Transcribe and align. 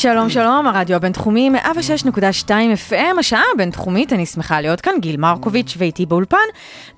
שלום 0.00 0.30
שלום, 0.30 0.66
הרדיו 0.66 0.96
הבינתחומי 0.96 1.50
106.2 1.56 2.50
FM, 2.90 3.18
השעה 3.18 3.42
הבינתחומית, 3.54 4.12
אני 4.12 4.26
שמחה 4.26 4.60
להיות 4.60 4.80
כאן, 4.80 4.92
גיל 5.00 5.16
מרקוביץ' 5.16 5.74
ואיתי 5.78 6.06
באולפן, 6.06 6.36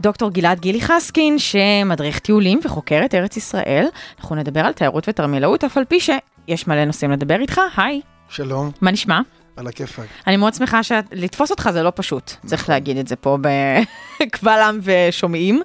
דוקטור 0.00 0.30
גלעד 0.30 0.60
גילי 0.60 0.80
חסקין, 0.80 1.38
שמדריך 1.38 2.18
טיולים 2.18 2.60
וחוקר 2.64 3.00
את 3.04 3.14
ארץ 3.14 3.36
ישראל. 3.36 3.86
אנחנו 4.20 4.36
נדבר 4.36 4.60
על 4.60 4.72
תיירות 4.72 5.08
ותרמילאות, 5.08 5.64
אף 5.64 5.76
על 5.76 5.84
פי 5.84 6.00
שיש 6.00 6.66
מלא 6.66 6.84
נושאים 6.84 7.10
לדבר 7.10 7.40
איתך, 7.40 7.60
היי, 7.76 8.00
שלום, 8.28 8.70
מה 8.80 8.90
נשמע? 8.90 9.20
על 9.56 9.66
הכיפאק. 9.66 10.06
אני 10.26 10.36
מאוד 10.36 10.54
שמחה 10.54 10.82
שלתפוס 10.82 11.50
אותך 11.50 11.70
זה 11.72 11.82
לא 11.82 11.92
פשוט, 11.94 12.32
צריך 12.46 12.68
להגיד 12.68 12.96
את 12.96 13.08
זה 13.08 13.16
פה 13.16 13.38
בקבל 14.20 14.60
עם 14.60 14.80
ושומעים, 14.82 15.62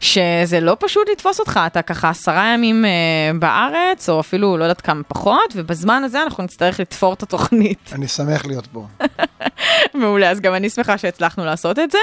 שזה 0.00 0.60
לא 0.60 0.76
פשוט 0.80 1.08
לתפוס 1.12 1.40
אותך, 1.40 1.60
אתה 1.66 1.82
ככה 1.82 2.08
עשרה 2.08 2.54
ימים 2.54 2.84
אה, 2.84 2.90
בארץ, 3.38 4.08
או 4.08 4.20
אפילו 4.20 4.56
לא 4.56 4.64
יודעת 4.64 4.80
כמה 4.80 5.02
פחות, 5.02 5.52
ובזמן 5.54 6.02
הזה 6.04 6.22
אנחנו 6.22 6.44
נצטרך 6.44 6.80
לתפור 6.80 7.12
את 7.12 7.22
התוכנית. 7.22 7.90
אני 7.92 8.08
שמח 8.08 8.46
להיות 8.46 8.66
פה. 8.66 8.86
מעולה, 9.94 10.30
אז 10.30 10.40
גם 10.40 10.54
אני 10.54 10.70
שמחה 10.70 10.98
שהצלחנו 10.98 11.44
לעשות 11.44 11.78
את 11.78 11.90
זה. 11.90 11.98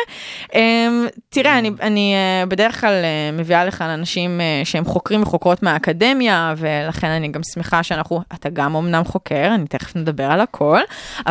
אמ, 0.55 1.07
תראה, 1.29 1.59
אני, 1.59 1.71
אני 1.81 2.13
אה, 2.15 2.45
בדרך 2.45 2.81
כלל 2.81 2.93
אה, 2.93 3.31
מביאה 3.33 3.65
לכאן 3.65 3.89
אנשים 3.89 4.41
אה, 4.41 4.61
שהם 4.63 4.85
חוקרים 4.85 5.21
וחוקרות 5.21 5.63
מהאקדמיה, 5.63 6.53
ולכן 6.57 7.07
אני 7.07 7.27
גם 7.27 7.41
שמחה 7.53 7.83
שאנחנו, 7.83 8.21
אתה 8.33 8.49
גם 8.49 8.75
אמנם 8.75 9.03
חוקר, 9.03 9.51
אני 9.55 9.67
תכף 9.67 9.95
נדבר 9.95 10.31
על 10.31 10.41
הכל, 10.41 10.79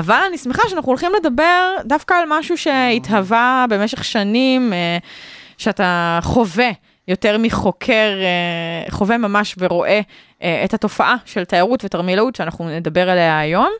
אבל 0.01 0.21
אני 0.29 0.39
שמחה 0.39 0.63
שאנחנו 0.69 0.89
הולכים 0.89 1.13
לדבר 1.21 1.75
דווקא 1.85 2.15
על 2.15 2.25
משהו 2.29 2.59
שהתהווה 2.59 3.65
במשך 3.71 4.05
שנים, 4.05 4.73
שאתה 5.59 6.19
חווה. 6.23 6.71
יותר 7.09 7.39
מחוקר, 7.39 8.11
חווה 8.91 9.19
ממש 9.19 9.55
ורואה 9.59 10.01
את 10.39 10.75
התופעה 10.75 11.17
של 11.25 11.45
תיירות 11.45 11.85
ותרמילאות 11.85 12.37
שאנחנו 12.37 12.69
נדבר 12.69 13.11
עליה 13.11 13.39
היום. 13.39 13.71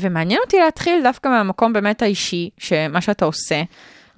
ומעניין 0.00 0.40
אותי 0.44 0.58
להתחיל 0.58 1.02
דווקא 1.02 1.28
מהמקום 1.28 1.72
באמת 1.72 2.02
האישי, 2.02 2.50
שמה 2.58 3.00
שאתה 3.00 3.24
עושה 3.24 3.62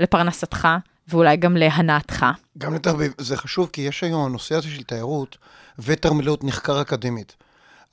לפרנסתך, 0.01 0.69
ואולי 1.09 1.37
גם 1.37 1.57
להנאתך. 1.57 2.27
גם 2.59 2.75
לתרביב, 2.75 3.13
זה 3.19 3.37
חשוב 3.37 3.71
כי 3.73 3.81
יש 3.81 4.05
היום 4.05 4.25
הנושא 4.27 4.55
הזה 4.55 4.69
של 4.69 4.83
תיירות 4.83 5.37
ותרמילאות 5.79 6.45
נחקר 6.45 6.81
אקדמית. 6.81 7.37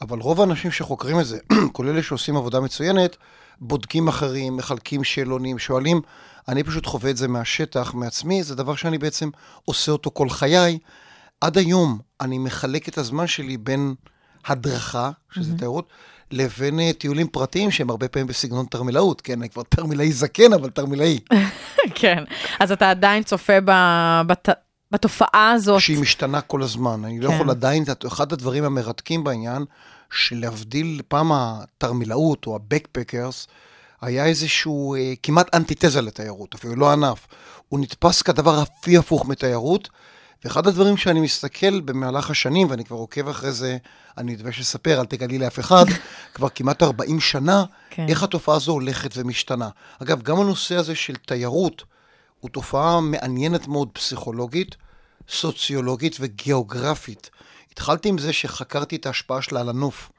אבל 0.01 0.19
רוב 0.19 0.41
האנשים 0.41 0.71
שחוקרים 0.71 1.19
את 1.19 1.25
זה, 1.25 1.37
כולל 1.73 1.89
אלה 1.89 2.03
שעושים 2.03 2.37
עבודה 2.37 2.59
מצוינת, 2.59 3.17
בודקים 3.61 4.07
אחרים, 4.07 4.57
מחלקים 4.57 5.03
שאלונים, 5.03 5.59
שואלים. 5.59 6.01
אני 6.47 6.63
פשוט 6.63 6.85
חווה 6.85 7.09
את 7.09 7.17
זה 7.17 7.27
מהשטח, 7.27 7.93
מעצמי, 7.93 8.43
זה 8.43 8.55
דבר 8.55 8.75
שאני 8.75 8.97
בעצם 8.97 9.29
עושה 9.65 9.91
אותו 9.91 10.11
כל 10.13 10.29
חיי. 10.29 10.79
עד 11.41 11.57
היום 11.57 11.99
אני 12.21 12.37
מחלק 12.37 12.89
את 12.89 12.97
הזמן 12.97 13.27
שלי 13.27 13.57
בין 13.57 13.95
הדרכה, 14.45 15.11
שזה 15.31 15.53
mm-hmm. 15.53 15.57
תיירות, 15.57 15.89
לבין 16.31 16.79
uh, 16.79 16.93
טיולים 16.93 17.27
פרטיים 17.27 17.71
שהם 17.71 17.89
הרבה 17.89 18.07
פעמים 18.07 18.27
בסגנון 18.27 18.65
תרמילאות, 18.65 19.21
כן, 19.21 19.39
אני 19.39 19.49
כבר 19.49 19.63
תרמילאי 19.69 20.11
זקן, 20.11 20.53
אבל 20.53 20.69
תרמילאי. 20.69 21.19
כן, 21.99 22.23
אז 22.59 22.71
אתה 22.71 22.89
עדיין 22.89 23.23
צופה 23.23 23.61
ב... 23.65 23.71
בת... 24.27 24.49
בתופעה 24.91 25.51
הזאת. 25.51 25.81
שהיא 25.81 25.99
משתנה 25.99 26.41
כל 26.41 26.63
הזמן, 26.63 27.05
אני 27.05 27.19
לא 27.19 27.27
כן. 27.27 27.31
לא 27.31 27.35
יכול 27.35 27.49
עדיין, 27.49 27.83
אחד 28.07 28.33
הדברים 28.33 28.63
המרתקים 28.63 29.23
בעניין, 29.23 29.65
שלהבדיל 30.11 31.01
פעם 31.07 31.31
התרמילאות 31.31 32.47
או 32.47 32.55
הבקפקרס, 32.55 33.47
היה 34.01 34.25
איזשהו 34.25 34.95
uh, 34.95 35.17
כמעט 35.23 35.55
אנטיתזה 35.55 36.01
לתיירות, 36.01 36.55
אפילו 36.55 36.75
לא 36.75 36.91
ענף. 36.91 37.27
הוא 37.69 37.79
נתפס 37.79 38.21
כדבר 38.21 38.59
הכי 38.59 38.97
הפוך 38.97 39.25
מתיירות, 39.25 39.89
ואחד 40.43 40.67
הדברים 40.67 40.97
שאני 40.97 41.19
מסתכל 41.19 41.79
במהלך 41.79 42.29
השנים, 42.29 42.69
ואני 42.69 42.85
כבר 42.85 42.97
עוקב 42.97 43.27
אחרי 43.27 43.51
זה, 43.51 43.77
אני 44.17 44.31
מתבייש 44.31 44.59
לספר, 44.59 44.99
אל 44.99 45.05
תגלי 45.05 45.37
לאף 45.37 45.59
אחד, 45.59 45.85
כבר 46.33 46.49
כמעט 46.49 46.83
40 46.83 47.19
שנה, 47.19 47.63
כן. 47.89 48.05
איך 48.09 48.23
התופעה 48.23 48.55
הזו 48.55 48.71
הולכת 48.71 49.11
ומשתנה. 49.15 49.69
אגב, 50.03 50.21
גם 50.21 50.39
הנושא 50.39 50.75
הזה 50.75 50.95
של 50.95 51.15
תיירות 51.15 51.83
הוא 52.39 52.49
תופעה 52.49 53.01
מעניינת 53.01 53.67
מאוד 53.67 53.89
פסיכולוגית, 53.93 54.75
סוציולוגית 55.29 56.17
וגיאוגרפית. 56.19 57.29
התחלתי 57.79 58.09
עם 58.09 58.17
זה 58.17 58.33
שחקרתי 58.33 58.95
את 58.95 59.05
ההשפעה 59.05 59.41
שלה 59.41 59.59
על 59.61 59.69
הנוף. 59.69 60.11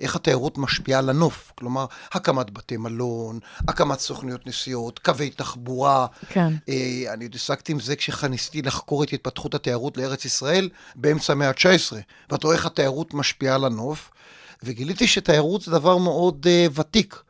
איך 0.00 0.16
התיירות 0.16 0.58
משפיעה 0.58 0.98
על 0.98 1.10
הנוף. 1.10 1.52
כלומר, 1.54 1.86
הקמת 2.12 2.50
בתי 2.50 2.76
מלון, 2.76 3.38
הקמת 3.68 3.98
סוכניות 3.98 4.46
נסיעות, 4.46 4.98
קווי 4.98 5.30
תחבורה. 5.30 6.06
כן. 6.28 6.52
אה, 6.68 7.12
אני 7.12 7.24
עוד 7.24 7.34
עסקתי 7.34 7.72
עם 7.72 7.80
זה 7.80 7.96
כשניסיתי 7.96 8.62
לחקור 8.62 9.02
את 9.02 9.12
התפתחות 9.12 9.54
התיירות 9.54 9.96
לארץ 9.96 10.24
ישראל 10.24 10.68
באמצע 10.94 11.32
המאה 11.32 11.48
ה-19. 11.48 11.96
ואתה 12.30 12.46
רואה 12.46 12.56
איך 12.56 12.66
התיירות 12.66 13.14
משפיעה 13.14 13.54
על 13.54 13.64
הנוף, 13.64 14.10
וגיליתי 14.62 15.06
שתיירות 15.06 15.62
זה 15.62 15.70
דבר 15.70 15.96
מאוד 15.96 16.46
אה, 16.48 16.66
ותיק. 16.74 17.22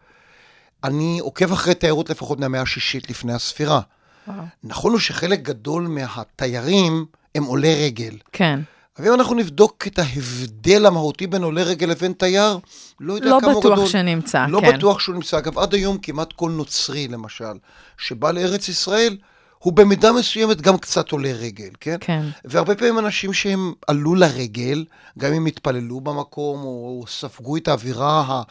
אני 0.84 1.18
עוקב 1.20 1.52
אחרי 1.52 1.74
תיירות 1.74 2.10
לפחות 2.10 2.40
מהמאה 2.40 2.62
השישית 2.62 3.10
לפני 3.10 3.32
הספירה. 3.32 3.80
וואו. 4.28 4.44
נכון 4.64 4.92
הוא 4.92 5.00
שחלק 5.00 5.42
גדול 5.42 5.86
מהתיירים 5.86 7.06
הם 7.34 7.44
עולי 7.44 7.84
רגל. 7.84 8.18
כן. 8.32 8.60
אבל 8.98 9.08
אם 9.08 9.14
אנחנו 9.14 9.34
נבדוק 9.34 9.86
את 9.86 9.98
ההבדל 9.98 10.86
המהותי 10.86 11.26
בין 11.26 11.42
עולה 11.42 11.62
רגל 11.62 11.86
לבין 11.86 12.12
תייר, 12.12 12.58
לא 13.00 13.12
יודע 13.12 13.26
לא 13.30 13.38
כמה 13.40 13.50
גדול. 13.50 13.70
לא 13.70 13.76
בטוח 13.76 13.88
שנמצא, 13.88 14.46
לא 14.48 14.60
כן. 14.60 14.66
לא 14.66 14.72
בטוח 14.72 15.00
שהוא 15.00 15.14
נמצא. 15.14 15.38
אגב, 15.38 15.58
עד 15.58 15.74
היום 15.74 15.98
כמעט 15.98 16.32
כל 16.32 16.50
נוצרי, 16.50 17.08
למשל, 17.08 17.52
שבא 17.98 18.30
לארץ 18.30 18.68
ישראל, 18.68 19.16
הוא 19.58 19.72
במידה 19.72 20.12
מסוימת 20.12 20.60
גם 20.60 20.78
קצת 20.78 21.12
עולה 21.12 21.32
רגל, 21.32 21.68
כן? 21.80 21.96
כן. 22.00 22.22
והרבה 22.44 22.74
פעמים 22.74 22.98
אנשים 22.98 23.32
שהם 23.32 23.72
עלו 23.86 24.14
לרגל, 24.14 24.84
גם 25.18 25.32
אם 25.32 25.46
התפללו 25.46 26.00
במקום, 26.00 26.64
או 26.64 27.04
ספגו 27.08 27.56
את 27.56 27.68
האווירה, 27.68 28.42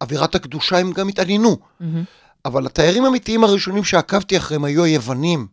אווירת 0.00 0.34
הקדושה, 0.34 0.78
הם 0.78 0.92
גם 0.92 1.08
התעניינו. 1.08 1.56
Mm-hmm. 1.56 1.84
אבל 2.44 2.66
התיירים 2.66 3.04
האמיתיים 3.04 3.44
הראשונים 3.44 3.84
שעקבתי 3.84 4.36
אחריהם 4.36 4.64
היו 4.64 4.84
היוונים. 4.84 5.46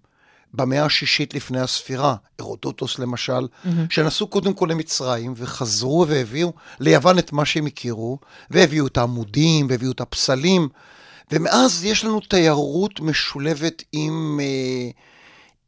במאה 0.53 0.85
השישית 0.85 1.33
לפני 1.33 1.59
הספירה, 1.59 2.15
הרודוטוס 2.39 2.99
למשל, 2.99 3.33
mm-hmm. 3.41 3.69
שנסעו 3.89 4.27
קודם 4.27 4.53
כל 4.53 4.67
למצרים 4.71 5.33
וחזרו 5.37 6.05
והביאו 6.07 6.53
ליוון 6.79 7.19
את 7.19 7.33
מה 7.33 7.45
שהם 7.45 7.65
הכירו, 7.65 8.19
והביאו 8.51 8.87
את 8.87 8.97
העמודים 8.97 9.67
והביאו 9.69 9.91
את 9.91 10.01
הפסלים, 10.01 10.69
ומאז 11.31 11.85
יש 11.85 12.05
לנו 12.05 12.19
תיירות 12.19 12.99
משולבת 12.99 13.83
עם... 13.91 14.39
אה, 14.43 14.91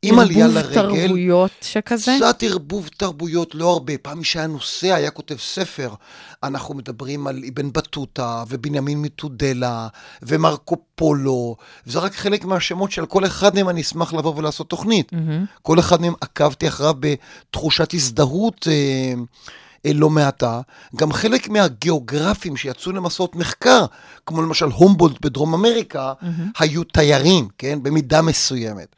עם 0.01 0.19
עלייה 0.19 0.47
לרגל. 0.47 0.79
ערבוב 0.79 0.97
תרבויות 0.97 1.51
שכזה? 1.61 2.15
קצת 2.17 2.43
ערבוב 2.43 2.89
תרבויות, 2.97 3.55
לא 3.55 3.69
הרבה. 3.69 3.97
פעם 3.97 4.17
מי 4.17 4.23
שהיה 4.23 4.47
נוסע 4.47 4.95
היה 4.95 5.11
כותב 5.11 5.35
ספר. 5.37 5.93
אנחנו 6.43 6.75
מדברים 6.75 7.27
על 7.27 7.43
אבן 7.49 7.71
בטוטה, 7.73 8.43
ובנימין 8.49 9.01
מתודלה, 9.01 9.87
ומרקו 10.21 10.77
פולו, 10.95 11.55
וזה 11.87 11.99
רק 11.99 12.15
חלק 12.15 12.45
מהשמות 12.45 12.91
של 12.91 13.05
כל 13.05 13.25
אחד 13.25 13.55
מהם 13.55 13.69
אני 13.69 13.81
אשמח 13.81 14.13
לבוא 14.13 14.35
ולעשות 14.35 14.69
תוכנית. 14.69 15.11
Mm-hmm. 15.11 15.59
כל 15.61 15.79
אחד 15.79 16.01
מהם 16.01 16.13
עקבתי 16.21 16.67
אחריו 16.67 16.93
בתחושת 16.99 17.93
הזדהות. 17.93 18.67
אה, 18.71 19.13
אה, 19.85 19.93
לא 19.93 20.09
מעטה, 20.09 20.61
גם 20.95 21.11
חלק 21.13 21.49
מהגיאוגרפים 21.49 22.57
שיצאו 22.57 22.91
למסעות 22.91 23.35
מחקר, 23.35 23.85
כמו 24.25 24.41
למשל 24.41 24.65
הומבולד 24.65 25.15
בדרום 25.21 25.53
אמריקה, 25.53 26.13
mm-hmm. 26.21 26.25
היו 26.59 26.83
תיירים, 26.83 27.47
כן? 27.57 27.79
במידה 27.83 28.21
מסוימת. 28.21 28.95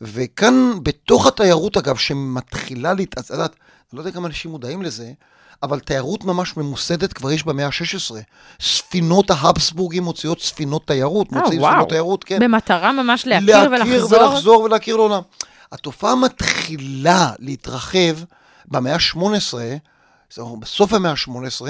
וכאן, 0.00 0.70
בתוך 0.82 1.26
התיירות, 1.26 1.76
אגב, 1.76 1.96
שמתחילה 1.96 2.94
להתעצד, 2.94 3.38
אני 3.40 3.48
לא 3.92 4.00
יודע 4.00 4.10
כמה 4.10 4.28
אנשים 4.28 4.50
מודעים 4.50 4.82
לזה, 4.82 5.12
אבל 5.62 5.80
תיירות 5.80 6.24
ממש 6.24 6.56
ממוסדת 6.56 7.12
כבר 7.12 7.32
יש 7.32 7.44
במאה 7.44 7.66
ה-16. 7.66 8.14
ספינות 8.60 9.30
ההבסבורגים 9.30 10.02
מוציאות 10.02 10.40
ספינות 10.40 10.86
תיירות, 10.86 11.32
אה, 11.32 11.38
מוציאים 11.38 11.62
ספינות 11.62 11.88
תיירות, 11.88 12.24
כן. 12.24 12.38
במטרה 12.38 12.92
ממש 12.92 13.26
להכיר, 13.26 13.46
להכיר 13.46 13.70
ולחזור? 13.70 14.18
להכיר 14.18 14.30
ולחזור 14.30 14.62
ולהכיר 14.62 14.96
לעולם. 14.96 15.22
התופעה 15.72 16.14
מתחילה 16.14 17.30
להתרחב 17.38 18.16
במאה 18.66 18.94
ה-18, 18.94 19.54
בסוף 20.60 20.92
המאה 20.92 21.10
ה-18, 21.10 21.66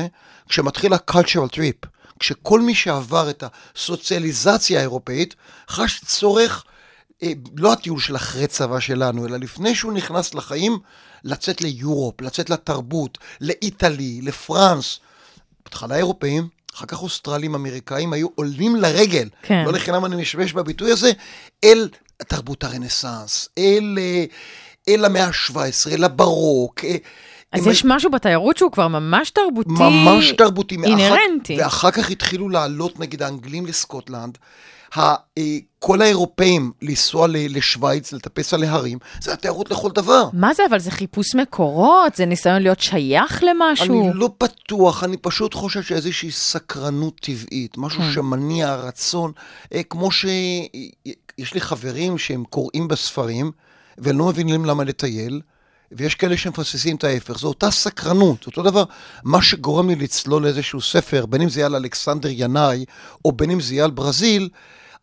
כשמתחיל 0.49 0.93
ה-cultural 0.93 1.55
trip, 1.55 1.89
כשכל 2.21 2.61
מי 2.61 2.75
שעבר 2.75 3.31
את 3.31 3.45
הסוציאליזציה 3.77 4.79
האירופאית 4.79 5.35
חש 5.71 6.01
צורך 6.05 6.65
לא 7.57 7.73
הטיול 7.73 8.01
של 8.01 8.17
אחרי 8.17 8.47
צבא 8.47 8.81
שלנו, 8.81 9.27
אלא 9.27 9.37
לפני 9.37 9.75
שהוא 9.75 9.93
נכנס 9.93 10.35
לחיים, 10.35 10.79
לצאת 11.25 11.61
ליורופ, 11.61 12.21
לצאת 12.21 12.51
לתרבות, 12.51 13.19
לאיטלי, 13.41 14.21
לפרנס. 14.23 15.01
בהתחלה 15.65 15.97
אירופאים, 15.97 16.49
אחר 16.75 16.87
כך 16.87 17.03
אוסטרלים, 17.03 17.55
אמריקאים, 17.55 18.13
היו 18.13 18.29
עולים 18.35 18.77
לרגל, 18.77 19.29
כן. 19.43 19.65
לא 19.65 19.73
לחינם 19.73 20.05
אני 20.05 20.17
משתמש 20.17 20.53
בביטוי 20.53 20.93
הזה, 20.93 21.13
אל 21.65 21.89
תרבות 22.19 22.65
הרנסאנס, 22.65 23.49
אל, 23.59 23.99
אה, 23.99 24.25
אל 24.89 25.05
המאה 25.05 25.25
ה-17, 25.25 25.93
אל 25.93 26.05
הברוק. 26.05 26.85
אה, 26.85 26.97
אז 27.53 27.67
יש 27.67 27.85
משהו 27.85 28.11
בתיירות 28.11 28.57
שהוא 28.57 28.73
כבר 28.73 28.89
ממש 28.89 29.31
תרבותי. 29.31 29.71
ממש 29.71 30.33
תרבותי. 30.33 30.77
אינהרנטי. 30.85 31.57
ואחר 31.61 31.91
כך 31.91 32.11
התחילו 32.11 32.49
לעלות 32.49 33.01
נגיד 33.01 33.23
האנגלים 33.23 33.67
לסקוטלנד, 33.67 34.39
אה, 34.39 34.47
כל 35.79 36.03
האירופאים 36.03 36.73
לנסוע 36.83 37.27
לשוויץ, 37.31 38.13
לטפס 38.13 38.55
על 38.55 38.65
ההרים, 38.65 38.99
זה 39.21 39.33
התיירות 39.33 39.71
לכל 39.71 39.91
דבר. 39.91 40.29
מה 40.33 40.55
זה, 40.55 40.63
אבל 40.71 40.79
זה 40.79 40.91
חיפוש 40.91 41.35
מקורות? 41.35 42.17
זה 42.17 42.27
ניסיון 42.27 42.63
להיות 42.63 42.81
שייך 42.81 43.45
למשהו? 43.45 44.09
אני 44.09 44.19
לא 44.19 44.31
בטוח, 44.43 45.05
אני 45.05 45.17
פשוט 45.17 45.55
חושב 45.55 45.83
שאיזושהי 45.83 46.31
סקרנות 46.31 47.21
טבעית, 47.21 47.79
משהו 47.79 48.01
כן. 48.01 48.13
שמניע 48.13 48.75
רצון, 48.75 49.33
אה, 49.75 49.83
כמו 49.83 50.11
שיש 50.11 51.55
לי 51.55 51.61
חברים 51.61 52.19
שהם 52.19 52.45
קוראים 52.45 52.89
בספרים, 52.89 53.53
והם 53.99 54.19
לא 54.19 54.27
מבינים 54.27 54.65
למה 54.65 54.85
לטייל, 54.85 55.41
ויש 55.93 56.15
כאלה 56.15 56.37
שמפספסים 56.37 56.97
את 56.97 57.05
ההפך, 57.05 57.39
זו 57.39 57.49
אותה 57.49 57.71
סקרנות, 57.71 58.47
אותו 58.47 58.63
דבר, 58.63 58.85
מה 59.25 59.43
שגורם 59.43 59.89
לי 59.89 59.97
לצלול 59.97 60.43
לאיזשהו 60.43 60.81
ספר, 60.81 61.27
בין 61.27 61.43
אם 61.43 61.49
זה 61.49 61.61
יהיה 61.61 61.67
על 61.67 61.75
אלכסנדר 61.75 62.29
ינאי, 62.33 62.85
או 63.25 63.33
בין 63.33 63.51
אם 63.51 63.61
זה 63.61 63.75
יהיה 63.75 63.85
על 63.85 63.91
ברזיל, 63.91 64.49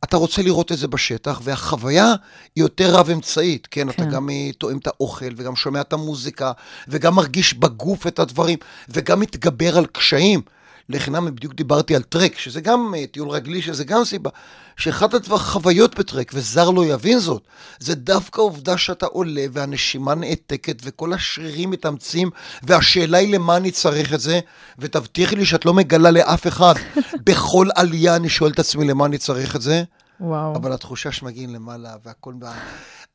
אתה 0.04 0.18
רוצה 0.18 0.42
לראות 0.42 0.72
את 0.72 0.78
זה 0.78 0.88
בשטח, 0.88 1.42
והחוויה 1.44 2.16
היא 2.56 2.64
יותר 2.64 2.96
רב-אמצעית, 2.96 3.68
כן? 3.72 3.82
כן. 3.82 3.90
אתה 3.90 4.06
גם 4.06 4.30
אה, 4.30 4.50
טועם 4.58 4.78
את 4.78 4.88
האוכל, 4.88 5.34
וגם 5.38 5.56
שומע 5.56 5.82
את 5.82 5.94
המוזיקה, 5.94 6.52
וגם 6.88 7.16
מרגיש 7.16 7.54
בגוף 7.54 8.08
את 8.08 8.20
הדברים, 8.20 8.60
וגם 8.90 9.20
מתגבר 9.20 9.78
על 9.78 9.86
קשיים. 9.86 10.42
לחינם 10.90 11.36
בדיוק 11.36 11.54
דיברתי 11.54 11.96
על 11.96 12.04
טרק, 12.04 12.38
שזה 12.38 12.62
גם 12.62 12.94
אה, 12.98 13.08
טיול 13.08 13.30
רגלי, 13.30 13.62
שזה 13.62 13.84
גם 13.84 14.04
סיבה, 14.04 14.30
שאחת 14.78 15.14
הדבר, 15.14 15.38
חוויות 15.38 16.00
בטרק, 16.00 16.32
וזר 16.34 16.70
לא 16.70 16.86
יבין 16.86 17.20
זאת, 17.20 17.42
זה 17.80 17.96
דווקא 17.96 18.42
העובדה 18.42 18.78
שאתה 18.78 19.06
עולה 19.06 19.46
והנשימה 19.52 20.16
נעתקת 20.16 20.82
וכל 20.84 21.14
השרירים 21.14 21.70
מתאמצים, 21.70 22.30
והשאלה 22.64 23.18
היא 23.18 23.34
למה 23.34 23.58
אני 23.58 23.72
צריך 23.72 24.14
את 24.14 24.20
זה, 24.20 24.40
ותבטיחי 24.80 25.36
לי 25.36 25.46
שאת 25.46 25.66
לא 25.66 25.74
מגלה 25.74 26.12
לאף 26.12 26.48
אחד. 26.48 26.74
בכל 27.26 27.68
עלייה 27.76 28.16
אני 28.16 28.30
שואל 28.30 28.52
את 28.52 28.60
עצמי 28.60 28.86
למה 28.86 29.06
אני 29.06 29.18
צריך 29.18 29.56
את 29.56 29.62
זה, 29.62 29.84
וואו. 30.20 30.56
אבל 30.56 30.74
התחושה 30.74 31.12
שמגיעים 31.12 31.54
למעלה 31.54 31.96
והכל. 32.06 32.34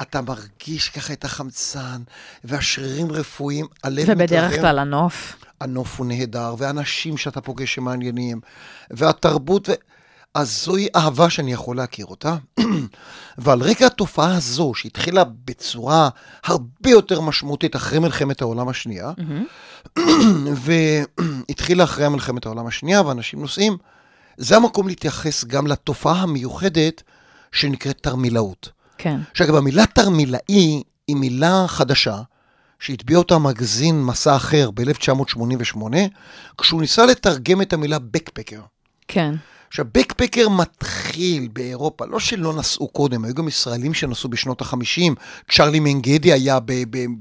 אתה 0.02 0.20
מרגיש 0.20 0.88
ככה 0.88 1.12
את 1.12 1.24
החמצן, 1.24 2.02
והשרירים 2.44 3.12
רפואיים, 3.12 3.66
הלב 3.84 4.04
ובדרך 4.08 4.44
מתרחב. 4.44 4.60
כלל 4.60 4.78
הנוף. 4.78 5.36
הנוף 5.60 5.98
הוא 5.98 6.06
נהדר, 6.06 6.54
ואנשים 6.58 7.16
שאתה 7.16 7.40
פוגש 7.40 7.74
שמעניינים, 7.74 8.40
והתרבות, 8.90 9.68
ו... 9.68 9.72
אז 10.34 10.62
זוהי 10.64 10.88
אהבה 10.96 11.30
שאני 11.30 11.52
יכול 11.52 11.76
להכיר 11.76 12.06
אותה. 12.06 12.36
ועל 13.38 13.62
רקע 13.62 13.86
התופעה 13.86 14.36
הזו, 14.36 14.74
שהתחילה 14.74 15.24
בצורה 15.44 16.08
הרבה 16.44 16.90
יותר 16.90 17.20
משמעותית 17.20 17.76
אחרי 17.76 17.98
מלחמת 17.98 18.42
העולם 18.42 18.68
השנייה, 18.68 19.12
והתחילה 20.64 21.84
אחרי 21.84 22.08
מלחמת 22.08 22.46
העולם 22.46 22.66
השנייה, 22.66 23.02
ואנשים 23.02 23.40
נוסעים, 23.40 23.76
זה 24.36 24.56
המקום 24.56 24.88
להתייחס 24.88 25.44
גם 25.44 25.66
לתופעה 25.66 26.22
המיוחדת 26.22 27.02
שנקראת 27.52 27.98
תרמילאות. 28.00 28.77
כן. 28.98 29.20
עכשיו, 29.30 29.56
המילה 29.56 29.86
תרמילאי 29.86 30.82
היא 31.08 31.16
מילה 31.16 31.64
חדשה, 31.68 32.16
שהטביע 32.80 33.18
אותה 33.18 33.38
מגזין 33.38 34.02
מסע 34.02 34.36
אחר 34.36 34.70
ב-1988, 34.70 35.78
כשהוא 36.58 36.80
ניסה 36.80 37.06
לתרגם 37.06 37.62
את 37.62 37.72
המילה 37.72 37.98
בקפקר. 37.98 38.60
כן. 39.08 39.34
עכשיו, 39.68 39.84
בקפקר 39.94 40.48
מתחיל 40.48 41.48
באירופה, 41.52 42.04
לא 42.06 42.20
שלא 42.20 42.52
נסעו 42.52 42.88
קודם, 42.88 43.24
היו 43.24 43.34
גם 43.34 43.48
ישראלים 43.48 43.94
שנסעו 43.94 44.30
בשנות 44.30 44.62
ה-50, 44.62 45.14
צ'רלי 45.50 45.80
מנגדי 45.80 46.32
היה 46.32 46.58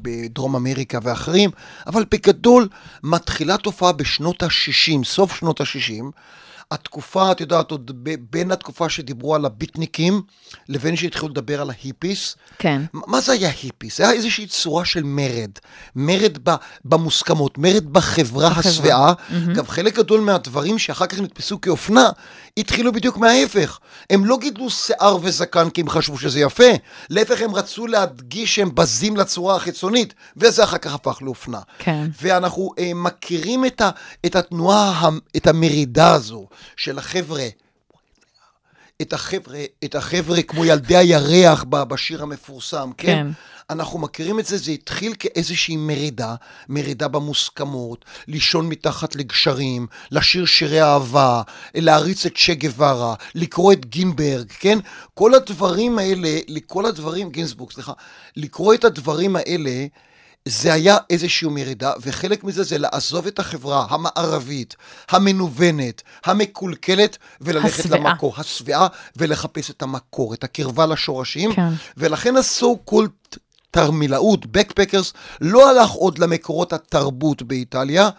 בדרום 0.02 0.56
אמריקה 0.56 1.00
ואחרים, 1.04 1.50
אבל 1.88 2.06
בגדול 2.12 2.68
מתחילה 3.04 3.58
תופעה 3.58 3.92
בשנות 3.92 4.44
ה-60, 4.44 5.04
סוף 5.04 5.36
שנות 5.36 5.62
ה-60. 5.62 6.04
התקופה, 6.72 7.32
את 7.32 7.42
יודעת, 7.42 7.72
עוד 7.72 7.92
בין 8.30 8.52
התקופה 8.52 8.90
שדיברו 8.90 9.36
על 9.36 9.46
הביטניקים, 9.46 10.22
לבין 10.70 10.96
שהתחילו 10.96 11.28
לדבר 11.28 11.62
על 11.62 11.70
ההיפיס. 11.70 12.36
כן. 12.60 12.82
מה 12.94 13.22
זה 13.22 13.32
היה 13.32 13.52
היפיס? 13.62 13.98
זה 13.98 14.04
היה 14.04 14.14
איזושהי 14.14 14.48
צורה 14.48 14.86
של 14.86 15.04
מרד. 15.04 15.52
מרד 15.96 16.38
ב, 16.44 16.56
במוסכמות, 16.86 17.58
מרד 17.58 17.86
בחברה 17.86 18.50
בחברה. 18.50 18.72
השבעה. 18.72 19.14
גם 19.56 19.68
חלק 19.68 19.96
גדול 19.96 20.22
מהדברים 20.22 20.80
שאחר 20.80 21.06
כך 21.06 21.20
נתפסו 21.20 21.62
כאופנה, 21.62 22.10
התחילו 22.58 22.92
בדיוק 22.92 23.18
מההפך. 23.18 23.80
הם 24.10 24.26
לא 24.26 24.38
גידלו 24.38 24.70
שיער 24.70 25.18
וזקן 25.22 25.70
כי 25.70 25.82
הם 25.82 25.90
חשבו 25.90 26.18
שזה 26.18 26.40
יפה. 26.40 26.72
להפך, 27.10 27.42
הם 27.42 27.56
רצו 27.56 27.88
להדגיש 27.88 28.56
שהם 28.56 28.76
בזים 28.76 29.18
לצורה 29.18 29.56
החיצונית, 29.56 30.14
וזה 30.38 30.64
אחר 30.64 30.78
כך 30.78 30.94
הפך 30.94 31.18
לאופנה. 31.22 31.60
כן. 31.80 32.08
ואנחנו 32.22 32.72
אה, 32.80 32.92
מכירים 32.96 33.66
את, 33.66 33.82
ה, 33.82 33.90
את 34.26 34.36
התנועה, 34.36 35.10
את 35.38 35.48
המרידה 35.48 36.14
הזו 36.14 36.48
של 36.78 36.98
החבר'ה. 36.98 37.48
את 39.02 39.14
החבר'ה, 39.14 39.60
את 39.84 39.96
החבר'ה 39.96 40.42
כמו 40.42 40.66
ילדי 40.66 40.98
הירח 40.98 41.64
בשיר 41.64 42.24
המפורסם, 42.24 42.92
כן? 42.98 43.08
כן. 43.08 43.28
אנחנו 43.70 44.00
מכירים 44.00 44.40
את 44.40 44.46
זה, 44.46 44.58
זה 44.58 44.72
התחיל 44.72 45.14
כאיזושהי 45.20 45.78
מרידה, 45.78 46.36
מרידה 46.70 47.08
במוסכמות, 47.08 48.06
לישון 48.28 48.70
מתחת 48.70 49.16
לגשרים, 49.16 49.88
לשיר 50.12 50.46
שירי 50.46 50.82
אהבה, 50.82 51.42
להריץ 51.76 52.26
את 52.26 52.34
צ'ה 52.38 52.54
גווארה, 52.54 53.16
לקרוא 53.36 53.74
את 53.74 53.86
גינברג, 53.86 54.52
כן? 54.60 54.80
כל 55.14 55.34
הדברים 55.34 56.00
האלה, 56.00 56.40
כל 56.66 56.86
הדברים, 56.86 57.30
גינסבורג, 57.30 57.72
סליחה, 57.72 57.94
לקרוא 58.36 58.74
את 58.74 58.84
הדברים 58.84 59.36
האלה, 59.36 59.86
זה 60.46 60.74
היה 60.74 60.98
איזושהי 61.10 61.48
מרידה, 61.48 61.94
וחלק 62.02 62.44
מזה 62.44 62.64
זה 62.64 62.78
לעזוב 62.78 63.28
את 63.28 63.40
החברה 63.40 63.86
המערבית, 63.90 64.76
המנוונת, 65.10 66.02
המקולקלת, 66.26 67.18
וללכת 67.42 67.80
השבעה. 67.80 68.00
למקור, 68.00 68.34
השבעה, 68.38 68.88
ולחפש 69.16 69.70
את 69.70 69.82
המקור, 69.82 70.34
את 70.34 70.44
הקרבה 70.44 70.86
לשורשים. 70.86 71.54
כן. 71.54 71.70
ולכן 71.98 72.36
הסו 72.36 72.78
קולט 72.86 73.38
תרמילאות, 73.78 74.46
בקפקרס, 74.46 75.14
לא 75.42 75.70
הלך 75.70 75.90
עוד 75.90 76.18
למקורות 76.20 76.74
התרבות 76.74 77.42
באיטליה, 77.42 78.10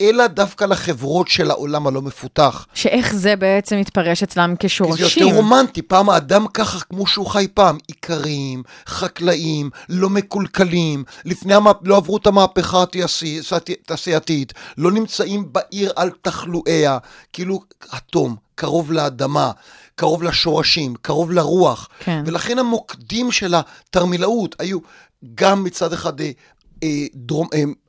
אלא 0.00 0.26
דווקא 0.26 0.64
לחברות 0.64 1.28
של 1.28 1.50
העולם 1.50 1.86
הלא 1.86 2.02
מפותח. 2.02 2.66
שאיך 2.74 3.14
זה 3.14 3.36
בעצם 3.36 3.76
מתפרש 3.76 4.22
אצלם 4.22 4.54
כי 4.58 4.66
זה 4.66 4.72
כשורשים. 4.74 5.22
יותר 5.26 5.36
רומנטי, 5.36 5.82
פעם 5.82 6.10
האדם 6.10 6.46
ככה 6.54 6.80
כמו 6.80 7.06
שהוא 7.06 7.26
חי 7.26 7.48
פעם, 7.54 7.78
איכרים, 7.88 8.62
חקלאים, 8.86 9.70
לא 9.88 10.10
מקולקלים, 10.10 11.04
לפני 11.24 11.54
המהפ... 11.54 11.76
לא 11.82 11.96
עברו 11.96 12.16
את 12.16 12.26
המהפכה 12.26 12.82
התעשי- 12.82 13.40
התעשייתית, 13.82 14.52
לא 14.78 14.92
נמצאים 14.92 15.52
בעיר 15.52 15.92
על 15.96 16.10
תחלואיה, 16.22 16.98
כאילו 17.32 17.60
אטום, 17.96 18.36
קרוב 18.54 18.92
לאדמה, 18.92 19.50
קרוב 19.94 20.22
לשורשים, 20.22 20.94
קרוב 21.02 21.30
לרוח. 21.30 21.88
כן. 21.98 22.22
ולכן 22.26 22.58
המוקדים 22.58 23.32
של 23.32 23.54
התרמילאות 23.54 24.56
היו 24.58 24.78
גם 25.34 25.64
מצד 25.64 25.92
אחד 25.92 26.20
אה, 26.20 26.30
אה, 26.82 27.06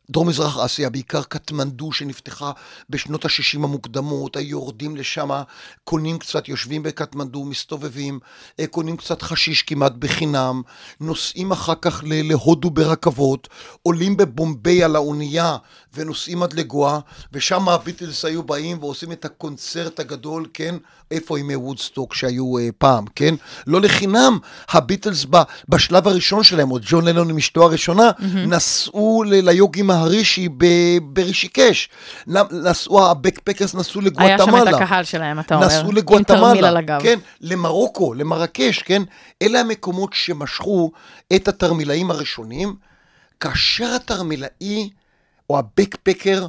דרום... 0.09 0.29
דרום-מזרח 0.29 0.57
אסיה, 0.65 0.89
בעיקר 0.89 1.23
קטמנדו 1.23 1.91
שנפתחה 1.91 2.51
בשנות 2.89 3.25
ה-60 3.25 3.55
המוקדמות, 3.63 4.35
היו 4.35 4.49
יורדים 4.49 4.95
לשם, 4.95 5.29
קונים 5.83 6.19
קצת, 6.19 6.49
יושבים 6.49 6.83
בקטמנדו, 6.83 7.45
מסתובבים, 7.45 8.19
אה, 8.59 8.67
קונים 8.67 8.97
קצת 8.97 9.21
חשיש 9.21 9.61
כמעט 9.61 9.91
בחינם, 9.91 10.61
נוסעים 10.99 11.51
אחר 11.51 11.73
כך 11.81 12.03
להודו 12.05 12.69
ברכבות, 12.69 13.47
עולים 13.83 14.17
בבומביי 14.17 14.83
על 14.83 14.95
האונייה 14.95 15.57
ונוסעים 15.93 16.43
עד 16.43 16.53
לגואה, 16.53 16.99
ושם 17.33 17.69
הביטלס 17.69 18.25
היו 18.25 18.43
באים 18.43 18.77
ועושים 18.79 19.11
את 19.11 19.25
הקונצרט 19.25 19.99
הגדול, 19.99 20.45
כן? 20.53 20.75
איפה 21.11 21.39
ימי 21.39 21.55
וודסטוק 21.55 22.13
שהיו 22.13 22.57
אה, 22.57 22.69
פעם, 22.77 23.05
כן? 23.15 23.35
לא 23.67 23.81
לחינם, 23.81 24.37
הביטלס 24.69 25.25
ב, 25.29 25.37
בשלב 25.69 26.07
הראשון 26.07 26.43
שלהם, 26.43 26.69
עוד 26.69 26.81
ג'ון 26.85 27.05
לנון 27.05 27.29
עם 27.29 27.37
אשתו 27.37 27.63
הראשונה, 27.63 28.11
mm-hmm. 28.17 28.23
נסעו 28.47 29.23
ל- 29.23 29.49
ליוגי 29.49 29.81
מהרישי 29.99 30.49
ב- 30.57 30.97
ברישיקש. 31.01 31.89
נסעו, 32.51 33.09
הבקפקרס 33.11 33.75
נסעו 33.75 34.01
היה 34.17 34.37
שם 34.37 34.43
לגואטמלה. 34.49 34.69
את 34.77 34.81
הקהל 34.81 35.03
שלהם, 35.03 35.39
אתה 35.39 35.55
אומר. 35.55 35.67
נסעו 35.67 35.79
עם 35.79 35.83
תרמיל 35.83 35.97
לגואטמלה, 35.97 36.67
על 36.67 36.77
הגב. 36.77 36.99
כן, 37.03 37.19
למרוקו, 37.41 38.13
למרקש, 38.13 38.81
כן? 38.81 39.01
אלה 39.41 39.59
המקומות 39.59 40.13
שמשכו 40.13 40.91
את 41.35 41.47
התרמילאים 41.47 42.11
הראשונים, 42.11 42.75
כאשר 43.39 43.95
התרמילאי 43.95 44.89
או 45.49 45.59
הבקפקר 45.59 46.47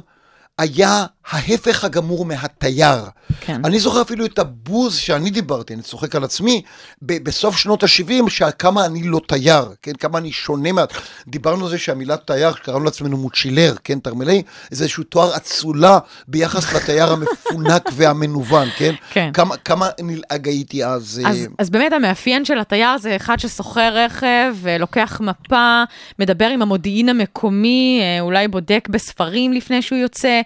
היה 0.57 1.05
ההפך 1.29 1.83
הגמור 1.83 2.25
מהתייר. 2.25 3.03
כן. 3.41 3.61
אני 3.65 3.79
זוכר 3.79 4.01
אפילו 4.01 4.25
את 4.25 4.39
הבוז 4.39 4.95
שאני 4.95 5.29
דיברתי, 5.29 5.73
אני 5.73 5.81
צוחק 5.81 6.15
על 6.15 6.23
עצמי, 6.23 6.61
ב- 7.01 7.23
בסוף 7.23 7.57
שנות 7.57 7.83
ה-70, 7.83 8.51
כמה 8.59 8.85
אני 8.85 9.03
לא 9.03 9.21
תייר, 9.27 9.65
כן, 9.81 9.93
כמה 9.93 10.17
אני 10.17 10.31
שונה 10.31 10.71
מה... 10.71 10.83
דיברנו 11.27 11.65
על 11.65 11.71
זה 11.71 11.77
שהמילה 11.77 12.17
תייר, 12.17 12.55
שקראנו 12.55 12.83
לעצמנו 12.83 13.17
מוצ'ילר, 13.17 13.75
כן, 13.83 13.99
תרמלי, 13.99 14.41
זה 14.71 14.83
איזשהו 14.83 15.03
תואר 15.03 15.35
אצולה 15.37 15.99
ביחס 16.27 16.73
לתייר 16.73 17.11
המפונק 17.11 17.89
והמנוון, 17.95 18.67
כן? 18.77 18.93
כן. 19.11 19.29
כמה, 19.33 19.57
כמה 19.57 19.89
נלעג 20.01 20.47
הייתי 20.47 20.85
אז. 20.85 21.21
אז, 21.25 21.37
אה, 21.37 21.45
אז 21.59 21.69
באמת 21.69 21.93
המאפיין 21.93 22.45
של 22.45 22.59
התייר 22.59 22.97
זה 22.97 23.15
אחד 23.15 23.39
ששוכר 23.39 23.93
רכב, 23.95 24.55
אה, 24.67 24.77
לוקח 24.77 25.21
מפה, 25.23 25.83
מדבר 26.19 26.45
עם 26.45 26.61
המודיעין 26.61 27.09
המקומי, 27.09 27.99
אה, 28.01 28.21
אולי 28.21 28.47
בודק 28.47 28.87
בספרים 28.91 29.53
לפני 29.53 29.81
שהוא 29.81 29.97
יוצא, 29.99 30.41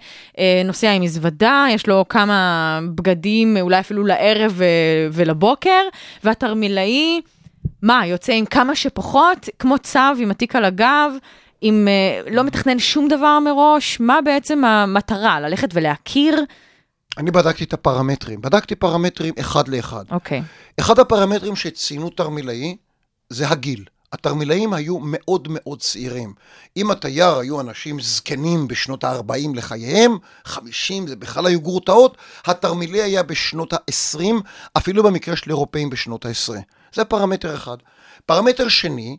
נוסע 0.65 0.91
עם 0.91 1.01
מזוודה, 1.01 1.65
יש 1.69 1.87
לו 1.87 2.05
כמה 2.09 2.79
בגדים, 2.95 3.57
אולי 3.61 3.79
אפילו 3.79 4.05
לערב 4.05 4.61
ולבוקר, 5.11 5.81
והתרמילאי, 6.23 7.21
מה, 7.81 8.07
יוצא 8.07 8.33
עם 8.33 8.45
כמה 8.45 8.75
שפחות, 8.75 9.49
כמו 9.59 9.79
צו 9.79 9.99
עם 10.19 10.31
התיק 10.31 10.55
על 10.55 10.65
הגב. 10.65 11.11
עם 11.61 11.87
אה, 11.87 12.31
לא 12.31 12.43
מתכנן 12.43 12.79
שום 12.79 13.07
דבר 13.07 13.39
מראש, 13.39 13.99
מה 13.99 14.19
בעצם 14.25 14.65
המטרה? 14.65 15.39
ללכת 15.39 15.69
ולהכיר? 15.73 16.39
אני 17.17 17.31
בדקתי 17.31 17.63
את 17.63 17.73
הפרמטרים, 17.73 18.41
בדקתי 18.41 18.75
פרמטרים 18.75 19.33
אחד 19.39 19.67
לאחד. 19.67 20.03
אוקיי. 20.11 20.41
אחד 20.79 20.99
הפרמטרים 20.99 21.55
שציינו 21.55 22.09
תרמילאי 22.09 22.77
זה 23.29 23.49
הגיל. 23.49 23.83
התרמילאים 24.13 24.73
היו 24.73 24.99
מאוד 24.99 25.47
מאוד 25.51 25.79
צעירים. 25.79 26.33
אם 26.77 26.91
התייר 26.91 27.37
היו 27.37 27.61
אנשים 27.61 27.99
זקנים 27.99 28.67
בשנות 28.67 29.03
ה-40 29.03 29.55
לחייהם, 29.55 30.17
50 30.45 31.07
זה 31.07 31.15
בכלל 31.15 31.45
היו 31.45 31.61
גרוטאות, 31.61 32.17
התרמילי 32.45 33.01
היה 33.01 33.23
בשנות 33.23 33.73
ה-20, 33.73 34.23
אפילו 34.77 35.03
במקרה 35.03 35.35
של 35.35 35.49
אירופאים 35.49 35.89
בשנות 35.89 36.25
ה-10. 36.25 36.53
זה 36.93 37.05
פרמטר 37.05 37.55
אחד. 37.55 37.77
פרמטר 38.25 38.67
שני, 38.67 39.17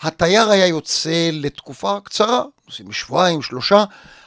התייר 0.00 0.50
היה 0.50 0.66
יוצא 0.66 1.30
לתקופה 1.32 1.98
קצרה, 2.04 2.42
נוסעים 2.66 2.92
שבועיים, 2.92 3.42
שלושה, 3.42 3.84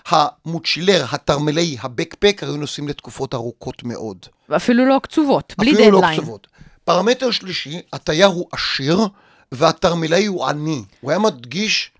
המוצ'ילר, 0.07 1.05
התרמלי, 1.11 1.77
הבקפק, 1.81 2.43
היו 2.43 2.57
נוסעים 2.57 2.87
לתקופות 2.87 3.33
ארוכות 3.33 3.83
מאוד. 3.83 4.25
אפילו 4.55 4.85
לא 4.85 4.99
קצובות, 5.03 5.53
בלי 5.57 5.71
אפילו 5.71 5.91
לא 5.91 5.97
דדליין. 5.97 6.17
קצובות. 6.17 6.47
פרמטר 6.83 7.31
שלישי, 7.31 7.81
התייר 7.93 8.27
הוא 8.27 8.47
עשיר 8.51 9.07
והתרמילאי 9.51 10.25
הוא 10.25 10.45
עני. 10.45 10.83
הוא 11.01 11.11
היה 11.11 11.19
מדגיש 11.19 11.91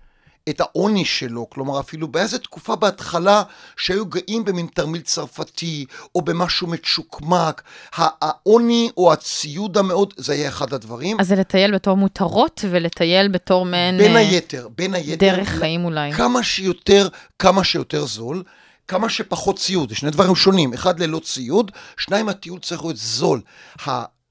את 0.48 0.60
העוני 0.60 1.04
שלו, 1.04 1.50
כלומר 1.50 1.80
אפילו 1.80 2.08
באיזה 2.08 2.38
תקופה 2.38 2.76
בהתחלה 2.76 3.42
שהיו 3.76 4.06
גאים 4.06 4.44
במין 4.44 4.66
תרמיל 4.74 5.02
צרפתי 5.02 5.86
או 6.14 6.22
במשהו 6.22 6.66
מצ'וקמק, 6.66 7.62
העוני 7.96 8.90
או 8.96 9.12
הציוד 9.12 9.78
המאוד, 9.78 10.14
זה 10.16 10.32
היה 10.32 10.48
אחד 10.48 10.72
הדברים. 10.72 11.20
אז 11.20 11.28
זה 11.28 11.34
לטייל 11.34 11.74
בתור 11.74 11.96
מותרות 11.96 12.64
ולטייל 12.70 13.28
בתור 13.28 13.64
מעין 13.64 13.98
בין 13.98 14.16
אה, 14.16 14.20
היתר, 14.20 14.68
בין 14.76 14.94
היתר, 14.94 15.36
דרך 15.36 15.48
חיים 15.48 15.84
אולי. 15.84 16.12
כמה 16.12 16.42
שיותר, 16.42 17.08
כמה 17.38 17.64
שיותר 17.64 18.06
זול. 18.06 18.42
כמה 18.88 19.08
שפחות 19.08 19.58
ציוד, 19.58 19.88
זה 19.88 19.94
שני 19.94 20.10
דברים 20.10 20.36
שונים, 20.36 20.74
אחד 20.74 21.00
ללא 21.00 21.18
ציוד, 21.18 21.70
שניים 21.96 22.28
הטיול 22.28 22.58
צריך 22.60 22.82
להיות 22.82 22.96
זול. 22.96 23.40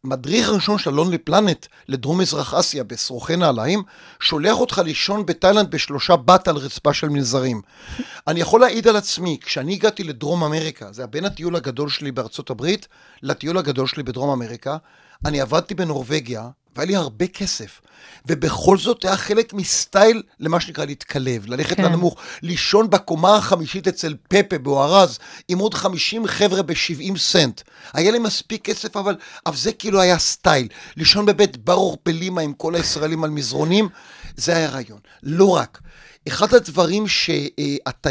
המדריך 0.04 0.50
הראשון 0.50 0.78
של 0.78 0.90
הלונלי 0.90 1.18
פלנט 1.18 1.66
לדרום 1.88 2.22
מזרח 2.22 2.54
אסיה 2.54 2.84
בשרוכי 2.84 3.36
נעליים, 3.36 3.84
שולח 4.20 4.60
אותך 4.60 4.78
לישון 4.78 5.26
בתאילנד 5.26 5.72
בשלושה 5.72 6.16
בת 6.16 6.48
על 6.48 6.56
רצפה 6.56 6.94
של 6.94 7.10
מנזרים. 7.10 7.62
אני 8.28 8.40
יכול 8.40 8.62
להעיד 8.62 8.88
על 8.88 8.96
עצמי, 8.96 9.38
כשאני 9.42 9.74
הגעתי 9.74 10.04
לדרום 10.04 10.44
אמריקה, 10.44 10.92
זה 10.92 11.02
היה 11.02 11.08
בין 11.08 11.26
הטיול 11.26 11.56
הגדול 11.56 11.90
שלי 11.90 12.12
בארצות 12.12 12.50
הברית 12.50 12.88
לטיול 13.24 13.58
הגדול 13.58 13.88
שלי 13.88 14.04
בדרום 14.04 14.30
אמריקה, 14.30 14.78
אני 15.26 15.42
עבדתי 15.42 15.76
בנורבגיה, 15.76 16.50
והיה 16.76 16.88
לי 16.88 16.96
הרבה 16.96 17.28
כסף. 17.28 17.82
ובכל 18.26 18.78
זאת 18.78 19.06
היה 19.06 19.18
חלק 19.18 19.54
מסטייל 19.54 20.22
למה 20.40 20.60
שנקרא 20.60 20.86
להתקלב, 20.86 21.46
ללכת 21.48 21.78
כן. 21.78 21.84
לנמוך, 21.84 22.16
לישון 22.42 22.90
בקומה 22.90 23.36
החמישית 23.36 23.88
אצל 23.88 24.16
פפה 24.28 24.58
באוהרז, 24.58 25.20
עם 25.48 25.60
עוד 25.60 25.74
50 25.74 26.28
חבר'ה 26.28 26.62
ב-70 26.62 27.18
סנט. 27.18 27.62
היה 27.94 28.12
לי 28.12 28.20
מספיק 28.20 28.64
כסף, 28.64 28.98
אבל, 28.98 29.16
אבל 29.46 29.56
זה 29.56 29.72
כאילו 29.72 30.02
היה 30.02 30.18
סטייל. 30.18 30.68
לישון 30.98 31.26
בבית 31.26 31.58
ברוך 31.58 31.98
בלימה 32.06 32.42
עם 32.42 32.54
כל 32.54 32.76
הישראלים 32.76 33.24
על 33.24 33.30
מזרונים, 33.30 33.90
זה 34.38 34.56
היה 34.56 34.70
רעיון. 34.70 35.00
לא 35.24 35.56
רק. 35.56 35.82
אחד 36.28 36.54
הדברים 36.54 37.08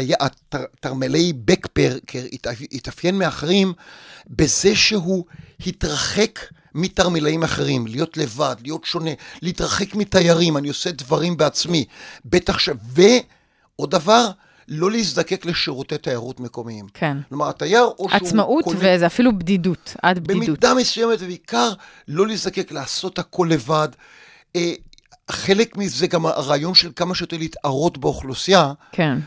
שהתרמלי 0.07 0.23
בקפרקר 1.45 2.23
התאפיין 2.71 3.17
מאחרים, 3.17 3.73
בזה 4.27 4.75
שהוא 4.75 5.25
התרחק 5.67 6.39
מתרמילאים 6.75 7.43
אחרים, 7.43 7.87
להיות 7.87 8.17
לבד, 8.17 8.55
להיות 8.63 8.85
שונה, 8.85 9.11
להתרחק 9.41 9.95
מתיירים, 9.95 10.57
אני 10.57 10.67
עושה 10.67 10.91
דברים 10.91 11.37
בעצמי. 11.37 11.85
בטח 12.25 12.59
ש... 12.59 12.69
ועוד 12.83 13.91
דבר, 13.91 14.29
לא 14.67 14.91
להזדקק 14.91 15.45
לשירותי 15.45 15.97
תיירות 15.97 16.39
מקומיים. 16.39 16.85
כן. 16.93 17.17
כלומר, 17.29 17.49
התייר 17.49 17.83
או 17.99 18.09
שהוא... 18.09 18.27
עצמאות 18.27 18.63
קונה- 18.63 18.79
וזה 18.95 19.05
אפילו 19.05 19.37
בדידות, 19.39 19.95
עד 20.03 20.19
בדידות. 20.19 20.47
במידה 20.47 20.73
מסוימת, 20.73 21.17
ובעיקר 21.21 21.71
לא 22.07 22.27
להזדקק 22.27 22.71
לעשות 22.71 23.19
הכל 23.19 23.47
לבד. 23.51 23.87
אה, 24.55 24.73
חלק 25.31 25.77
מזה 25.77 26.07
גם 26.07 26.25
הרעיון 26.25 26.73
של 26.75 26.91
כמה 26.95 27.15
שיותר 27.15 27.37
להתערות 27.37 27.97
באוכלוסייה. 27.97 28.73
כן. 28.91 29.17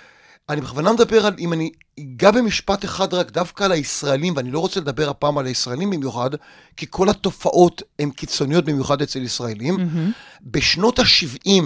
אני 0.49 0.61
בכוונה 0.61 0.93
מדבר 0.93 1.27
על, 1.27 1.35
אם 1.39 1.53
אני 1.53 1.71
אגע 2.01 2.31
במשפט 2.31 2.85
אחד 2.85 3.15
רק 3.15 3.31
דווקא 3.31 3.65
על 3.65 3.73
הישראלים, 3.73 4.37
ואני 4.37 4.51
לא 4.51 4.59
רוצה 4.59 4.81
לדבר 4.81 5.09
הפעם 5.09 5.39
על 5.39 5.47
הישראלים 5.47 5.91
במיוחד, 5.91 6.31
כי 6.77 6.87
כל 6.91 7.09
התופעות 7.09 7.83
הן 7.99 8.11
קיצוניות 8.11 8.65
במיוחד 8.65 9.03
אצל 9.03 9.23
ישראלים. 9.23 9.77
Mm-hmm. 9.77 10.41
בשנות 10.43 10.99
ה-70, 10.99 11.63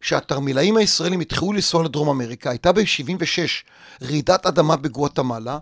שהתרמילאים 0.00 0.76
הישראלים 0.76 1.20
התחילו 1.20 1.52
לנסוע 1.52 1.84
לדרום 1.84 2.08
אמריקה, 2.08 2.50
הייתה 2.50 2.72
ב-76 2.72 4.02
רעידת 4.02 4.46
אדמה 4.46 4.76
בגואטמלה, 4.76 5.58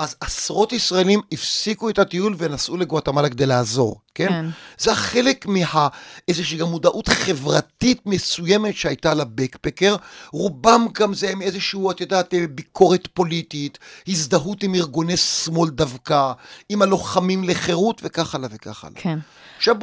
אז 0.00 0.16
עשרות 0.20 0.72
ישראלים 0.72 1.20
הפסיקו 1.32 1.90
את 1.90 1.98
הטיול 1.98 2.34
ונסעו 2.38 2.76
לגואטמלה 2.76 3.28
כדי 3.28 3.46
לעזור, 3.46 4.00
כן? 4.14 4.28
כן. 4.28 4.46
זה 4.78 4.94
חלק 4.94 5.46
מה... 5.46 5.88
איזושהי 6.28 6.58
גם 6.58 6.66
מודעות 6.66 7.08
חברתית 7.08 8.06
מסוימת 8.06 8.76
שהייתה 8.76 9.14
לבקפקר. 9.14 9.96
רובם 10.32 10.86
גם 10.92 11.14
זה 11.14 11.30
עם 11.30 11.42
איזשהו, 11.42 11.90
את 11.90 12.00
יודעת, 12.00 12.34
ביקורת 12.50 13.08
פוליטית, 13.14 13.78
הזדהות 14.08 14.62
עם 14.62 14.74
ארגוני 14.74 15.16
שמאל 15.16 15.70
דווקא, 15.70 16.32
עם 16.68 16.82
הלוחמים 16.82 17.44
לחירות 17.44 18.00
וכך 18.04 18.34
הלאה 18.34 18.48
וכך 18.52 18.84
הלאה. 18.84 19.00
כן. 19.00 19.18
עכשיו. 19.56 19.76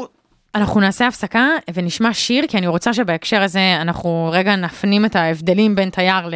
אנחנו 0.56 0.80
נעשה 0.80 1.08
הפסקה 1.08 1.48
ונשמע 1.74 2.14
שיר, 2.14 2.46
כי 2.48 2.58
אני 2.58 2.68
רוצה 2.68 2.94
שבהקשר 2.94 3.42
הזה 3.42 3.78
אנחנו 3.82 4.30
רגע 4.32 4.56
נפנים 4.56 5.06
את 5.06 5.16
ההבדלים 5.16 5.76
בין 5.76 5.90
תייר 5.90 6.30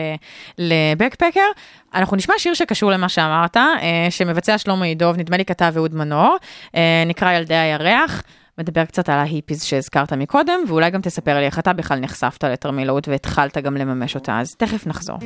לבקפקר. 0.57 1.45
אנחנו 1.93 2.17
נשמע 2.17 2.33
שיר 2.37 2.53
שקשור 2.53 2.91
למה 2.91 3.09
שאמרת, 3.09 3.57
אה, 3.57 4.07
שמבצע 4.09 4.57
שלמה 4.57 4.87
ידוב, 4.87 5.17
נדמה 5.17 5.37
לי 5.37 5.45
כתב 5.45 5.73
אהוד 5.77 5.95
מנור, 5.95 6.37
אה, 6.75 7.03
נקרא 7.05 7.31
ילדי 7.33 7.55
הירח. 7.55 8.23
מדבר 8.57 8.85
קצת 8.85 9.09
על 9.09 9.19
ההיפיז 9.19 9.63
שהזכרת 9.63 10.13
מקודם, 10.13 10.59
ואולי 10.67 10.89
גם 10.89 11.01
תספר 11.01 11.39
לי 11.39 11.45
איך 11.45 11.59
אתה 11.59 11.73
בכלל 11.73 11.99
נחשפת 11.99 12.43
לתרמילאות 12.43 13.07
והתחלת 13.07 13.57
גם 13.57 13.77
לממש 13.77 14.15
אותה, 14.15 14.39
אז 14.39 14.55
תכף 14.55 14.87
נחזור. 14.87 15.17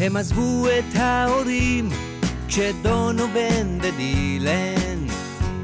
הם 0.00 0.16
עזבו 0.16 0.66
את 0.66 0.96
ההורים 0.96 1.88
כשדונובן 2.48 3.78
ודילן. 3.82 5.06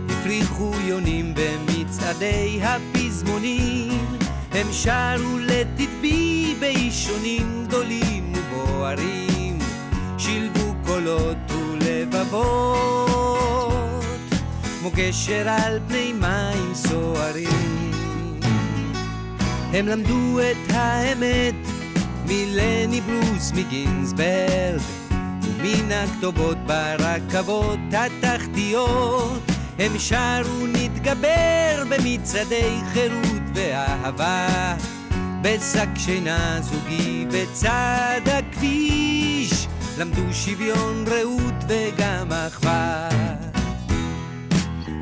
הפריחו 0.08 0.72
יונים 0.84 1.34
במצעדי 1.34 2.60
הפזמונים. 2.62 4.06
הם 4.52 4.66
שרו 4.72 5.38
לתדבי 5.38 6.54
באישונים 6.60 7.64
גדולים 7.68 8.32
ובוערים. 8.34 9.58
שילבו 10.18 10.74
קולות 10.86 11.50
ולבבות 11.50 12.44
כמו 14.80 14.90
גשר 14.94 15.48
על 15.48 15.80
פני 15.88 16.12
מים 16.12 16.74
סוערים. 16.74 17.90
הם 19.72 19.86
למדו 19.86 20.40
את 20.40 20.70
האמת 20.70 21.75
מלני 22.28 23.00
ברוס 23.00 23.52
מגינסברג 23.52 24.80
ומן 25.42 25.92
הכתובות 25.92 26.56
ברכבות 26.66 27.78
התחתיות. 27.92 29.42
הם 29.78 29.98
שרו 29.98 30.66
נתגבר 30.66 31.84
במצעדי 31.88 32.78
חירות 32.92 33.42
ואהבה 33.54 34.74
בשק 35.42 35.88
שינה 35.96 36.58
זוגי 36.62 37.26
בצד 37.32 38.20
הכביש. 38.26 39.66
למדו 39.98 40.32
שוויון 40.32 41.04
רעות 41.06 41.64
וגם 41.68 42.32
אחווה. 42.32 43.08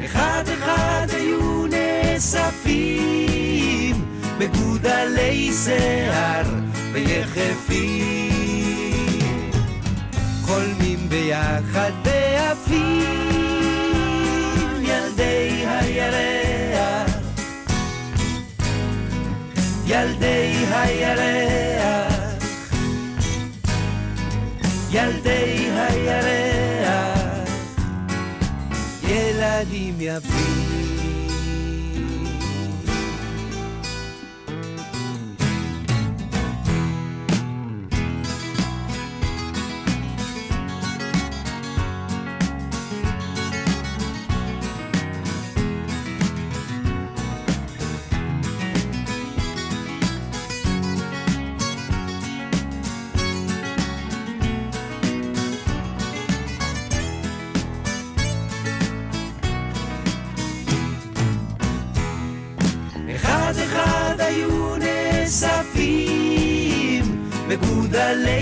אחד 0.04 0.44
אחד 0.58 1.06
היו 1.12 1.66
נאספים 1.66 3.24
מגודלי 4.38 5.52
שיער 5.64 6.73
ויחפים 6.94 8.30
חולמים 10.42 11.08
ביחד 11.08 11.92
ועפים 12.04 13.04
ילדי 14.82 15.64
הירח. 15.66 17.10
ילדי 19.86 20.64
הירח. 20.72 22.12
ילדי 24.90 25.70
הירח. 25.76 27.48
ילדים 29.08 29.94
יפים 30.00 31.03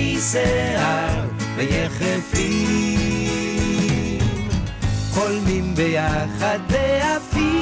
מגודלי 0.02 0.21
שיער 0.21 1.28
ויחפים. 1.56 2.99
חולמים 5.11 5.75
ביחד 5.75 6.59
ועפים 6.68 7.52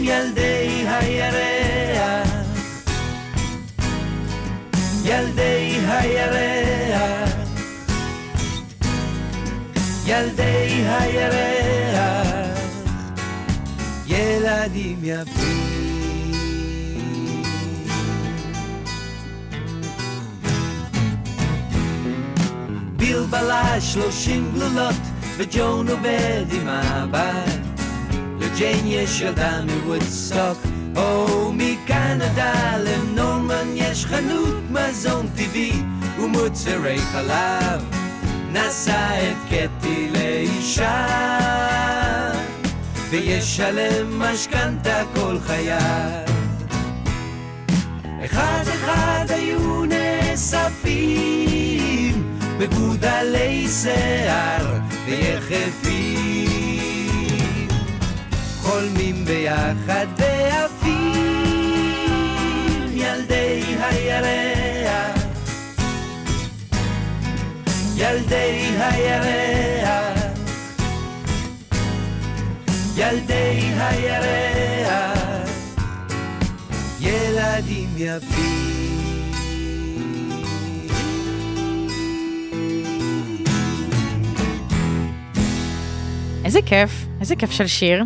ילדי 0.00 0.84
הירח. 0.86 2.28
ילדי 5.04 5.78
הירח. 5.88 7.30
ילדי 10.06 10.84
הירח. 10.86 12.58
ילדים 14.06 14.98
יפים. 15.02 15.27
בלבלה 23.38 23.80
שלושים 23.80 24.50
גלולות 24.54 24.94
וג'ון 25.36 25.88
עובד 25.88 26.44
עם 26.52 26.68
הבת 26.68 27.80
לג'יין 28.38 28.86
יש 28.86 29.20
ילדה 29.20 29.60
מוודסטוק 29.64 30.58
או 30.96 31.52
מקנדה 31.52 32.76
לנורמן 32.78 33.68
יש 33.74 34.06
חנות 34.06 34.62
מזון 34.70 35.26
טבעי 35.36 35.82
ומוצרי 36.18 36.98
חלב 36.98 37.84
נשא 38.52 39.30
את 39.30 39.36
קטי 39.46 40.10
לאישה 40.12 41.06
וישלם 43.10 44.18
משכנתה 44.18 45.02
כל 45.14 45.36
חייו. 45.46 46.24
אחד 48.24 48.64
אחד 48.74 49.24
היו 49.28 49.84
נאספים 49.84 51.47
מגודלי 52.58 53.68
שיער 53.82 54.78
ויחפים 55.06 56.48
חולמים 58.62 59.24
ביחד 59.24 60.06
ועפים 60.16 60.88
ילדי 62.94 63.62
הירח. 63.80 65.18
ילדי 67.96 68.70
הירח. 68.80 69.58
ילדי 72.98 73.72
הירח, 73.78 75.48
ילדים 77.00 77.88
יפים. 77.96 78.77
איזה 86.48 86.62
כיף, 86.62 86.90
איזה 87.20 87.36
כיף 87.36 87.50
של 87.50 87.66
שיר. 87.66 88.04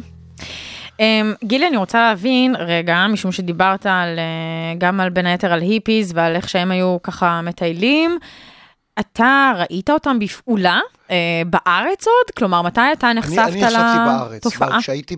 Um, 0.90 1.00
גילי, 1.44 1.68
אני 1.68 1.76
רוצה 1.76 2.00
להבין 2.00 2.56
רגע, 2.58 3.06
משום 3.12 3.32
שדיברת 3.32 3.86
על, 3.86 4.18
uh, 4.18 4.78
גם 4.78 5.00
על 5.00 5.10
בין 5.10 5.26
היתר 5.26 5.52
על 5.52 5.60
היפיז 5.60 6.12
ועל 6.14 6.36
איך 6.36 6.48
שהם 6.48 6.70
היו 6.70 6.96
ככה 7.02 7.40
מטיילים. 7.42 8.18
אתה 9.00 9.52
ראית 9.58 9.90
אותם 9.90 10.18
בפעולה 10.18 10.80
uh, 11.12 11.48
בארץ 11.50 12.06
עוד? 12.06 12.30
כלומר, 12.36 12.62
מתי 12.62 12.80
אתה 12.92 13.12
נחשפת 13.12 13.32
לתופעה? 13.32 13.48
אני, 13.48 13.64
אני 13.64 13.74
נחשפתי 14.44 14.58
בארץ. 14.58 14.82
כשהייתי 14.82 15.16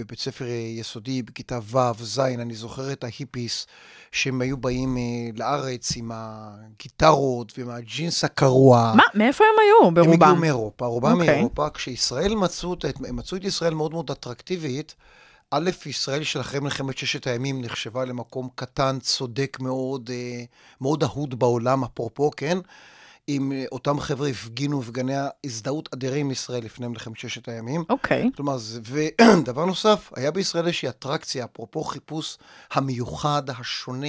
בבית 0.00 0.18
ספר 0.18 0.44
יסודי, 0.78 1.22
בכיתה 1.22 1.58
ו', 1.70 1.78
ז', 2.00 2.18
אני 2.18 2.54
זוכר 2.54 2.92
את 2.92 3.04
ההיפיס, 3.04 3.66
שהם 4.12 4.40
היו 4.40 4.56
באים 4.56 4.96
uh, 4.96 5.38
לארץ 5.38 5.96
עם 5.96 6.10
הגיטרות 6.14 7.58
ועם 7.58 7.70
הג'ינס 7.70 8.24
הקרוע. 8.24 8.92
מה? 8.96 9.04
מאיפה 9.14 9.44
הם 9.44 9.60
היו 9.62 9.94
ברובם? 9.94 10.12
הם 10.12 10.22
הגיעו 10.22 10.36
מאירופה, 10.36 10.86
רובם 10.86 11.12
okay. 11.12 11.24
מאירופה. 11.24 11.70
כשישראל 11.74 12.34
מצאו, 12.34 12.76
מצאו 13.00 13.36
את 13.36 13.44
ישראל 13.44 13.74
מאוד 13.74 13.92
מאוד 13.92 14.10
אטרקטיבית. 14.10 14.94
א', 15.54 15.70
ישראל 15.86 16.24
של 16.24 16.40
אחרי 16.40 16.60
מלחמת 16.60 16.98
ששת 16.98 17.26
הימים 17.26 17.62
נחשבה 17.62 18.04
למקום 18.04 18.48
קטן, 18.54 18.98
צודק 19.00 19.56
מאוד, 19.60 20.10
מאוד 20.80 21.02
אהוד 21.02 21.38
בעולם, 21.38 21.84
אפרופו, 21.84 22.30
כן? 22.36 22.58
אם 23.28 23.52
אותם 23.72 24.00
חבר'ה 24.00 24.28
הפגינו 24.28 24.80
הפגני 24.80 25.14
הזדהות 25.44 25.88
אדירים 25.94 26.26
עם 26.26 26.30
ישראל 26.30 26.64
לפני 26.64 26.88
מלחמת 26.88 27.18
ששת 27.18 27.48
הימים. 27.48 27.84
אוקיי. 27.88 28.24
Okay. 28.24 28.36
כלומר, 28.36 28.56
ודבר 28.82 29.64
נוסף, 29.72 30.10
היה 30.16 30.30
בישראל 30.30 30.66
איזושהי 30.66 30.88
אטרקציה, 30.88 31.44
אפרופו 31.44 31.84
חיפוש 31.84 32.38
המיוחד, 32.72 33.42
השונה, 33.50 34.06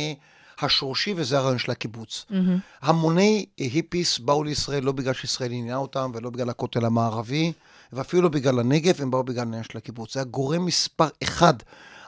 השורשי, 0.61 1.13
וזה 1.17 1.37
הרעיון 1.37 1.57
של 1.57 1.71
הקיבוץ. 1.71 2.25
Mm-hmm. 2.29 2.33
המוני 2.81 3.45
היפיס 3.57 4.19
באו 4.19 4.43
לישראל 4.43 4.83
לא 4.83 4.91
בגלל 4.91 5.13
שישראל 5.13 5.51
עניינה 5.51 5.77
אותם, 5.77 6.11
ולא 6.13 6.29
בגלל 6.29 6.49
הכותל 6.49 6.85
המערבי, 6.85 7.53
ואפילו 7.93 8.21
לא 8.21 8.29
בגלל 8.29 8.59
הנגב, 8.59 9.01
הם 9.01 9.11
באו 9.11 9.23
בגלל 9.23 9.39
העניין 9.39 9.63
של 9.63 9.77
הקיבוץ. 9.77 10.13
זה 10.13 10.19
היה 10.19 10.25
גורם 10.25 10.65
מספר 10.65 11.07
אחד. 11.23 11.53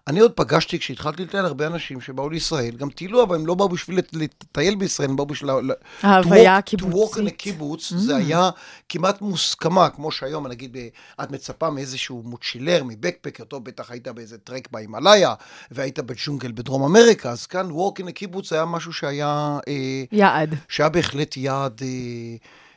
אני 0.08 0.20
עוד 0.20 0.32
פגשתי, 0.32 0.80
כשהתחלתי 0.80 1.24
לטייל, 1.24 1.46
הרבה 1.46 1.68
אנשים 1.68 2.02
שבאו 2.02 2.30
לישראל, 2.30 2.76
גם 2.76 2.90
טיילו, 2.90 3.24
אבל 3.24 3.36
הם 3.36 3.48
לא 3.48 3.56
באו 3.56 3.70
בשביל 3.70 4.00
לטייל 4.14 4.76
בישראל, 4.76 5.10
הם 5.10 5.16
באו 5.16 5.26
בשביל... 5.26 5.52
ההוויה 6.02 6.58
הקיבוצית. 6.58 6.96
to 6.96 7.18
walk 7.18 7.20
in 7.20 7.28
a 7.28 7.32
קיבוץ, 7.32 7.92
mm. 7.92 7.96
זה 7.96 8.16
היה 8.16 8.50
כמעט 8.90 9.22
מוסכמה, 9.22 9.90
כמו 9.90 10.12
שהיום, 10.12 10.48
נגיד, 10.48 10.78
את 11.24 11.32
מצפה 11.32 11.70
מאיזשהו 11.70 12.24
מוצ'ילר, 12.26 12.84
מבקפקר, 12.84 13.44
טוב, 13.44 13.66
בטח 13.66 13.92
היית 13.92 14.08
באיזה 14.08 14.38
טרק 14.38 14.68
בהימאליה, 14.72 15.34
והיית 15.72 16.00
בג'ונגל 16.00 16.52
בדרום 16.52 16.84
אמריקה, 16.84 17.32
אז 17.32 17.46
כאן 17.46 17.70
walk 17.70 18.02
in 18.02 18.08
a 18.08 18.12
קיבוץ 18.12 18.54
היה 18.54 18.66
משהו 18.66 18.94
שהיה... 18.94 19.60
יעד. 20.12 20.56
שהיה 20.70 20.90
בהחלט 20.90 21.38
יעד... 21.38 21.82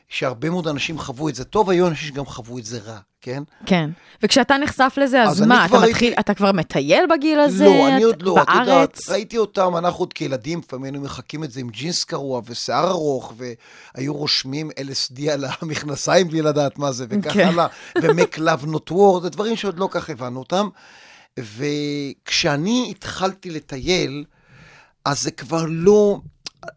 שהרבה 0.09 0.49
מאוד 0.49 0.67
אנשים 0.67 0.99
חוו 0.99 1.29
את 1.29 1.35
זה 1.35 1.43
טוב, 1.43 1.69
היו 1.69 1.87
אנשים 1.87 2.07
שגם 2.07 2.25
חוו 2.25 2.57
את 2.57 2.65
זה 2.65 2.79
רע, 2.79 2.97
כן? 3.21 3.43
כן. 3.65 3.89
וכשאתה 4.23 4.57
נחשף 4.57 4.93
לזה, 4.97 5.23
אז, 5.23 5.29
אז 5.29 5.41
מה, 5.41 5.65
אתה 5.65 5.79
מתחיל, 5.79 6.07
הייתי... 6.07 6.19
אתה 6.19 6.33
כבר 6.33 6.51
מטייל 6.51 7.05
בגיל 7.09 7.39
הזה? 7.39 7.65
לא, 7.65 7.87
אני 7.87 8.03
עוד 8.03 8.21
לא, 8.21 8.35
בארץ? 8.35 8.47
את 8.49 8.59
יודעת, 8.59 8.99
ראיתי 9.09 9.37
אותם, 9.37 9.77
אנחנו 9.77 9.99
עוד 9.99 10.13
כילדים, 10.13 10.59
לפעמים 10.59 10.83
היינו 10.83 11.01
מחקים 11.01 11.43
את 11.43 11.51
זה 11.51 11.59
עם 11.59 11.69
ג'ינס 11.69 12.03
קרוע 12.03 12.41
ושיער 12.45 12.89
ארוך, 12.89 13.33
והיו 13.37 14.13
רושמים 14.13 14.69
LSD 14.69 15.29
על 15.31 15.45
המכנסיים 15.61 16.27
בלי 16.27 16.41
לדעת 16.41 16.79
מה 16.79 16.91
זה, 16.91 17.05
וכך 17.09 17.35
okay. 17.35 17.43
הלאה, 17.43 17.67
ו-Make 18.01 18.37
Love 18.37 18.65
Not 18.65 18.91
War, 18.91 19.21
זה 19.21 19.29
דברים 19.29 19.55
שעוד 19.55 19.79
לא 19.79 19.87
כך 19.91 20.09
הבנו 20.09 20.39
אותם. 20.39 20.69
וכשאני 21.39 22.87
התחלתי 22.91 23.49
לטייל, 23.49 24.25
אז 25.05 25.21
זה 25.21 25.31
כבר 25.31 25.65
לא... 25.67 26.19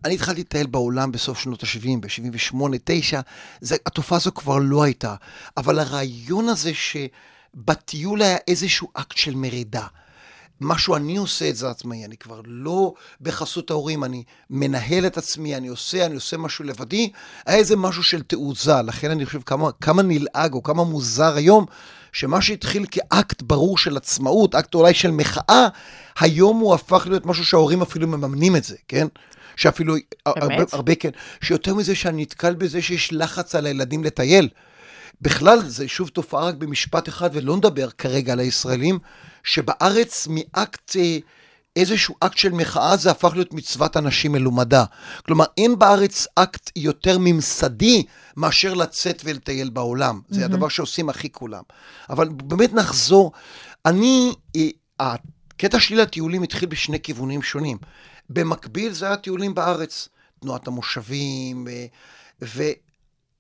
אני 0.05 0.14
התחלתי 0.14 0.40
לטייל 0.40 0.66
בעולם 0.66 1.12
בסוף 1.12 1.38
שנות 1.38 1.62
ה-70, 1.62 2.01
ב-78, 2.01 2.57
9, 2.85 3.21
זה, 3.61 3.77
התופעה 3.87 4.16
הזו 4.16 4.33
כבר 4.35 4.59
לא 4.59 4.83
הייתה. 4.83 5.14
אבל 5.57 5.79
הרעיון 5.79 6.49
הזה 6.49 6.71
שבטיול 6.75 8.23
היה 8.23 8.37
איזשהו 8.49 8.88
אקט 8.95 9.16
של 9.16 9.35
מרידה, 9.35 9.87
משהו 10.62 10.97
אני 10.97 11.16
עושה 11.16 11.49
את 11.49 11.57
זה 11.57 11.71
עצמאי, 11.71 12.05
אני 12.05 12.16
כבר 12.16 12.40
לא 12.45 12.95
בחסות 13.21 13.71
ההורים, 13.71 14.05
אני 14.05 14.25
מנהל 14.51 15.07
את 15.07 15.18
עצמי, 15.18 15.57
אני 15.57 15.68
עושה, 15.68 16.07
אני 16.07 16.14
עושה 16.14 16.37
משהו 16.37 16.64
לבדי, 16.64 17.11
היה 17.47 17.59
איזה 17.59 17.77
משהו 17.77 18.03
של 18.03 18.23
תעוזה, 18.23 18.83
לכן 18.83 19.11
אני 19.11 19.27
חושב 19.27 19.40
כמה, 19.47 19.73
כמה 19.81 20.03
נלעג 20.03 20.53
או 20.53 20.62
כמה 20.62 20.85
מוזר 20.85 21.37
היום, 21.37 21.66
שמה 22.12 22.42
שהתחיל 22.42 22.85
כאקט 22.90 23.42
ברור 23.42 23.79
של 23.79 23.97
עצמאות, 23.97 24.55
אקט 24.55 24.75
אולי 24.75 24.95
של 24.95 25.11
מחאה, 25.11 25.68
היום 26.21 26.59
הוא 26.59 26.75
הפך 26.75 27.07
להיות 27.07 27.27
משהו 27.27 27.45
שההורים 27.45 27.83
אפילו 27.83 28.09
מממנים 28.09 28.57
את 28.57 28.64
זה, 28.64 28.77
כן? 28.88 29.07
שאפילו, 29.62 29.94
הרבה, 30.27 30.64
הרבה 30.72 30.94
כן, 30.94 31.11
שיותר 31.40 31.75
מזה 31.75 31.94
שאני 31.94 32.22
נתקל 32.22 32.55
בזה 32.55 32.83
שיש 32.83 33.12
לחץ 33.12 33.55
על 33.55 33.66
הילדים 33.66 34.05
לטייל. 34.05 34.48
בכלל, 35.20 35.59
זה 35.66 35.88
שוב 35.88 36.09
תופעה 36.09 36.44
רק 36.44 36.55
במשפט 36.55 37.09
אחד, 37.09 37.31
ולא 37.33 37.57
נדבר 37.57 37.90
כרגע 37.90 38.33
על 38.33 38.40
הישראלים, 38.40 38.98
שבארץ 39.44 40.29
מאקט, 40.31 40.96
אה, 40.96 41.18
איזשהו 41.77 42.14
אקט 42.20 42.38
של 42.38 42.53
מחאה, 42.53 42.96
זה 42.96 43.11
הפך 43.11 43.33
להיות 43.35 43.55
מצוות 43.55 43.96
אנשים 43.96 44.33
מלומדה. 44.33 44.85
כלומר, 45.27 45.44
אין 45.59 45.79
בארץ 45.79 46.27
אקט 46.35 46.70
יותר 46.77 47.16
ממסדי 47.20 48.05
מאשר 48.37 48.75
לצאת 48.75 49.22
ולטייל 49.25 49.70
בעולם. 49.70 50.20
Mm-hmm. 50.20 50.35
זה 50.35 50.44
הדבר 50.44 50.68
שעושים 50.68 51.09
הכי 51.09 51.33
כולם. 51.33 51.62
אבל 52.11 52.29
באמת 52.29 52.72
נחזור. 52.72 53.33
אני, 53.87 54.33
אה, 54.57 54.68
הקטע 55.01 55.81
שלי 55.81 55.96
לטיולים 55.96 56.42
התחיל 56.42 56.68
בשני 56.68 57.01
כיוונים 57.01 57.42
שונים. 57.42 57.79
במקביל 58.33 58.92
זה 58.92 59.07
היה 59.07 59.16
טיולים 59.16 59.55
בארץ, 59.55 60.09
תנועת 60.40 60.66
המושבים, 60.66 61.68
אה, 61.68 61.87
ו... 62.42 62.62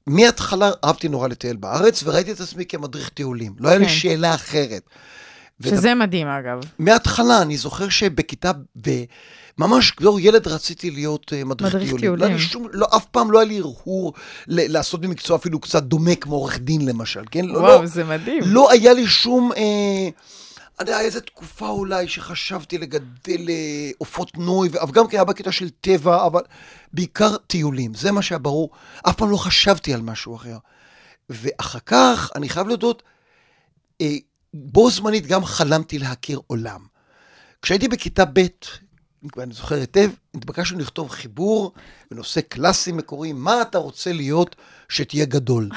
מההתחלה 0.06 0.70
אהבתי 0.84 1.08
נורא 1.08 1.28
לטייל 1.28 1.56
בארץ, 1.56 2.02
וראיתי 2.02 2.32
את 2.32 2.40
עצמי 2.40 2.66
כמדריך 2.66 3.08
טיולים. 3.08 3.54
לא 3.58 3.68
היה 3.68 3.78
לי 3.78 3.84
כן. 3.84 3.90
שאלה 3.90 4.34
אחרת. 4.34 4.82
שזה 5.62 5.94
מדהים, 5.94 6.26
אגב. 6.26 6.60
מההתחלה, 6.78 7.42
אני 7.42 7.56
זוכר 7.56 7.88
שבכיתה, 7.88 8.52
ב... 8.82 9.04
ממש 9.58 9.92
בתור 10.00 10.20
ילד 10.20 10.48
רציתי 10.48 10.90
להיות 10.90 11.32
uh, 11.32 11.44
מדריך, 11.44 11.74
מדריך 11.74 11.88
טיולים. 11.88 12.12
לא, 12.12 12.16
טיולים. 12.16 12.36
לי 12.36 12.42
שום, 12.42 12.66
לא, 12.72 12.86
אף 12.96 13.04
פעם 13.04 13.30
לא 13.30 13.38
היה 13.38 13.48
לי 13.48 13.58
הרהור 13.58 14.12
ל- 14.46 14.72
לעשות 14.72 15.00
במקצוע 15.00 15.36
אפילו 15.36 15.60
קצת 15.60 15.82
דומה 15.82 16.14
כמו 16.14 16.34
עורך 16.34 16.58
דין 16.58 16.86
למשל, 16.86 17.22
כן? 17.30 17.44
לא, 17.44 17.58
וואו, 17.58 17.82
לא, 17.82 17.86
זה 17.86 18.04
מדהים. 18.04 18.42
לא 18.44 18.70
היה 18.70 18.92
לי 18.92 19.06
שום... 19.06 19.52
אה, 19.56 20.08
אני 20.80 20.90
יודע, 20.90 21.00
איזה 21.00 21.20
תקופה 21.20 21.68
אולי 21.68 22.08
שחשבתי 22.08 22.78
לגדל 22.78 23.48
אה, 23.48 23.90
עופות 23.98 24.38
נוי, 24.38 24.68
אבל 24.80 24.92
גם 24.92 25.08
כי 25.08 25.16
היה 25.16 25.24
בקטע 25.24 25.52
של 25.52 25.70
טבע, 25.70 26.26
אבל 26.26 26.42
בעיקר 26.92 27.36
טיולים, 27.36 27.94
זה 27.94 28.12
מה 28.12 28.22
שהיה 28.22 28.38
ברור. 28.38 28.70
אף 29.02 29.16
פעם 29.16 29.30
לא 29.30 29.36
חשבתי 29.36 29.94
על 29.94 30.00
משהו 30.00 30.36
אחר. 30.36 30.56
ואחר 31.30 31.78
כך, 31.86 32.30
אני 32.34 32.48
חייב 32.48 32.68
להודות, 32.68 33.02
אה, 34.00 34.16
בו 34.54 34.90
זמנית 34.90 35.26
גם 35.26 35.44
חלמתי 35.44 35.98
להכיר 35.98 36.40
עולם. 36.46 36.80
כשהייתי 37.62 37.88
בכיתה 37.88 38.24
ב', 38.32 38.46
ואני 39.36 39.54
זוכר 39.54 39.74
היטב, 39.74 40.10
התבקשנו 40.34 40.78
לכתוב 40.78 41.10
חיבור 41.10 41.72
בנושא 42.10 42.40
קלאסי 42.40 42.92
מקורי, 42.92 43.32
מה 43.32 43.62
אתה 43.62 43.78
רוצה 43.78 44.12
להיות 44.12 44.56
שתהיה 44.88 45.24
גדול. 45.24 45.68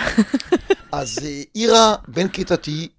אז 0.91 1.19
אה, 1.23 1.41
אירה, 1.55 1.95
בן 2.07 2.27
כיתתי, 2.27 2.81
אה, 2.83 2.94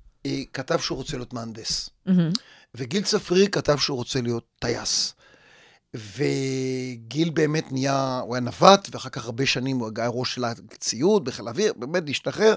כתב 0.53 0.79
שהוא 0.79 0.99
רוצה 0.99 1.17
להיות 1.17 1.33
מהנדס. 1.33 1.91
מהמם. 2.07 2.31
וגיל 2.75 3.03
צפריר 3.03 3.47
כתב 3.53 3.77
שהוא 3.79 3.97
רוצה 3.97 4.21
להיות 4.21 4.45
טייס. 4.59 5.15
וגיל 5.95 7.31
באמת 7.31 7.73
נהיה, 7.73 8.21
הוא 8.25 8.35
היה 8.35 8.41
נווט, 8.41 8.89
ואחר 8.93 9.09
כך 9.09 9.25
הרבה 9.25 9.47
שנים 9.47 9.79
הוא 9.79 9.91
היה 9.97 10.09
ראש 10.09 10.35
של 10.35 10.45
הציוד 10.45 11.25
בחיל 11.25 11.47
האוויר, 11.47 11.73
באמת 11.77 12.03
להשתחרר, 12.07 12.55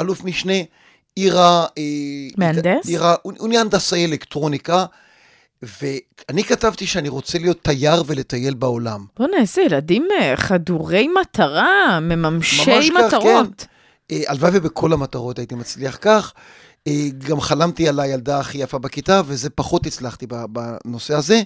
אלוף 0.00 0.24
משנה, 0.24 0.52
עירה... 1.16 1.66
אה, 1.78 1.82
מהנדס? 2.36 2.86
עירה, 2.86 3.14
הוא, 3.22 3.32
הוא 3.38 3.48
נהיה 3.48 3.60
הנדסאי 3.60 4.04
אלקטרוניקה, 4.04 4.84
ואני 5.62 6.44
כתבתי 6.44 6.86
שאני 6.86 7.08
רוצה 7.08 7.38
להיות 7.38 7.64
תייר 7.64 8.02
ולטייל 8.06 8.54
בעולם. 8.54 9.04
בוא'נה, 9.16 9.36
איזה 9.36 9.62
ילדים 9.62 10.08
אה, 10.20 10.36
חדורי 10.36 11.08
מטרה, 11.20 12.00
מממשי 12.00 12.70
ממש 12.70 12.90
כך, 12.90 12.96
מטרות. 13.06 13.66
אה, 14.10 14.22
הלוואי 14.26 14.50
ובכל 14.54 14.92
המטרות 14.92 15.38
הייתי 15.38 15.54
מצליח 15.54 15.98
כך. 16.00 16.32
אה, 16.88 17.08
גם 17.18 17.40
חלמתי 17.40 17.88
על 17.88 18.00
הילדה 18.00 18.40
הכי 18.40 18.58
יפה 18.58 18.78
בכיתה, 18.78 19.22
וזה 19.26 19.50
פחות 19.50 19.86
הצלחתי 19.86 20.26
בנושא 20.26 21.14
הזה. 21.14 21.42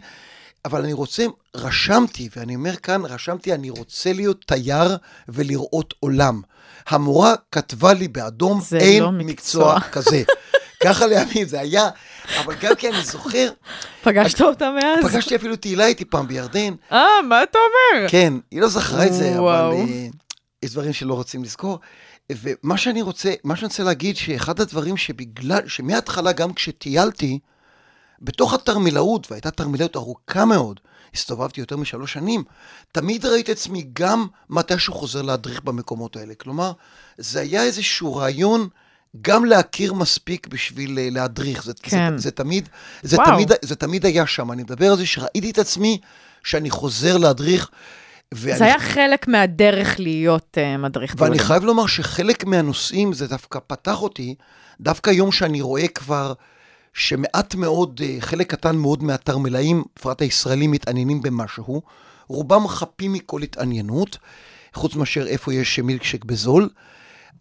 אבל 0.64 0.82
אני 0.82 0.92
רוצה, 0.92 1.24
רשמתי, 1.56 2.28
ואני 2.36 2.54
אומר 2.54 2.76
כאן, 2.76 3.04
רשמתי, 3.04 3.54
אני 3.54 3.70
רוצה 3.70 4.12
להיות 4.12 4.44
תייר 4.46 4.96
ולראות 5.28 5.94
עולם. 6.00 6.40
המורה 6.88 7.34
כתבה 7.52 7.92
לי 7.92 8.08
באדום, 8.08 8.60
אין 8.80 9.02
לא 9.02 9.12
מקצוע." 9.12 9.74
מקצוע 9.74 9.80
כזה. 9.94 10.22
ככה 10.82 11.06
לימים 11.06 11.46
זה 11.46 11.60
היה, 11.60 11.88
אבל 12.38 12.54
גם 12.60 12.74
כי 12.74 12.88
אני 12.88 13.04
זוכר, 13.04 13.50
פגשת 14.04 14.40
אותה 14.40 14.70
מאז? 14.70 15.12
פגשתי 15.12 15.36
אפילו 15.36 15.56
תהילה 15.56 15.86
איתי 15.86 16.04
פעם 16.04 16.28
בירדן, 16.28 16.74
אה, 16.92 17.06
מה 17.28 17.42
אתה 17.42 17.58
אומר? 17.58 18.08
כן, 18.08 18.34
היא 18.50 18.60
לא 18.60 18.68
זכרה 18.68 19.06
את 19.06 19.14
זה. 19.14 19.38
אבל 19.38 19.70
uh, 19.72 20.16
יש 20.62 20.72
דברים 20.72 20.92
שלא 20.92 21.14
רוצים 21.14 21.44
לזכור. 21.44 21.78
ומה 22.32 22.76
שאני 22.76 23.02
רוצה, 23.02 23.34
מה 23.44 23.56
שאני 23.56 23.66
רוצה 23.66 23.82
להגיד, 23.82 24.16
שאחד 24.16 24.60
הדברים 24.60 24.96
שבגלל, 24.96 25.68
שמההתחלה, 25.68 26.32
גם 26.32 26.52
כשטיילתי, 26.52 27.38
בתוך 28.22 28.54
התרמילאות, 28.54 29.30
והייתה 29.30 29.50
תרמילאות 29.50 29.96
ארוכה 29.96 30.44
מאוד, 30.44 30.80
הסתובבתי 31.14 31.60
יותר 31.60 31.76
משלוש 31.76 32.12
שנים, 32.12 32.44
תמיד 32.92 33.26
ראיתי 33.26 33.52
עצמי 33.52 33.86
גם 33.92 34.26
מתישהו 34.50 34.94
חוזר 34.94 35.22
להדריך 35.22 35.62
במקומות 35.62 36.16
האלה. 36.16 36.34
כלומר, 36.34 36.72
זה 37.18 37.40
היה 37.40 37.62
איזשהו 37.62 38.16
רעיון 38.16 38.68
גם 39.22 39.44
להכיר 39.44 39.92
מספיק 39.92 40.46
בשביל 40.46 40.98
אה, 40.98 41.08
להדריך. 41.10 41.64
זה, 41.64 41.72
כן. 41.82 42.16
זה, 42.16 42.22
זה, 42.22 42.30
תמיד, 42.30 42.68
זה, 43.02 43.16
וואו. 43.16 43.32
תמיד, 43.32 43.52
זה 43.62 43.76
תמיד 43.76 44.06
היה 44.06 44.26
שם. 44.26 44.52
אני 44.52 44.62
מדבר 44.62 44.90
על 44.90 44.96
זה 44.96 45.06
שראיתי 45.06 45.50
את 45.50 45.58
עצמי 45.58 46.00
שאני 46.44 46.70
חוזר 46.70 47.16
להדריך. 47.16 47.70
ואני, 48.34 48.58
זה 48.58 48.64
היה 48.64 48.78
חלק 48.78 49.28
מהדרך 49.28 50.00
להיות 50.00 50.58
אה, 50.58 50.76
מדריך 50.76 51.14
טיולים. 51.14 51.32
ואני 51.32 51.44
חייב 51.44 51.64
לומר 51.64 51.86
שחלק 51.86 52.44
מהנושאים, 52.44 53.12
זה 53.12 53.26
דווקא 53.26 53.58
פתח 53.66 54.02
אותי, 54.02 54.34
דווקא 54.80 55.10
היום 55.10 55.32
שאני 55.32 55.60
רואה 55.60 55.88
כבר 55.88 56.32
שמעט 56.94 57.54
מאוד, 57.54 58.00
אה, 58.04 58.16
חלק 58.20 58.50
קטן 58.50 58.76
מאוד 58.76 59.02
מהתרמילאים, 59.02 59.84
בפרט 59.96 60.22
הישראלים, 60.22 60.70
מתעניינים 60.70 61.22
במשהו, 61.22 61.82
רובם 62.28 62.68
חפים 62.68 63.12
מכל 63.12 63.42
התעניינות, 63.42 64.18
חוץ 64.74 64.94
מאשר 64.94 65.26
איפה 65.26 65.54
יש 65.54 65.78
מילקשק 65.78 66.24
בזול. 66.24 66.68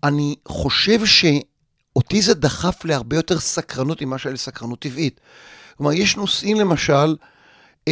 אני 0.03 0.35
חושב 0.47 1.05
שאותי 1.05 2.21
זה 2.21 2.33
דחף 2.33 2.85
להרבה 2.85 3.15
יותר 3.15 3.39
סקרנות 3.39 4.01
ממה 4.01 4.17
שהיה 4.17 4.31
לי 4.31 4.37
סקרנות 4.37 4.79
טבעית. 4.79 5.19
כלומר, 5.77 5.93
יש 5.93 6.17
נושאים 6.17 6.59
למשל, 6.59 7.15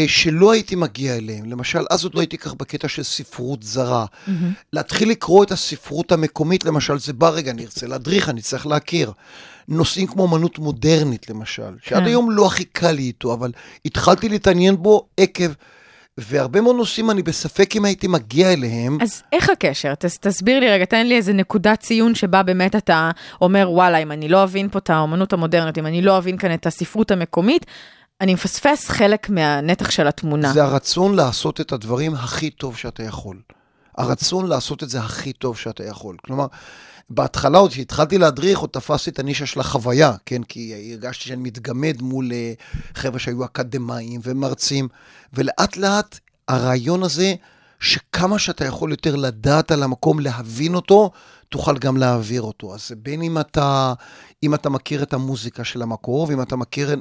שלא 0.08 0.52
הייתי 0.52 0.76
מגיע 0.76 1.16
אליהם. 1.16 1.46
למשל, 1.46 1.86
אז 1.90 2.04
עוד 2.04 2.16
לא 2.16 2.20
הייתי 2.20 2.38
כך 2.38 2.54
בקטע 2.54 2.88
של 2.88 3.04
ספרות 3.04 3.64
זרה. 3.64 4.06
מהמם. 4.28 4.54
להתחיל 4.74 5.10
לקרוא 5.10 5.44
את 5.44 5.52
הספרות 5.52 6.12
המקומית, 6.12 6.66
למשל, 6.66 7.00
זה 7.00 7.14
בא 7.14 7.30
רגע, 7.30 7.52
אני 7.52 7.64
ארצה 7.64 7.88
להדריך, 7.88 8.30
אני 8.30 8.42
צריך 8.42 8.68
להכיר. 8.68 9.12
נושאים 9.68 10.08
כמו 10.08 10.28
אמנות 10.28 10.60
מודרנית, 10.60 11.30
למשל, 11.30 11.76
שעד 11.84 12.00
כן. 12.00 12.06
היום 12.06 12.32
לא 12.32 12.46
הכי 12.46 12.64
קל 12.64 12.92
לי 12.92 13.04
איתו, 13.04 13.34
אבל 13.34 13.52
התחלתי 13.86 14.30
להתעניין 14.30 14.78
בו 14.78 15.08
עקב, 15.18 15.52
והרבה 16.18 16.62
מאוד 16.62 16.76
נושאים 16.76 17.12
אני 17.12 17.24
בספק 17.24 17.76
אם 17.76 17.86
הייתי 17.86 18.08
מגיע 18.08 18.54
אליהם. 18.54 18.98
אז 19.02 19.24
איך 19.32 19.50
הקשר? 19.50 19.96
תס, 19.96 20.20
תסביר 20.20 20.60
לי 20.60 20.70
רגע, 20.70 20.86
תן 20.86 21.08
לי 21.08 21.16
איזה 21.16 21.34
נקודת 21.34 21.80
ציון 21.80 22.16
שבה 22.16 22.44
באמת 22.44 22.76
אתה 22.76 23.12
אומר, 23.42 23.72
וואלה, 23.72 23.98
אם 23.98 24.12
אני 24.12 24.30
לא 24.30 24.44
אבין 24.44 24.70
פה 24.70 24.80
את 24.80 24.90
האומנות 24.90 25.34
המודרנית, 25.34 25.78
אם 25.78 25.86
אני 25.86 26.02
לא 26.02 26.18
אבין 26.18 26.38
כאן 26.38 26.54
את 26.54 26.66
הספרות 26.66 27.12
המקומית, 27.12 27.66
אני 28.22 28.34
מפספס 28.34 28.90
חלק 28.90 29.30
מהנתח 29.30 29.92
של 29.92 30.08
התמונה. 30.08 30.54
זה 30.54 30.64
הרצון 30.64 31.16
לעשות 31.16 31.62
את 31.62 31.72
הדברים 31.72 32.14
הכי 32.14 32.50
טוב 32.50 32.78
שאתה 32.78 33.04
יכול. 33.04 33.42
הרצון 33.98 34.48
לעשות 34.48 34.84
את 34.84 34.90
זה 34.90 35.00
הכי 35.00 35.34
טוב 35.34 35.58
שאתה 35.58 35.84
יכול. 35.84 36.18
כלומר, 36.26 36.48
בהתחלה, 37.10 37.58
עוד 37.58 37.72
כשהתחלתי 37.72 38.18
להדריך, 38.18 38.60
עוד 38.60 38.70
תפסתי 38.70 39.10
את 39.10 39.20
הנישה 39.20 39.46
של 39.46 39.60
החוויה, 39.60 40.14
כן? 40.26 40.44
כי 40.44 40.92
הרגשתי 40.92 41.24
שאני 41.24 41.42
מתגמד 41.42 42.02
מול 42.02 42.32
אה, 42.34 42.54
חבר'ה 42.96 43.20
שהיו 43.20 43.46
אקדמאים 43.46 44.22
ומרצים, 44.24 44.88
ולאט 45.34 45.78
לאט 45.78 46.20
הרעיון 46.48 47.04
הזה, 47.04 47.34
שכמה 47.80 48.40
שאתה 48.40 48.66
יכול 48.66 48.92
יותר 48.92 49.16
לדעת 49.16 49.72
על 49.72 49.84
המקום, 49.84 50.20
להבין 50.20 50.76
אותו, 50.76 51.12
תוכל 51.50 51.78
גם 51.78 51.98
להעביר 51.98 52.42
אותו. 52.42 52.74
אז 52.74 52.92
בין 52.98 53.22
אם 53.22 53.40
אתה, 53.40 53.94
אם 54.44 54.54
אתה 54.54 54.70
מכיר 54.70 55.04
את 55.04 55.14
המוזיקה 55.14 55.64
של 55.64 55.82
המקור, 55.82 56.28
ואם 56.30 56.42
אתה 56.42 56.56
מכיר 56.56 56.96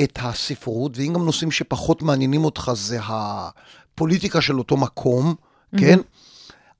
את 0.00 0.18
הספרות, 0.22 0.98
ואם 0.98 1.12
גם 1.14 1.24
נושאים 1.24 1.50
שפחות 1.50 2.02
מעניינים 2.02 2.44
אותך 2.44 2.70
זה 2.74 2.98
הפוליטיקה 3.02 4.40
של 4.40 4.58
אותו 4.58 4.76
מקום, 4.76 5.34
כן? 5.78 5.98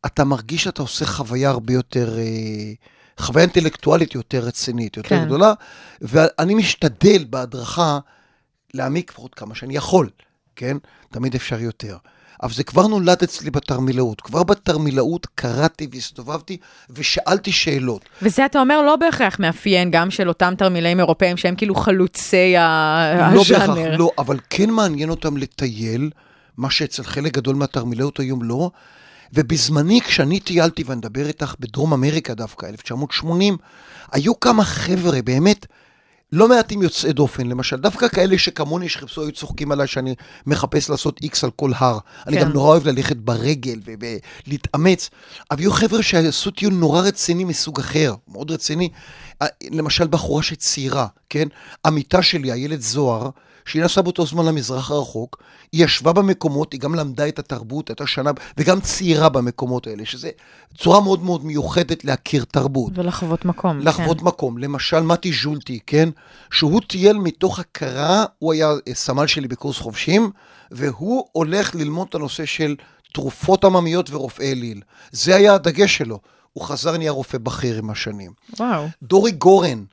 אתה 0.07 0.25
מרגיש 0.25 0.65
שאתה 0.65 0.83
עושה 0.83 1.07
חוויה 1.07 1.51
הרבה 1.51 1.73
יותר, 1.73 2.19
אה, 2.19 2.73
חוויה 3.19 3.45
אינטלקטואלית 3.45 4.15
יותר 4.15 4.39
רצינית, 4.39 4.97
יותר 4.97 5.09
כן. 5.09 5.25
גדולה, 5.25 5.53
ואני 6.01 6.55
משתדל 6.55 7.25
בהדרכה 7.31 7.99
להעמיק 8.75 9.11
לפחות 9.11 9.35
כמה 9.35 9.55
שאני 9.55 9.77
יכול, 9.77 10.11
כן? 10.57 10.77
תמיד 11.11 11.35
אפשר 11.35 11.61
יותר. 11.61 11.97
אבל 12.43 12.53
זה 12.53 12.65
כבר 12.65 12.87
נולד 12.87 13.23
אצלי 13.23 13.51
בתרמילאות. 13.51 14.21
כבר 14.21 14.43
בתרמילאות 14.43 15.27
קראתי 15.35 15.87
והסתובבתי 15.93 16.57
ושאלתי 16.91 17.53
שאלות. 17.53 18.05
וזה 18.23 18.47
אתה 18.47 18.61
אומר 18.61 18.83
לא 18.83 18.97
בהכרח 18.97 19.41
מאפיין 19.41 19.91
גם 19.91 20.11
של 20.11 20.29
אותם 20.29 20.55
תרמילאים 20.59 20.99
אירופאים 20.99 21.37
שהם 21.37 21.55
כאילו 21.57 21.75
חלוצי 21.75 22.55
לא 22.55 22.61
הז'אנר. 23.41 23.75
בהכרח, 23.75 23.99
לא, 23.99 24.11
אבל 24.19 24.39
כן 24.51 24.71
מעניין 24.71 25.11
אותם 25.11 25.37
לטייל, 25.37 26.11
מה 26.57 26.71
שאצל 26.71 27.03
חלק 27.03 27.33
גדול 27.33 27.57
מהתרמילאות 27.57 28.21
היום 28.21 28.43
לא. 28.43 28.71
ובזמני, 29.33 30.01
כשאני 30.01 30.41
טיילתי, 30.41 30.83
ואני 30.87 30.99
מדבר 30.99 31.27
איתך 31.27 31.55
בדרום 31.61 31.93
אמריקה 31.93 32.35
דווקא, 32.35 32.67
1980, 32.67 33.57
היו 34.13 34.41
כמה 34.41 34.65
חבר'ה, 34.65 35.23
באמת, 35.23 35.67
לא 36.33 36.49
מעטים 36.49 36.83
יוצאי 36.83 37.13
דופן, 37.13 37.47
למשל, 37.47 37.77
דווקא 37.77 38.09
כאלה 38.09 38.39
שכמוני 38.39 38.89
שחיפשו 38.89 39.23
היו 39.23 39.33
צוחקים 39.33 39.73
עליי 39.73 39.87
שאני 39.87 40.15
מחפש 40.47 40.91
לעשות 40.91 41.21
איקס 41.23 41.45
על 41.45 41.51
כל 41.51 41.71
הר. 41.77 41.99
אני 42.27 42.37
כן. 42.37 42.43
גם 42.43 42.53
נורא 42.53 42.69
אוהב 42.69 42.87
ללכת 42.89 43.17
ברגל 43.17 43.81
ולהתאמץ, 44.47 45.11
אבל 45.51 45.61
היו 45.61 45.73
חבר'ה 45.73 46.03
שעשו 46.03 46.51
טיול 46.51 46.75
נורא 46.75 47.01
רציני 47.01 47.45
מסוג 47.45 47.79
אחר, 47.81 48.15
מאוד 48.29 48.51
רציני. 48.51 48.89
למשל, 49.71 50.07
בחורה 50.07 50.43
שצעירה, 50.43 51.07
כן? 51.29 51.49
עמיתה 51.87 52.23
שלי, 52.23 52.53
הילד 52.53 52.81
זוהר, 52.81 53.31
שהיא 53.65 53.85
נסעה 53.85 54.03
באותו 54.03 54.27
זמן 54.27 54.47
למזרח 54.47 54.91
הרחוק, 54.91 55.43
היא 55.73 55.85
ישבה 55.85 56.13
במקומות, 56.13 56.73
היא 56.73 56.81
גם 56.81 56.95
למדה 56.95 57.29
את 57.29 57.39
התרבות, 57.39 57.89
הייתה 57.89 58.07
שנה, 58.07 58.31
וגם 58.59 58.81
צעירה 58.81 59.29
במקומות 59.29 59.87
האלה, 59.87 60.05
שזה 60.05 60.31
צורה 60.79 61.01
מאוד 61.01 61.23
מאוד 61.23 61.45
מיוחדת 61.45 62.05
להכיר 62.05 62.45
תרבות. 62.45 62.93
ולחוות 62.99 63.45
מקום. 63.45 63.79
לחוות 63.79 64.21
כן. 64.21 64.27
מקום. 64.27 64.59
למשל, 64.59 65.01
מתי 65.01 65.33
ז'ולטי, 65.43 65.79
כן? 65.87 66.09
שהוא 66.51 66.81
טייל 66.87 67.19
מתוך 67.19 67.59
הכרה, 67.59 68.25
הוא 68.39 68.53
היה 68.53 68.69
אה, 68.89 68.95
סמל 68.95 69.27
שלי 69.27 69.49
בקורס 69.49 69.79
חובשים, 69.79 70.31
והוא 70.71 71.25
הולך 71.33 71.75
ללמוד 71.75 72.07
את 72.09 72.15
הנושא 72.15 72.45
של 72.45 72.77
תרופות 73.15 73.65
עממיות 73.65 74.11
ורופאי 74.11 74.53
אליל. 74.53 74.81
זה 75.13 75.37
היה 75.37 75.55
הדגש 75.55 75.97
שלו. 75.97 76.19
הוא 76.53 76.65
חזר, 76.65 76.97
נהיה 76.97 77.11
רופא 77.11 77.39
בכיר 77.39 77.79
עם 77.79 77.91
השנים. 77.91 78.33
וואו. 78.59 78.89
דורי 79.03 79.31
גורן 79.31 79.85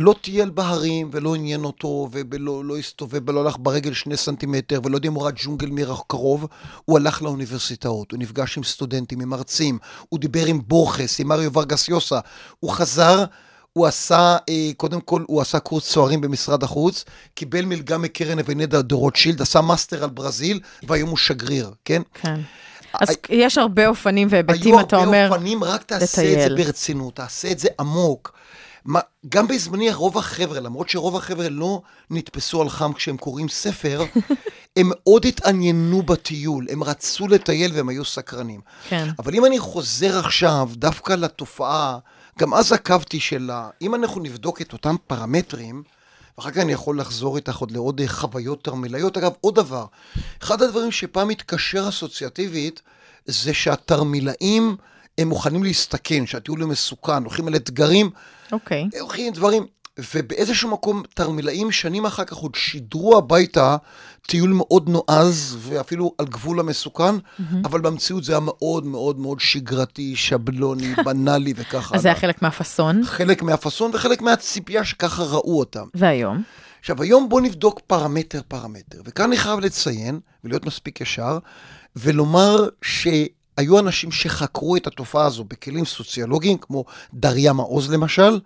לא 0.00 0.14
טייל 0.20 0.50
בהרים 0.50 1.10
ולא 1.12 1.34
עניין 1.34 1.64
אותו 1.64 2.08
ולא 2.12 2.64
לא 2.64 2.78
הסתובב 2.78 3.28
ולא 3.28 3.40
הלך 3.40 3.56
ברגל 3.58 3.92
שני 3.92 4.16
סנטימטר 4.16 4.80
ולא 4.84 4.96
יודע 4.96 5.08
אם 5.08 5.14
הוא 5.14 5.22
ראה 5.22 5.32
ג'ונגל 5.36 5.70
מרח 5.70 6.02
קרוב, 6.06 6.46
הוא 6.84 6.98
הלך 6.98 7.22
לאוניברסיטאות, 7.22 8.12
הוא 8.12 8.18
נפגש 8.18 8.56
עם 8.56 8.64
סטודנטים, 8.64 9.20
עם 9.20 9.28
מרצים, 9.28 9.78
הוא 10.08 10.20
דיבר 10.20 10.46
עם 10.46 10.60
בורחס, 10.66 11.20
עם 11.20 11.28
מריו 11.28 11.52
ורגס 11.52 11.88
יוסה, 11.88 12.18
הוא 12.60 12.70
חזר, 12.70 13.24
הוא 13.72 13.86
עשה, 13.86 14.36
אה, 14.48 14.70
קודם 14.76 15.00
כל, 15.00 15.24
הוא 15.26 15.40
עשה 15.40 15.58
קורס 15.58 15.92
צוערים 15.92 16.20
במשרד 16.20 16.62
החוץ, 16.62 17.04
קיבל 17.34 17.64
מלגה 17.64 17.98
מקרן 17.98 18.38
אבנדה 18.38 18.82
דה 18.82 18.94
רוטשילד, 18.94 19.42
עשה 19.42 19.60
מאסטר 19.60 20.04
על 20.04 20.10
ברזיל, 20.10 20.60
והיום 20.82 21.10
הוא 21.10 21.18
שגריר, 21.18 21.70
כן? 21.84 22.02
כן. 22.14 22.40
אז 22.92 23.08
יש 23.28 23.58
הרבה 23.58 23.88
אופנים 23.88 24.28
והיבטים, 24.30 24.74
היו 24.74 24.80
אתה 24.80 24.96
הרבה 24.96 25.08
אומר, 25.08 25.28
אופנים, 25.32 25.64
רק 25.64 25.82
תעשה 25.82 26.04
את 26.04 26.08
זה 26.10 26.22
לטייל. 26.22 26.64
ברצינות, 26.64 27.16
תעשה 27.16 27.50
את 27.50 27.58
זה 27.58 27.68
עמוק. 27.80 28.32
מה, 28.84 29.00
גם 29.28 29.48
בזמני 29.48 29.92
רוב 29.92 30.18
החבר'ה, 30.18 30.60
למרות 30.60 30.88
שרוב 30.88 31.16
החבר'ה 31.16 31.48
לא 31.48 31.82
נתפסו 32.10 32.62
על 32.62 32.68
חם 32.68 32.92
כשהם 32.92 33.16
קוראים 33.16 33.48
ספר, 33.48 34.04
הם 34.76 34.90
מאוד 34.90 35.26
התעניינו 35.26 36.02
בטיול, 36.02 36.66
הם 36.70 36.82
רצו 36.82 37.28
לטייל 37.28 37.72
והם 37.74 37.88
היו 37.88 38.04
סקרנים. 38.04 38.60
כן. 38.88 39.08
אבל 39.18 39.34
אם 39.34 39.44
אני 39.44 39.58
חוזר 39.58 40.18
עכשיו 40.18 40.68
דווקא 40.72 41.12
לתופעה, 41.12 41.98
גם 42.38 42.54
אז 42.54 42.72
עקבתי 42.72 43.20
של 43.20 43.50
ה... 43.52 43.68
אם 43.82 43.94
אנחנו 43.94 44.20
נבדוק 44.20 44.60
את 44.60 44.72
אותם 44.72 44.96
פרמטרים, 45.06 45.82
ואחר 46.38 46.50
כך 46.50 46.58
אני 46.58 46.72
יכול 46.72 47.00
לחזור 47.00 47.36
איתך 47.36 47.56
עוד 47.56 47.70
לעוד 47.70 48.00
אה, 48.00 48.08
חוויות 48.08 48.64
תרמילאיות. 48.64 49.16
אגב, 49.16 49.32
עוד 49.40 49.54
דבר, 49.54 49.84
אחד 50.42 50.62
הדברים 50.62 50.92
שפעם 50.92 51.28
מתקשר 51.28 51.88
אסוציאטיבית, 51.88 52.82
זה 53.26 53.54
שהתרמילאים 53.54 54.76
הם 55.20 55.28
מוכנים 55.28 55.62
להסתכן, 55.62 56.26
שהטיול 56.26 56.60
הוא 56.60 56.70
מסוכן, 56.70 57.22
הולכים 57.22 57.48
על 57.48 57.56
אתגרים, 57.56 58.10
אוקיי. 58.52 58.88
הולכים 59.00 59.32
דברים, 59.32 59.66
ובאיזשהו 60.14 60.70
מקום 60.70 61.02
תרמילאים 61.14 61.72
שנים 61.72 62.06
אחר 62.06 62.24
כך 62.24 62.36
עוד 62.36 62.54
שידרו 62.54 63.18
הביתה 63.18 63.76
טיול 64.26 64.50
מאוד 64.50 64.88
נועז 64.88 65.56
ואפילו 65.60 66.14
על 66.18 66.26
גבול 66.26 66.60
המסוכן, 66.60 67.14
אבל 67.64 67.80
במציאות 67.80 68.24
זה 68.24 68.32
היה 68.32 68.40
מאוד 68.40 68.86
מאוד 68.86 69.18
מאוד 69.18 69.40
שגרתי, 69.40 70.16
שבלוני, 70.16 70.94
בנאלי 71.04 71.52
וככה. 71.56 71.94
אז 71.94 72.02
זה 72.02 72.08
היה. 72.08 72.14
חלק 72.14 72.42
מהפאסון, 72.42 73.04
חלק 73.04 73.42
מהפאסון 73.42 73.90
וחלק 73.94 74.22
מהציפייה 74.22 74.84
שככה 74.84 75.22
ראו 75.22 75.58
אותם. 75.58 75.84
והיום? 75.94 76.42
עכשיו, 76.80 77.02
היום 77.02 77.28
בואו 77.28 77.40
נבדוק 77.40 77.80
פרמטר 77.86 78.40
פרמטר, 78.48 79.00
וכאן 79.04 79.24
אני 79.24 79.36
חייב 79.36 79.60
לציין, 79.60 80.20
ולהיות 80.44 80.66
מספיק 80.66 81.00
ישר, 81.00 81.38
ולומר 81.96 82.68
שהיו 83.60 83.78
אנשים 83.78 84.12
שחקרו 84.12 84.76
את 84.76 84.86
התופעה 84.86 85.26
הזו 85.26 85.44
בכלים 85.44 85.84
סוציולוגיים, 85.84 86.58
כמו 86.58 86.84
דריה 87.14 87.52
מעוז 87.52 87.90
למשל, 87.90 88.40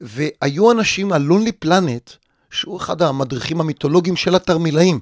והיו 0.00 0.72
אנשים, 0.72 1.12
הלונלי 1.12 1.52
פלנט, 1.52 2.10
שהוא 2.50 2.76
אחד 2.76 3.02
המדריכים 3.02 3.60
המיתולוגיים 3.60 4.16
של 4.16 4.34
התרמילאים, 4.34 5.00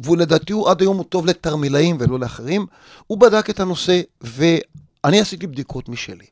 והוא 0.00 0.16
לדעתי 0.16 0.52
הוא 0.52 0.70
עד 0.70 0.80
היום 0.80 0.96
הוא 0.96 1.04
טוב 1.04 1.26
לתרמילאים 1.26 1.96
ולא 2.00 2.18
לאחרים, 2.18 2.66
הוא 3.06 3.18
בדק 3.18 3.50
את 3.50 3.60
הנושא, 3.60 4.00
ואני 4.20 5.20
עשיתי 5.20 5.46
בדיקות 5.46 5.88
משלי. 5.88 6.26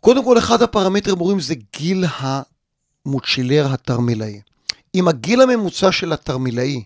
קודם 0.00 0.24
כל, 0.24 0.38
אחד 0.38 0.62
הפרמטרים 0.62 1.20
אומרים 1.20 1.40
זה 1.40 1.54
גיל 1.76 2.04
המוצ'ילר 2.18 3.72
התרמילאי. 3.72 4.40
אם 4.94 5.08
הגיל 5.08 5.40
הממוצע 5.40 5.92
של 5.92 6.12
התרמילאי 6.12 6.82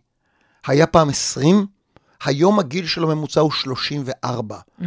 היה 0.67 0.87
פעם 0.87 1.09
20, 1.09 1.67
היום 2.25 2.59
הגיל 2.59 2.87
של 2.87 3.03
הממוצע 3.05 3.41
הוא 3.41 3.53
34. 3.53 4.59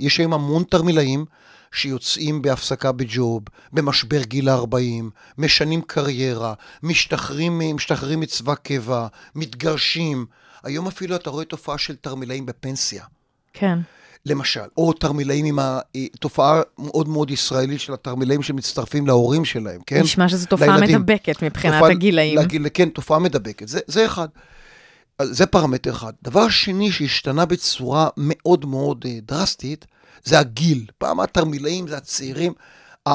יש 0.00 0.18
היום 0.18 0.32
המון 0.34 0.62
תרמילאים 0.70 1.24
שיוצאים 1.72 2.42
בהפסקה 2.42 2.92
בג'וב, 2.92 3.42
במשבר 3.72 4.22
גיל 4.22 4.48
ה-40, 4.48 5.04
משנים 5.38 5.82
קריירה, 5.86 6.54
משתחררים, 6.82 7.60
משתחררים 7.76 8.20
מצבא 8.20 8.54
קבע, 8.54 9.06
מתגרשים. 9.34 10.26
היום 10.64 10.86
אפילו 10.86 11.16
אתה 11.16 11.30
רואה 11.30 11.44
תופעה 11.44 11.78
של 11.78 11.96
תרמילאים 11.96 12.46
בפנסיה. 12.46 13.04
כן. 13.52 13.78
למשל, 14.26 14.60
או 14.76 14.92
תרמילאים 14.92 15.44
עם 15.44 15.58
התופעה 15.60 16.60
מאוד 16.78 17.08
מאוד 17.08 17.30
ישראלית 17.30 17.80
של 17.80 17.92
התרמילאים 17.92 18.42
שמצטרפים 18.42 19.06
להורים 19.06 19.44
שלהם, 19.44 19.80
כן? 19.86 20.00
נשמע 20.00 20.28
שזו 20.28 20.46
תופעה 20.46 20.76
לילדים. 20.76 21.00
מדבקת 21.00 21.42
מבחינת 21.42 21.74
תופעה- 21.74 21.90
הגילאים. 21.90 22.38
לגיל, 22.38 22.66
כן, 22.74 22.88
תופעה 22.88 23.18
מדבקת. 23.18 23.68
זה, 23.68 23.80
זה 23.86 24.06
אחד. 24.06 24.28
זה 25.22 25.46
פרמטר 25.46 25.90
אחד. 25.90 26.12
דבר 26.22 26.48
שני 26.48 26.92
שהשתנה 26.92 27.44
בצורה 27.44 28.08
מאוד 28.16 28.64
מאוד 28.64 29.04
אה, 29.08 29.18
דרסטית, 29.22 29.86
זה 30.24 30.38
הגיל. 30.38 30.86
פעם 30.98 31.20
התרמילאים 31.20 31.88
זה 31.88 31.96
הצעירים, 31.96 32.52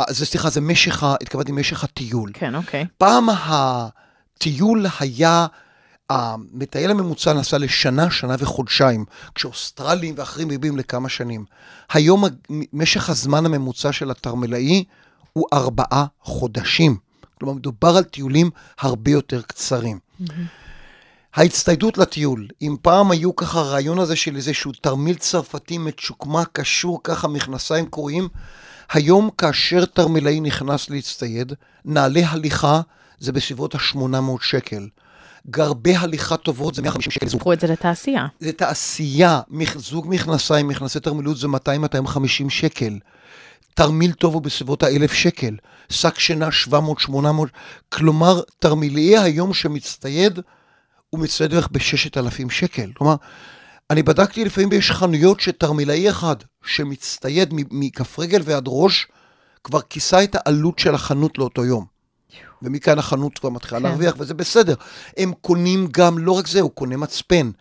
זה 0.10 0.26
סליחה, 0.26 0.50
זה 0.50 0.62
משך, 0.62 1.04
התכוונתי 1.04 1.52
משך 1.52 1.84
הטיול. 1.84 2.32
כן, 2.34 2.56
אוקיי. 2.56 2.86
פעם 2.98 3.28
הטיול 3.30 4.86
היה, 5.00 5.48
המטייל 6.10 6.92
הממוצע 6.92 7.34
נסע 7.34 7.58
לשנה, 7.58 8.12
שנה 8.12 8.36
וחודשיים, 8.40 9.06
כשאוסטרלים 9.36 10.16
ואחרים 10.18 10.48
מביאים 10.48 10.78
לכמה 10.78 11.10
שנים. 11.10 11.46
היום 11.94 12.24
משך 12.74 13.10
הזמן 13.10 13.46
הממוצע 13.46 13.92
של 13.92 14.12
התרמילאי 14.12 14.84
הוא 15.34 15.48
ארבעה 15.54 16.06
חודשים. 16.22 16.98
כלומר, 17.40 17.54
מדובר 17.54 17.98
על 17.98 18.04
טיולים 18.04 18.50
הרבה 18.80 19.12
יותר 19.12 19.42
קצרים. 19.42 20.00
ההצטיידות 21.36 21.98
לטיול, 21.98 22.48
אם 22.62 22.76
פעם 22.82 23.12
היו 23.12 23.36
ככה 23.36 23.60
הרעיון 23.60 24.00
הזה 24.00 24.16
של 24.16 24.36
איזשהו 24.36 24.72
תרמיל 24.82 25.16
צרפתי 25.16 25.78
מצ'וקמק, 25.78 26.50
קשור 26.54 27.00
ככה, 27.04 27.28
מכנסיים 27.28 27.86
קרועים, 27.86 28.28
היום 28.92 29.30
כאשר 29.38 29.86
תרמילאי 29.86 30.40
נכנס 30.40 30.90
להצטייד, 30.90 31.54
נעלי 31.86 32.24
הליכה 32.24 32.82
זה 33.20 33.32
בסביבות 33.32 33.76
ה-800 33.76 33.98
שקל. 34.42 34.88
גרבי 35.50 35.96
הליכה 35.96 36.38
טובות 36.38 36.76
זה 36.76 36.82
150 36.82 37.12
שקל. 37.12 37.40
קחו 37.40 37.54
את 37.54 37.60
זה 37.60 37.68
לתעשייה. 37.68 38.26
זה 38.40 38.52
תעשייה, 38.52 39.42
זוג 39.76 40.08
מכנסיים, 40.10 40.68
מכנסי 40.68 41.00
תרמילאות 41.00 41.38
זה 41.38 41.48
200-250 41.48 42.50
שקל. 42.50 43.00
תרמיל 43.74 44.12
טוב 44.12 44.34
הוא 44.34 44.42
בסביבות 44.42 44.84
ה-1,000 44.84 45.14
שקל. 45.14 45.56
שק 45.90 46.20
שינה 46.20 46.50
700-800. 46.70 47.14
כלומר, 47.90 48.42
תרמילאי 48.60 49.18
היום 49.18 49.54
שמצטייד, 49.54 50.40
הוא 51.10 51.20
מצטייד 51.20 51.52
בערך 51.52 51.70
ב-6,000 51.72 52.50
שקל. 52.50 52.92
כלומר, 52.94 53.16
אני 53.90 54.04
בדקתי 54.04 54.46
לפעמים 54.46 54.74
יש 54.74 54.92
חנויות 54.92 55.40
שתרמילאי 55.40 56.10
אחד 56.10 56.36
שמצטייד 56.66 57.54
מכף 57.72 58.20
רגל 58.20 58.42
ועד 58.46 58.64
ראש, 58.68 59.08
כבר 59.64 59.82
כיסה 59.82 60.24
את 60.24 60.36
העלות 60.36 60.80
של 60.80 60.96
החנות 60.96 61.38
לאותו 61.38 61.66
יום. 61.66 61.86
ומכאן 62.62 63.00
החנות 63.00 63.40
כבר 63.40 63.50
מתחילה 63.50 63.80
כן. 63.80 63.86
להרוויח, 63.86 64.14
וזה 64.18 64.34
בסדר. 64.34 64.74
הם 65.18 65.34
קונים 65.42 65.88
גם, 65.92 66.18
לא 66.18 66.32
רק 66.32 66.48
זה, 66.48 66.62
הוא 66.62 66.72
קונה 66.72 66.98
מצפן. 66.98 67.52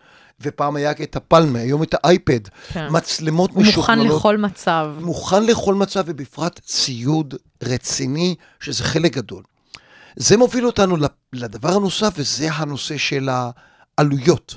ופעם 0.41 0.75
היה 0.75 0.91
את 0.91 1.15
הפלמה, 1.15 1.59
היום 1.59 1.83
את 1.83 1.95
האייפד. 2.03 2.47
כן. 2.73 2.87
מצלמות 2.91 3.49
הוא 3.49 3.57
מוכן 3.57 3.69
משוכללות. 3.69 4.19
לכל 4.19 4.37
מצב. 4.37 4.93
מוכן 4.99 5.45
לכל 5.45 5.75
מצב, 5.75 6.03
ובפרט 6.05 6.59
ציוד 6.59 7.35
רציני, 7.63 8.35
שזה 8.59 8.83
חלק 8.83 9.13
גדול. 9.13 9.43
זה 10.15 10.37
מוביל 10.37 10.65
אותנו 10.65 10.97
לדבר 11.33 11.75
הנוסף, 11.75 12.13
וזה 12.17 12.51
הנושא 12.51 12.97
של 12.97 13.29
העלויות. 13.97 14.55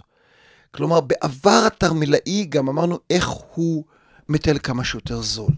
כלומר, 0.71 1.01
בעבר 1.01 1.63
התרמילאי 1.67 2.47
גם 2.49 2.69
אמרנו 2.69 2.99
איך 3.11 3.29
הוא 3.29 3.85
מטייל 4.29 4.59
כמה 4.59 4.85
שיותר 4.85 5.23
זול. 5.23 5.53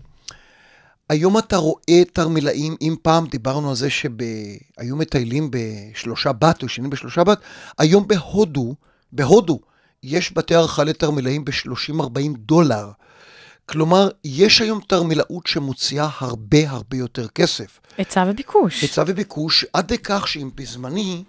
היום 1.09 1.39
אתה 1.39 1.57
רואה 1.57 2.03
תרמילאים, 2.13 2.77
אם 2.81 2.95
פעם 3.03 3.27
דיברנו 3.27 3.71
על 3.71 3.77
זה 3.77 3.91
שהיו 3.91 4.97
מטיילים 4.97 5.51
בשלושה 5.51 6.33
בת 6.33 6.63
או 6.63 6.67
ישנים 6.67 6.91
בשלושה 6.91 7.25
בת, 7.25 7.39
היום 7.79 8.09
בהודו, 8.09 8.75
בהודו, 9.13 9.61
יש 10.03 10.33
בתי 10.33 10.55
הערכה 10.55 10.85
לתרמילאים 10.85 11.45
ב-30-40 11.45 12.37
דולר. 12.37 12.91
כלומר, 13.67 14.09
יש 14.25 14.61
היום 14.61 14.81
תרמילאות 14.89 15.47
שמוציאה 15.47 16.09
הרבה 16.19 16.71
הרבה 16.71 16.97
יותר 16.97 17.29
כסף. 17.29 17.81
היצע 17.99 18.25
וביקוש. 18.29 18.83
היצע 18.83 19.05
וביקוש, 19.07 19.65
עד 19.73 19.93
לכך 19.93 20.29
שאם 20.29 20.51
בזמני, 20.55 21.25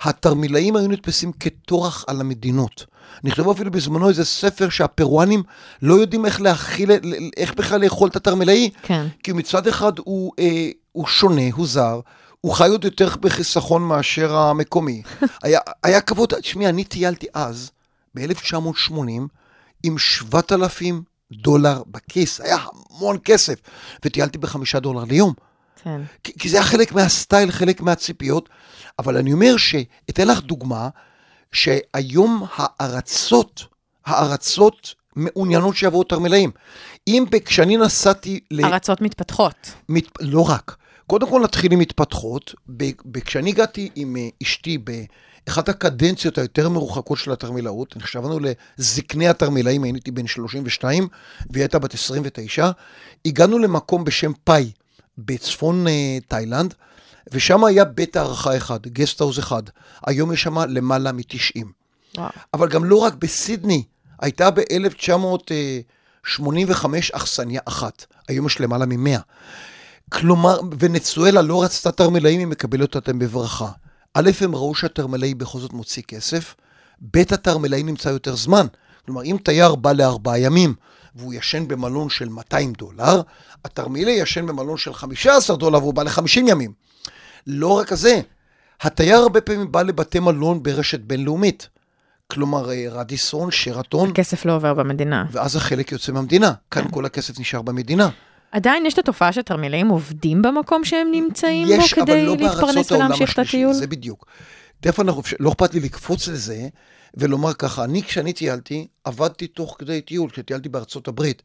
התרמילאים 0.00 0.76
היו 0.76 0.88
נתפסים 0.88 1.32
כטורח 1.32 2.04
על 2.08 2.20
המדינות. 2.20 2.86
נכתבו 3.24 3.52
אפילו 3.52 3.70
בזמנו 3.70 4.08
איזה 4.08 4.24
ספר 4.24 4.68
שהפרואנים 4.68 5.42
לא 5.82 5.94
יודעים 5.94 6.26
איך 6.26 6.40
להכיל, 6.40 6.90
איך 7.36 7.54
בכלל 7.54 7.80
לאכול 7.80 8.08
את 8.08 8.16
התרמילאי. 8.16 8.70
כן. 8.82 9.06
כי 9.22 9.32
מצד 9.32 9.66
אחד 9.66 9.92
הוא, 9.98 10.32
אה, 10.38 10.70
הוא 10.92 11.06
שונה, 11.06 11.42
הוא 11.52 11.66
זר, 11.66 12.00
הוא 12.40 12.52
חי 12.52 12.68
עוד 12.68 12.84
יותר 12.84 13.08
בחיסכון 13.20 13.82
מאשר 13.82 14.36
המקומי. 14.36 15.02
היה, 15.42 15.60
היה 15.82 16.00
כבוד, 16.00 16.34
תשמעי, 16.34 16.68
אני 16.68 16.84
טיילתי 16.84 17.26
אז, 17.34 17.70
ב-1980, 18.14 18.92
עם 19.82 19.98
7,000 19.98 21.02
דולר 21.32 21.82
בכיס, 21.86 22.40
היה 22.40 22.56
המון 22.90 23.18
כסף, 23.24 23.54
וטיילתי 24.04 24.38
בחמישה 24.38 24.80
דולר 24.80 25.04
ליום. 25.04 25.32
כן. 25.82 26.00
כי, 26.24 26.32
כי 26.38 26.48
זה 26.48 26.56
היה 26.56 26.66
חלק 26.66 26.92
מהסטייל, 26.92 27.50
חלק 27.50 27.80
מהציפיות, 27.80 28.48
אבל 28.98 29.16
אני 29.16 29.32
אומר 29.32 29.56
שאתן 29.56 30.28
לך 30.28 30.40
דוגמה, 30.40 30.88
שהיום 31.52 32.44
הארצות, 32.56 33.64
הארצות 34.06 34.94
מעוניינות 35.16 35.76
שיבואו 35.76 36.04
תרמילאים. 36.04 36.50
אם 37.08 37.24
ב- 37.30 37.38
כשאני 37.38 37.76
נסעתי 37.76 38.40
ל... 38.50 38.64
ארצות 38.64 39.00
מתפתחות. 39.00 39.72
מת... 39.88 40.04
לא 40.20 40.50
רק. 40.50 40.76
קודם 41.06 41.28
כל 41.30 41.40
נתחיל 41.44 41.72
עם 41.72 41.78
מתפתחות. 41.78 42.54
ב... 42.76 42.90
ב... 43.04 43.20
כשאני 43.20 43.50
הגעתי 43.50 43.90
עם 43.94 44.16
אה, 44.16 44.28
אשתי 44.42 44.78
באחת 45.50 45.68
הקדנציות 45.68 46.38
היותר 46.38 46.68
מרוחקות 46.68 47.18
של 47.18 47.32
התרמילאות, 47.32 47.96
נחשבנו 47.96 48.38
לזקני 48.78 49.28
התרמילאים, 49.28 49.82
הייתי 49.82 50.10
בן 50.10 50.26
32 50.26 51.08
והיא 51.50 51.62
הייתה 51.62 51.78
בת 51.78 51.94
29, 51.94 52.70
הגענו 53.24 53.58
למקום 53.58 54.04
בשם 54.04 54.32
פאי 54.44 54.70
בצפון 55.18 55.86
אה, 55.86 56.18
תאילנד, 56.28 56.74
ושם 57.32 57.64
היה 57.64 57.84
בית 57.84 58.16
הערכה 58.16 58.56
אחד, 58.56 58.86
גסטהאוז 58.86 59.38
אחד. 59.38 59.62
היום 60.06 60.32
יש 60.32 60.42
שם 60.42 60.58
למעלה 60.58 61.12
מ-90. 61.12 61.64
וואו. 62.16 62.30
אבל 62.54 62.68
גם 62.68 62.84
לא 62.84 62.96
רק 62.96 63.14
בסידני, 63.14 63.82
הייתה 64.20 64.50
ב-1985 64.50 66.84
אכסניה 67.12 67.60
אחת, 67.64 68.04
היום 68.28 68.46
יש 68.46 68.60
למעלה 68.60 68.86
מ-100. 68.86 69.18
כלומר, 70.12 70.60
ונצואלה 70.78 71.42
לא 71.42 71.62
רצתה 71.62 71.92
תרמילאים, 71.92 72.38
היא 72.38 72.46
מקבלת 72.46 72.94
אותם 72.94 73.18
בברכה. 73.18 73.70
א', 74.14 74.30
הם 74.40 74.54
ראו 74.54 74.74
שהתרמילאי 74.74 75.34
בכל 75.34 75.58
זאת 75.58 75.72
מוציא 75.72 76.02
כסף, 76.02 76.54
ב', 77.10 77.18
התרמילאי 77.18 77.82
נמצא 77.82 78.08
יותר 78.08 78.36
זמן. 78.36 78.66
כלומר, 79.06 79.22
אם 79.22 79.36
תייר 79.44 79.74
בא 79.74 79.92
לארבעה 79.92 80.38
ימים 80.38 80.74
והוא 81.14 81.34
ישן 81.34 81.68
במלון 81.68 82.08
של 82.08 82.28
200 82.28 82.72
דולר, 82.72 83.20
התרמילאי 83.64 84.12
ישן 84.12 84.46
במלון 84.46 84.76
של 84.76 84.94
15 84.94 85.56
דולר 85.56 85.78
והוא 85.78 85.94
בא 85.94 86.02
ל-50 86.02 86.40
ימים. 86.48 86.72
לא 87.46 87.78
רק 87.78 87.94
זה, 87.94 88.20
התייר 88.80 89.16
הרבה 89.16 89.40
פעמים 89.40 89.72
בא 89.72 89.82
לבתי 89.82 90.20
מלון 90.20 90.62
ברשת 90.62 91.00
בינלאומית. 91.00 91.68
כלומר, 92.30 92.70
אה, 92.70 92.86
רדיסון, 92.90 93.50
שרתון, 93.50 94.10
כסף 94.14 94.44
לא 94.44 94.52
עובר 94.56 94.74
במדינה. 94.74 95.24
ואז 95.32 95.56
החלק 95.56 95.92
יוצא 95.92 96.12
מהמדינה. 96.12 96.52
כאן 96.70 96.90
כל 96.90 97.04
הכסף 97.04 97.40
נשאר 97.40 97.62
במדינה. 97.62 98.08
עדיין 98.52 98.86
יש 98.86 98.94
את 98.94 98.98
התופעה 98.98 99.32
שתרמילאים 99.32 99.88
עובדים 99.88 100.42
במקום 100.42 100.84
שהם 100.84 101.08
נמצאים 101.12 101.66
בו 101.66 101.72
יש, 101.72 101.94
אבל 101.94 102.02
כדי 102.02 102.26
לא 102.26 102.36
להתפרנס 102.36 102.92
ולהמשיך 102.92 103.32
את 103.32 103.38
הטיול? 103.38 103.72
זה 103.72 103.86
בדיוק. 103.86 104.26
תכף 104.80 105.00
אנחנו, 105.00 105.22
לא 105.40 105.50
אכפת 105.50 105.74
לי 105.74 105.80
לקפוץ 105.80 106.28
לזה 106.28 106.68
ולומר 107.14 107.54
ככה, 107.54 107.84
אני 107.84 108.02
כשאני 108.02 108.32
טיילתי, 108.32 108.86
עבדתי 109.04 109.46
תוך 109.46 109.76
כדי 109.78 110.00
טיול, 110.00 110.30
כשטיילתי 110.30 110.68
בארצות 110.68 111.08
הברית. 111.08 111.42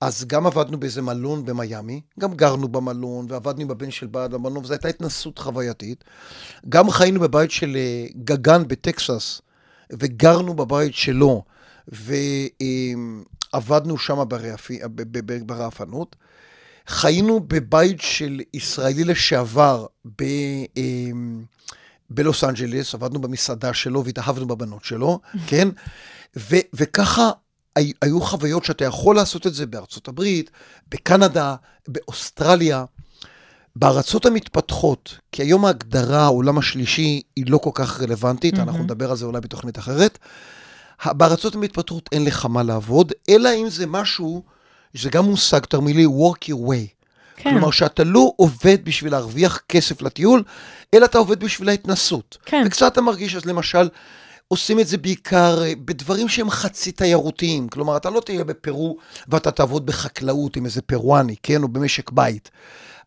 אז 0.00 0.24
גם 0.24 0.46
עבדנו 0.46 0.80
באיזה 0.80 1.02
מלון 1.02 1.44
במיאמי, 1.44 2.00
גם 2.20 2.34
גרנו 2.34 2.68
במלון, 2.68 3.26
ועבדנו 3.28 3.62
עם 3.62 3.70
הבן 3.70 3.90
של 3.90 4.06
בעל 4.06 4.34
המלון, 4.34 4.56
וזו 4.56 4.72
הייתה 4.72 4.88
התנסות 4.88 5.38
חווייתית. 5.38 6.04
גם 6.68 6.90
חיינו 6.90 7.20
בבית 7.20 7.50
של 7.50 7.76
אה, 7.76 8.06
גגן 8.24 8.62
בטקסס, 8.68 9.40
וגרנו 9.92 10.54
בבית 10.54 10.94
שלו, 10.94 11.44
ועבדנו 13.52 13.98
שם 13.98 14.24
ב- 14.28 15.18
ב- 15.18 15.46
ברעפנות. 15.46 16.16
חיינו 16.88 17.40
בבית 17.40 18.00
של 18.00 18.40
ישראלי 18.54 19.04
לשעבר 19.04 19.86
ב, 20.18 20.24
אמ, 20.76 21.44
בלוס 22.10 22.44
אנג'לס, 22.44 22.94
עבדנו 22.94 23.20
במסעדה 23.20 23.74
שלו 23.74 24.04
והתאהבנו 24.04 24.46
בבנות 24.46 24.84
שלו, 24.84 25.20
כן? 25.48 25.68
ו, 26.36 26.56
וככה 26.74 27.30
הי- 27.76 27.92
היו 28.02 28.20
חוויות 28.20 28.64
שאתה 28.64 28.84
יכול 28.84 29.16
לעשות 29.16 29.46
את 29.46 29.54
זה 29.54 29.66
בארצות 29.66 30.08
הברית, 30.08 30.50
בקנדה, 30.88 31.56
באוסטרליה. 31.88 32.84
בארצות 33.76 34.26
המתפתחות, 34.26 35.18
כי 35.32 35.42
היום 35.42 35.64
ההגדרה, 35.64 36.24
העולם 36.24 36.58
השלישי, 36.58 37.22
היא 37.36 37.44
לא 37.48 37.58
כל 37.58 37.70
כך 37.74 38.00
רלוונטית, 38.00 38.54
mm-hmm. 38.54 38.60
אנחנו 38.62 38.82
נדבר 38.82 39.10
על 39.10 39.16
זה 39.16 39.24
אולי 39.24 39.40
בתוכנית 39.40 39.78
אחרת. 39.78 40.18
בארצות 41.06 41.54
המתפתחות 41.54 42.08
אין 42.12 42.24
לך 42.24 42.46
מה 42.46 42.62
לעבוד, 42.62 43.12
אלא 43.28 43.50
אם 43.56 43.68
זה 43.68 43.86
משהו, 43.86 44.42
זה 44.94 45.10
גם 45.10 45.24
מושג 45.24 45.60
תרמילי, 45.60 46.06
work 46.06 46.50
your 46.50 46.68
way. 46.68 46.98
כן. 47.36 47.50
כלומר, 47.50 47.70
שאתה 47.70 48.04
לא 48.04 48.32
עובד 48.36 48.84
בשביל 48.84 49.12
להרוויח 49.12 49.60
כסף 49.68 50.02
לטיול, 50.02 50.42
אלא 50.94 51.04
אתה 51.04 51.18
עובד 51.18 51.40
בשביל 51.40 51.68
ההתנסות. 51.68 52.38
כן. 52.44 52.62
וקצת 52.66 52.92
אתה 52.92 53.00
מרגיש, 53.00 53.36
אז 53.36 53.44
למשל, 53.44 53.88
עושים 54.48 54.80
את 54.80 54.86
זה 54.86 54.98
בעיקר 54.98 55.62
אה, 55.62 55.72
בדברים 55.84 56.28
שהם 56.28 56.50
חצי 56.50 56.92
תיירותיים. 56.92 57.68
כלומר, 57.68 57.96
אתה 57.96 58.10
לא 58.10 58.20
תהיה 58.20 58.44
בפרו 58.44 58.96
ואתה 59.28 59.50
תעבוד 59.50 59.86
בחקלאות 59.86 60.56
עם 60.56 60.64
איזה 60.64 60.82
פרואני, 60.82 61.34
כן, 61.42 61.62
או 61.62 61.68
במשק 61.68 62.10
בית. 62.10 62.50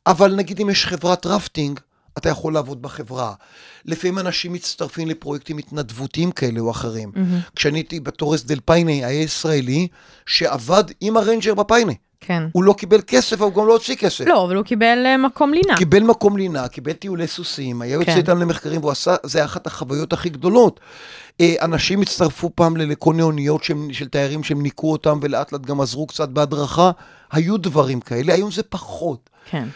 אבל 0.08 0.36
נגיד 0.36 0.60
אם 0.60 0.70
יש 0.70 0.86
חברת 0.86 1.26
רפטינג, 1.26 1.80
אתה 2.18 2.30
יכול 2.30 2.54
לעבוד 2.54 2.82
בחברה. 2.82 3.34
לפעמים 3.86 4.20
אנשים 4.20 4.54
מצטרפים 4.54 5.08
לפרויקטים 5.08 5.58
התנדבותיים 5.58 6.32
כאלה 6.32 6.60
או 6.60 6.72
אחרים. 6.72 7.12
Mm-hmm. 7.16 7.52
כשאני 7.56 7.78
הייתי 7.80 8.00
בתורס 8.00 8.44
דל 8.44 8.60
פיינה, 8.66 8.92
היה 8.92 9.22
ישראלי 9.22 9.88
שעבד 10.26 10.84
עם 11.02 11.18
ה 11.18 11.23
ranger 11.23 11.54
בפיינה. 11.54 11.94
כן. 12.24 12.44
הוא 12.52 12.64
לא 12.64 12.74
קיבל 12.74 13.02
כסף, 13.08 13.34
אבל 13.34 13.46
הוא 13.46 13.54
גם 13.54 13.68
לא 13.68 13.74
הוציא 13.74 13.96
כסף. 13.96 14.26
לא, 14.28 14.46
אבל 14.46 14.56
הוא 14.56 14.66
קיבל 14.66 15.04
אה, 15.06 15.18
מקום 15.18 15.54
לינה. 15.54 15.78
קיבל 15.78 16.04
מקום 16.04 16.38
לינה, 16.38 16.68
קיבל 16.68 16.94
טיולי 16.94 17.28
סוסים, 17.28 17.82
היה 17.82 17.94
יוצא 17.94 18.06
כן. 18.12 18.18
איתם 18.18 18.38
למחקרים, 18.40 18.82
והוא 18.82 18.92
עשה, 18.92 19.16
זה 19.24 19.46
אחת 19.46 19.68
החוויות 19.68 20.14
הכי 20.14 20.30
גדולות. 20.30 20.80
אה, 21.42 21.56
אנשים 21.62 22.02
הצטרפו 22.02 22.50
פעם 22.56 22.78
לכל 22.78 23.12
מיני 23.12 23.24
אוניות 23.24 23.64
שהם- 23.64 23.94
של 23.94 24.08
תיירים 24.08 24.44
שהם 24.44 24.62
ניקו 24.62 24.92
אותם, 24.92 25.20
ולאט 25.22 25.52
לאט 25.52 25.62
גם 25.62 25.82
עזרו 25.82 26.08
קצת 26.08 26.30
בהדרכה. 26.30 26.92
היו 27.32 27.58
דברים 27.58 28.00
כאלה, 28.02 28.34
היום 28.34 28.52
זה 28.52 28.64
פחות. 28.64 29.30
כן. 29.50 29.68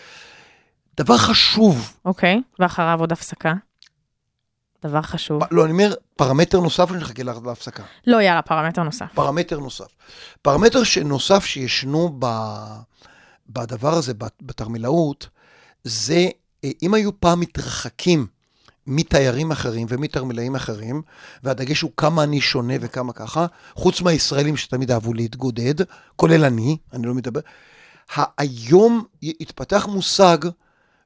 דבר 0.98 1.18
חשוב, 1.18 1.94
אוקיי, 2.06 2.42
ואחריו 2.60 3.00
עוד 3.00 3.12
הפסקה. 3.12 3.54
דבר 4.84 5.02
חשוב. 5.02 5.42
לא, 5.52 5.64
אני 5.64 5.72
אומר, 5.72 5.94
פרמטר 6.16 6.60
נוסף 6.60 6.90
או 6.90 6.94
שנחכה 6.96 7.24
לה- 7.24 7.34
להפסקה? 7.46 7.84
לא, 8.08 8.22
יאללה, 8.22 8.42
פרמטר 8.42 8.84
נוסף. 8.84 9.06
פרמטר 9.14 9.60
נוסף. 9.60 9.86
פרמטר 10.42 10.82
נוסף 11.06 11.46
שישנו 11.46 12.16
ב, 12.20 12.26
בדבר 13.50 13.94
הזה, 13.94 14.14
בת- 14.14 14.40
בתרמילאות, 14.42 15.28
זה 15.84 16.28
אה, 16.64 16.70
אם 16.84 16.94
היו 16.94 17.20
פעם 17.20 17.40
מתרחקים 17.40 18.28
מתיירים 18.88 19.52
אחרים 19.52 19.88
ומתרמילאים 19.90 20.56
אחרים, 20.56 21.02
והדגש 21.44 21.82
הוא 21.82 21.92
כמה 21.98 22.24
אני 22.24 22.42
שונה 22.42 22.74
וכמה 22.82 23.14
ככה, 23.14 23.46
חוץ 23.74 24.02
מהישראלים 24.02 24.58
שתמיד 24.58 24.92
אהבו 24.92 25.14
להתגודד, 25.14 25.74
כולל 26.16 26.46
אני, 26.46 26.78
אני 26.94 27.08
לא 27.08 27.14
מדבר, 27.14 27.40
היום 28.38 29.04
התפתח 29.24 29.88
מושג 29.92 30.38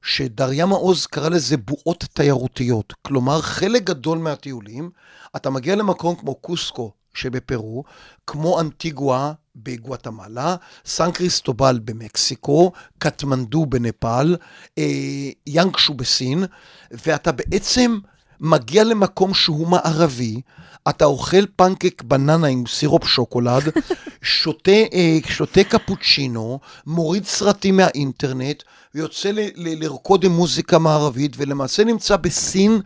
שדריה 0.01 0.65
מעוז 0.65 1.05
קרא 1.05 1.29
לזה 1.29 1.57
בועות 1.57 2.05
תיירותיות. 2.13 2.93
כלומר, 3.01 3.41
חלק 3.41 3.83
גדול 3.83 4.17
מהטיולים, 4.17 4.89
אתה 5.35 5.49
מגיע 5.49 5.75
למקום 5.75 6.15
כמו 6.15 6.35
קוסקו 6.35 6.91
שבפרו, 7.13 7.83
כמו 8.27 8.59
אנטיגואה 8.59 9.31
בגואטמלה, 9.55 10.55
סן 10.85 11.12
קריסטובל 11.12 11.79
במקסיקו, 11.83 12.71
קטמנדו 12.97 13.65
בנפאל, 13.65 14.38
אה, 14.77 14.83
יאנגשו 15.47 15.93
בסין, 15.93 16.43
ואתה 16.91 17.31
בעצם 17.31 17.99
מגיע 18.41 18.84
למקום 18.84 19.34
שהוא 19.34 19.67
מערבי, 19.67 20.41
אתה 20.89 21.06
אוכל 21.06 21.45
פנקק 21.56 22.02
בננה 22.02 22.47
עם 22.47 22.63
סירופ 22.67 23.08
שוקולד, 23.08 23.63
שותה, 24.21 24.71
אה, 24.71 25.17
שותה 25.28 25.63
קפוצ'ינו, 25.63 26.60
מוריד 26.86 27.25
סרטים 27.25 27.78
מהאינטרנט, 27.78 28.63
ויוצא 28.95 29.30
ל- 29.32 29.39
ל- 29.56 29.84
לרקוד 29.84 30.24
עם 30.24 30.32
מוזיקה 30.32 30.80
מערבית, 30.80 31.32
ולמעשה 31.38 31.84
נמצא 31.84 32.16
בסין, 32.16 32.82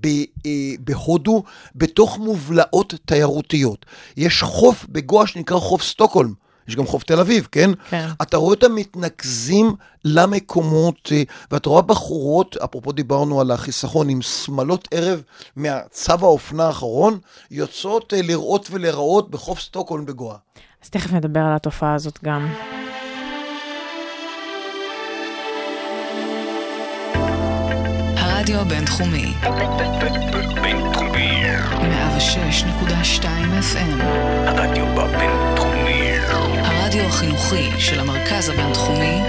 ב, 0.00 0.06
אה, 0.46 0.50
בהודו, 0.80 1.42
בתוך 1.74 2.18
מובלעות 2.18 2.94
תיירותיות. 3.04 3.86
יש 4.16 4.42
חוף 4.42 4.86
בגואה 4.88 5.26
שנקרא 5.26 5.58
חוף 5.58 5.82
סטוקהולם. 5.82 6.45
יש 6.68 6.76
גם 6.76 6.86
חוף 6.86 7.02
תל 7.04 7.20
אביב, 7.20 7.48
כן? 7.52 7.70
כן. 7.90 8.08
אתה 8.22 8.36
רואה 8.36 8.54
אותם 8.54 8.74
מתנקזים 8.74 9.74
למקומות, 10.04 11.08
אה, 11.12 11.22
ואתה 11.50 11.68
רואה 11.68 11.82
בחורות, 11.82 12.56
אפרופו 12.56 12.92
דיברנו 12.92 13.40
על 13.40 13.50
החיסכון, 13.50 14.08
עם 14.08 14.22
שמלות 14.22 14.88
ערב 14.90 15.22
מהצו 15.56 16.12
האופנה 16.12 16.66
האחרון, 16.66 17.18
יוצאות 17.50 18.14
אה, 18.14 18.22
לראות 18.22 18.68
ולהיראות 18.70 19.30
בחוף 19.30 19.60
סטוקהולם 19.60 20.06
בגואה. 20.06 20.36
אז 20.84 20.90
תכף 20.90 21.12
נדבר 21.12 21.40
על 21.40 21.56
התופעה 21.56 21.94
הזאת 21.94 22.18
גם. 22.24 22.48
הרדיו 28.16 28.60
הבינתחומי, 28.60 29.34
בינתחומי. 30.62 31.42
106.2 32.26 33.24
FM, 33.60 34.02
הרדיו 34.46 35.00
הבינתחומי. 35.00 35.55
הרדיו 36.64 37.04
החינוכי 37.04 37.70
של 37.78 38.00
המרכז 38.00 38.48
הבינתחומי 38.48 39.20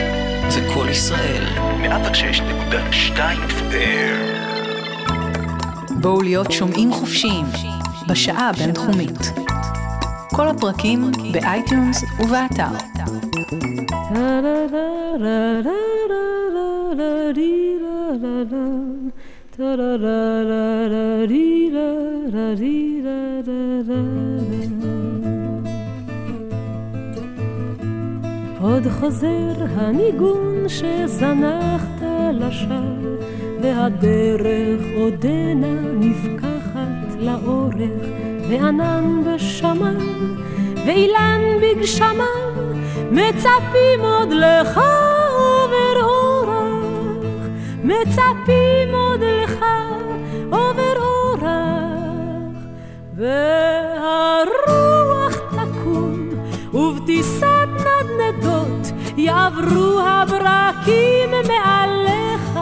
זה 0.49 0.67
קול 0.73 0.89
ישראל. 0.89 1.43
106.2 1.83 3.17
FM. 3.49 4.37
בואו 6.01 6.21
להיות 6.21 6.51
שומעים 6.51 6.93
חופשיים 6.93 7.45
בשעה 8.09 8.49
הבינתחומית. 8.49 9.31
כל 10.29 10.47
הפרקים 10.47 11.11
ב 11.31 11.42
iTunes 11.42 12.03
ובאתר. 12.19 12.71
עוד 28.77 28.87
חוזר 28.99 29.65
הניגון 29.75 30.65
שזנחת 30.67 32.01
לשווא, 32.33 33.17
והדרך 33.61 34.81
עודנה 34.97 35.81
נפקחת 35.93 37.19
לאורך, 37.19 38.05
וענן 38.49 39.21
בשמיים, 39.25 40.35
ואילן 40.85 41.41
בגשמיו, 41.61 42.25
מצפים 43.11 43.99
עוד 44.01 44.29
לך 44.29 44.79
עובר 45.31 46.03
אורח, 46.03 47.47
מצפים 47.83 48.93
עוד 48.93 49.21
לך 49.21 49.65
עובר 50.51 50.97
אורח, 50.97 51.47
והרוח 53.15 54.96
ובטיסת 57.07 57.67
נדנדות 57.69 58.91
יעברו 59.17 59.99
הברקים 59.99 61.29
מעליך, 61.47 62.59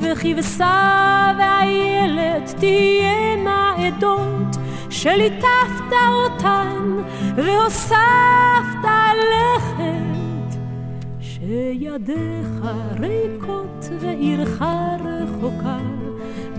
וכבשה 0.00 1.32
ואיילת 1.38 2.54
תהיינה 2.58 3.74
עדות, 3.78 4.56
שליטפת 4.90 5.92
אותן 6.12 7.02
והוספת 7.36 8.88
לכת, 9.18 10.58
שידיך 11.20 12.48
ריקות 13.00 13.88
ועירך 14.00 14.62
רחוקה, 15.04 15.78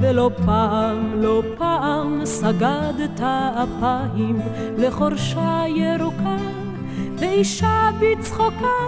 ולא 0.01 0.31
פעם, 0.45 1.21
לא 1.21 1.43
פעם 1.57 2.25
סגדת 2.25 3.21
אפיים 3.63 4.39
לחורשה 4.77 5.63
ירוקה, 5.67 6.37
ואישה 7.17 7.89
בצחוקה, 7.99 8.81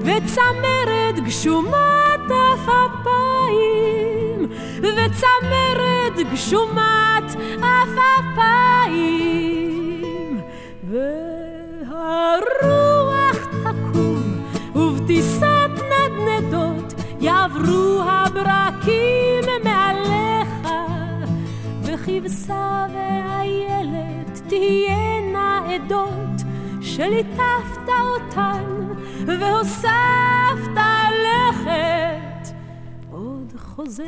וצמרת 0.00 1.20
גשומת 1.24 2.30
עפפיים, 2.54 3.38
וצמרת 4.78 6.16
גשומת 6.32 7.36
עפפיים, 7.62 9.20
והרוח 11.88 12.28
תקום, 13.62 14.22
ובטיסת 14.74 15.70
נדנדות 15.90 16.94
יעברו 17.20 18.02
הברקים 18.06 19.27
וכבשה 22.18 22.86
ואיילת 22.94 24.42
תהיינה 24.48 25.60
עדות, 25.74 26.42
שליטפת 26.80 27.88
אותן 27.88 28.64
והוספת 29.26 30.80
לכת. 31.24 32.54
עוד 33.10 33.52
חוזר 33.58 34.04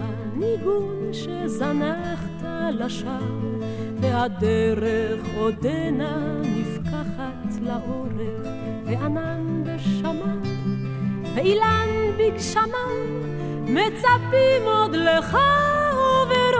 הניגון 0.00 1.12
שזנחת 1.12 2.42
לשווא, 2.72 3.64
והדרך 4.00 5.20
עודנה 5.36 6.40
נפקחת 6.42 7.60
לאורך, 7.60 8.48
וענן 8.84 9.64
בשמיים, 9.64 10.42
ואילן 11.34 11.88
בגשמיו, 12.18 13.22
מצפים 13.66 14.62
עוד 14.64 14.96
לך 14.96 15.36
אורח, 15.92 16.51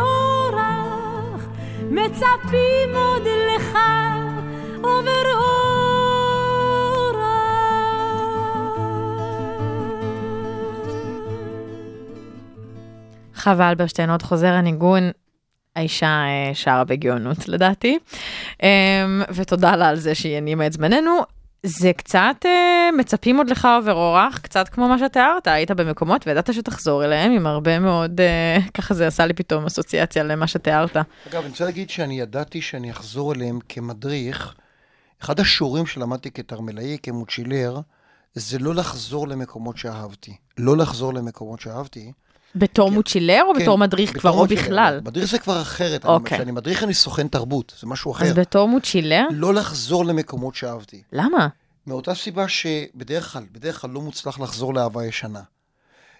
מצפים 1.92 2.94
עוד 2.94 3.22
לך 3.22 3.78
עובר 4.76 5.24
אורח. 5.34 5.52
חווה 13.36 13.70
אלברשטיין 13.70 14.10
עוד 14.10 14.22
חוזר 14.22 14.52
הניגון. 14.52 15.10
האישה 15.76 16.06
אה, 16.06 16.50
שרה 16.54 16.84
בגאונות 16.84 17.48
לדעתי, 17.48 17.98
אמ, 18.62 18.68
ותודה 19.34 19.76
לה 19.76 19.88
על 19.88 19.96
זה 19.96 20.14
שהיא 20.14 20.36
הנימה 20.36 20.66
את 20.66 20.72
זמננו. 20.72 21.20
זה 21.66 21.92
קצת 21.96 22.36
אה, 22.44 22.88
מצפים 22.98 23.36
עוד 23.36 23.50
לך 23.50 23.68
עובר 23.78 23.92
אורח, 23.92 24.38
קצת 24.38 24.68
כמו 24.68 24.88
מה 24.88 24.98
שתיארת, 24.98 25.46
היית 25.46 25.70
במקומות 25.70 26.26
וידעת 26.26 26.54
שתחזור 26.54 27.04
אליהם 27.04 27.32
עם 27.32 27.46
הרבה 27.46 27.78
מאוד, 27.78 28.20
אה, 28.20 28.58
ככה 28.74 28.94
זה 28.94 29.06
עשה 29.06 29.26
לי 29.26 29.34
פתאום 29.34 29.66
אסוציאציה 29.66 30.22
למה 30.22 30.46
שתיארת. 30.46 30.96
אגב, 30.96 31.40
אני 31.40 31.48
רוצה 31.48 31.64
להגיד 31.64 31.90
שאני 31.90 32.20
ידעתי 32.20 32.62
שאני 32.62 32.90
אחזור 32.90 33.32
אליהם 33.32 33.58
כמדריך. 33.68 34.54
אחד 35.22 35.40
השיעורים 35.40 35.86
שלמדתי 35.86 36.30
כתרמלאי, 36.30 36.96
כמוצ'ילר, 37.02 37.80
זה 38.34 38.58
לא 38.58 38.74
לחזור 38.74 39.28
למקומות 39.28 39.76
שאהבתי. 39.76 40.36
לא 40.58 40.76
לחזור 40.76 41.14
למקומות 41.14 41.60
שאהבתי. 41.60 42.12
בתור 42.54 42.90
מוצ'ילר 42.90 43.42
או 43.48 43.54
כן, 43.54 43.60
בתור 43.62 43.78
מדריך 43.78 44.10
כבר 44.18 44.30
בתור 44.30 44.40
או 44.40 44.42
מוצ'ילר. 44.42 44.62
בכלל? 44.62 45.00
מדריך 45.04 45.26
זה 45.26 45.38
כבר 45.38 45.62
אחרת. 45.62 46.04
אוקיי. 46.04 46.38
כשאני 46.38 46.52
מדריך 46.52 46.82
אני 46.82 46.94
סוכן 46.94 47.28
תרבות, 47.28 47.74
זה 47.80 47.86
משהו 47.86 48.12
אחר. 48.12 48.24
אז 48.24 48.32
בתור 48.32 48.68
מוצ'ילר? 48.68 49.26
לא 49.30 49.54
לחזור 49.54 50.04
למקומות 50.04 50.54
שאהבתי. 50.54 51.02
למה? 51.12 51.48
מאותה 51.86 52.14
סיבה 52.14 52.48
שבדרך 52.48 53.32
כלל, 53.32 53.44
בדרך 53.52 53.80
כלל 53.80 53.90
לא 53.90 54.00
מוצלח 54.00 54.40
לחזור 54.40 54.74
לאהבה 54.74 55.06
ישנה. 55.06 55.40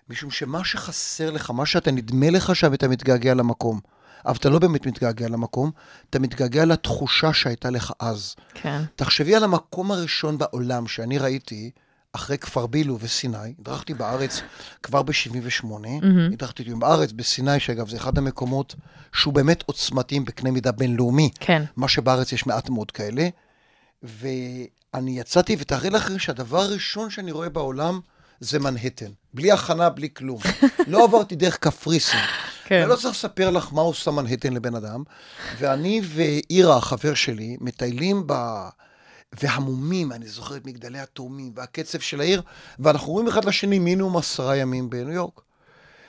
משום 0.08 0.30
שמה 0.30 0.64
שחסר 0.64 1.30
לך, 1.30 1.50
מה 1.50 1.66
שאתה 1.66 1.90
נדמה 1.90 2.30
לך 2.30 2.56
שאתה 2.56 2.88
מתגעגע 2.88 3.34
למקום, 3.34 3.80
אבל 4.26 4.36
אתה 4.36 4.48
לא 4.48 4.58
באמת 4.58 4.86
מתגעגע 4.86 5.28
למקום, 5.28 5.70
אתה 6.10 6.18
מתגעגע 6.18 6.64
לתחושה 6.64 7.32
שהייתה 7.32 7.70
לך 7.70 7.92
אז. 7.98 8.34
כן. 8.54 8.82
תחשבי 8.96 9.34
על 9.34 9.44
המקום 9.44 9.92
הראשון 9.92 10.38
בעולם 10.38 10.86
שאני 10.86 11.18
ראיתי, 11.18 11.70
אחרי 12.12 12.38
כפר 12.38 12.66
בילו 12.66 12.98
וסיני, 13.00 13.54
הדרכתי 13.60 13.94
בארץ 13.94 14.40
כבר 14.82 15.02
ב-78, 15.02 15.64
הדרכתי 16.32 16.64
בארץ, 16.64 17.12
בסיני, 17.12 17.60
שאגב 17.60 17.88
זה 17.88 17.96
אחד 17.96 18.18
המקומות 18.18 18.74
שהוא 19.12 19.34
באמת 19.34 19.62
עוצמתיים 19.66 20.24
בקנה 20.24 20.50
מידה 20.50 20.72
בינלאומי. 20.72 21.30
כן. 21.40 21.62
מה 21.76 21.88
שבארץ 21.88 22.32
יש 22.32 22.46
מעט 22.46 22.68
מאוד 22.68 22.90
כאלה. 22.90 23.28
ואני 24.02 25.20
יצאתי, 25.20 25.56
ותארי 25.58 25.90
לך 25.90 26.20
שהדבר 26.20 26.60
הראשון 26.60 27.10
שאני 27.10 27.32
רואה 27.32 27.48
בעולם 27.48 28.00
זה 28.40 28.58
מנהטן. 28.58 29.10
בלי 29.34 29.52
הכנה, 29.52 29.90
בלי 29.90 30.08
כלום. 30.14 30.40
לא 30.88 31.04
עברתי 31.04 31.36
דרך 31.36 31.56
קפריסין. 31.56 32.20
כן. 32.64 32.80
אני 32.80 32.88
לא 32.88 32.96
צריך 32.96 33.14
לספר 33.14 33.50
לך 33.50 33.72
מה 33.72 33.80
עושה 33.80 34.10
מנהטן 34.10 34.52
לבן 34.52 34.74
אדם. 34.74 35.02
ואני 35.58 36.00
ואירה, 36.04 36.76
החבר 36.76 37.14
שלי, 37.14 37.56
מטיילים 37.60 38.26
ב... 38.26 38.32
והמומים, 39.40 40.12
אני 40.12 40.28
זוכר 40.28 40.56
את 40.56 40.66
מגדלי 40.66 40.98
התאומים 40.98 41.52
והקצב 41.54 42.00
של 42.00 42.20
העיר, 42.20 42.42
ואנחנו 42.78 43.12
רואים 43.12 43.28
אחד 43.28 43.44
לשני 43.44 43.78
מינימום 43.78 44.16
עשרה 44.16 44.56
ימים 44.56 44.90
בניו 44.90 45.12
יורק. 45.12 45.40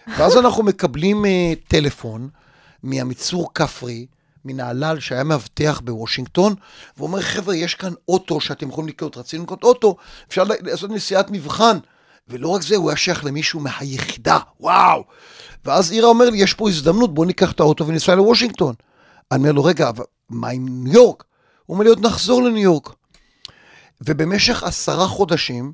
ואז 0.07 0.37
אנחנו 0.37 0.63
מקבלים 0.63 1.25
uh, 1.25 1.27
טלפון 1.67 2.29
מהמיצור 2.83 3.53
כפרי, 3.53 4.05
מנהלל 4.45 4.99
שהיה 4.99 5.23
מאבטח 5.23 5.81
בוושינגטון, 5.83 6.55
והוא 6.97 7.07
אומר, 7.07 7.21
חבר'ה, 7.21 7.55
יש 7.55 7.75
כאן 7.75 7.93
אוטו 8.07 8.41
שאתם 8.41 8.69
יכולים 8.69 8.87
לקנות, 8.87 9.17
רצינו 9.17 9.43
לקנות 9.43 9.63
אוטו, 9.63 9.95
אפשר 10.27 10.43
לעשות 10.43 10.91
נסיעת 10.91 11.31
מבחן. 11.31 11.77
ולא 12.27 12.47
רק 12.47 12.61
זה, 12.61 12.75
הוא 12.75 12.89
היה 12.89 12.97
שייך 12.97 13.25
למישהו 13.25 13.59
מהיחידה, 13.59 14.39
וואו. 14.59 15.03
ואז 15.65 15.91
אירה 15.91 16.07
אומר 16.07 16.29
לי, 16.29 16.37
יש 16.37 16.53
פה 16.53 16.69
הזדמנות, 16.69 17.13
בוא 17.13 17.25
ניקח 17.25 17.51
את 17.51 17.59
האוטו 17.59 17.87
וניסע 17.87 18.15
לוושינגטון. 18.15 18.75
אני 19.31 19.39
אומר 19.39 19.51
לו, 19.51 19.63
רגע, 19.63 19.89
אבל 19.89 20.03
מה 20.29 20.49
עם 20.49 20.83
ניו 20.83 20.93
יורק? 20.93 21.23
הוא 21.65 21.73
אומר 21.73 21.83
לי, 21.83 21.89
עוד 21.89 22.05
נחזור 22.05 22.43
לניו 22.43 22.63
יורק. 22.63 22.89
ובמשך 24.05 24.63
עשרה 24.63 25.07
חודשים, 25.07 25.73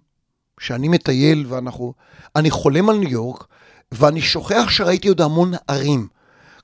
שאני 0.60 0.88
מטייל 0.88 1.46
ואנחנו, 1.50 1.94
אני 2.36 2.52
חולם 2.52 2.90
על 2.90 2.98
ניו 2.98 3.10
יורק, 3.10 3.44
ואני 3.92 4.22
שוכח 4.22 4.66
שראיתי 4.70 5.08
עוד 5.08 5.22
המון 5.22 5.54
ערים. 5.68 6.08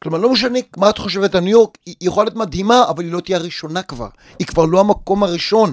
כלומר, 0.02 0.18
לא 0.18 0.32
משנה 0.32 0.60
מה 0.78 0.90
את 0.90 0.98
חושבת 0.98 1.36
על 1.36 1.44
ניו 1.44 1.52
יורק, 1.52 1.78
היא 1.86 1.96
יכולה 2.02 2.24
להיות 2.26 2.36
מדהימה, 2.36 2.84
אבל 2.90 3.04
היא 3.04 3.12
לא 3.12 3.20
תהיה 3.20 3.38
הראשונה 3.38 3.84
כבר. 3.84 4.08
היא 4.40 4.48
כבר 4.48 4.66
לא 4.66 4.80
המקום 4.80 5.24
הראשון. 5.24 5.72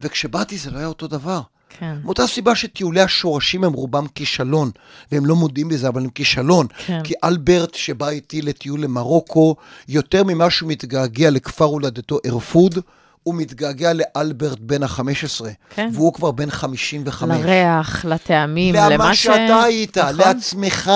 וכשבאתי 0.00 0.58
זה 0.58 0.70
לא 0.70 0.78
היה 0.78 0.86
אותו 0.86 1.06
דבר. 1.06 1.40
כן. 1.78 1.96
מאותה 2.04 2.26
סיבה 2.26 2.54
שטיולי 2.54 3.00
השורשים 3.00 3.64
הם 3.64 3.72
רובם 3.72 4.06
כישלון, 4.14 4.70
והם 5.12 5.26
לא 5.26 5.36
מודים 5.36 5.68
בזה, 5.68 5.88
אבל 5.88 6.02
הם 6.02 6.10
כישלון. 6.10 6.66
כן. 6.86 7.00
כי 7.04 7.14
אלברט, 7.24 7.74
שבא 7.74 8.08
איתי 8.08 8.42
לטיול 8.42 8.80
למרוקו, 8.80 9.56
יותר 9.88 10.24
ממה 10.24 10.50
שהוא 10.50 10.68
מתגעגע 10.68 11.30
לכפר 11.30 11.64
הולדתו 11.64 12.18
ארפוד, 12.26 12.78
הוא 13.22 13.34
מתגעגע 13.34 13.92
לאלברט 13.92 14.58
בן 14.58 14.82
ה-15, 14.82 15.44
כן. 15.70 15.90
והוא 15.92 16.14
כבר 16.14 16.30
בן 16.30 16.50
55. 16.50 17.40
לריח, 17.44 18.04
לטעמים, 18.04 18.74
למה 18.74 18.88
למה 18.88 19.14
ש... 19.14 19.22
שאתה 19.22 19.62
היית, 19.62 19.98
נכון. 19.98 20.16
לעצמך. 20.16 20.90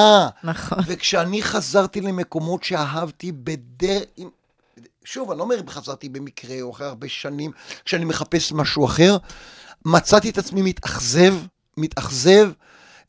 נכון. 0.45 0.79
וכשאני 0.87 1.43
חזרתי 1.43 2.01
למקומות 2.01 2.65
שאהבתי 2.65 3.33
בדר... 3.33 4.01
עם- 4.17 4.29
שוב, 5.05 5.31
אני 5.31 5.39
לא 5.39 5.45
אומר 5.45 5.61
אם 5.61 5.69
חזרתי 5.69 6.09
במקרה 6.09 6.57
או 6.63 6.71
אחרי 6.71 6.87
הרבה 6.87 7.09
שנים, 7.09 7.51
כשאני 7.85 8.05
מחפש 8.05 8.53
משהו 8.53 8.85
אחר, 8.87 9.17
מצאתי 9.85 10.31
את 10.31 10.39
עצמי 10.39 10.63
מתאכזב, 10.63 11.35
מתאכזב, 11.77 12.51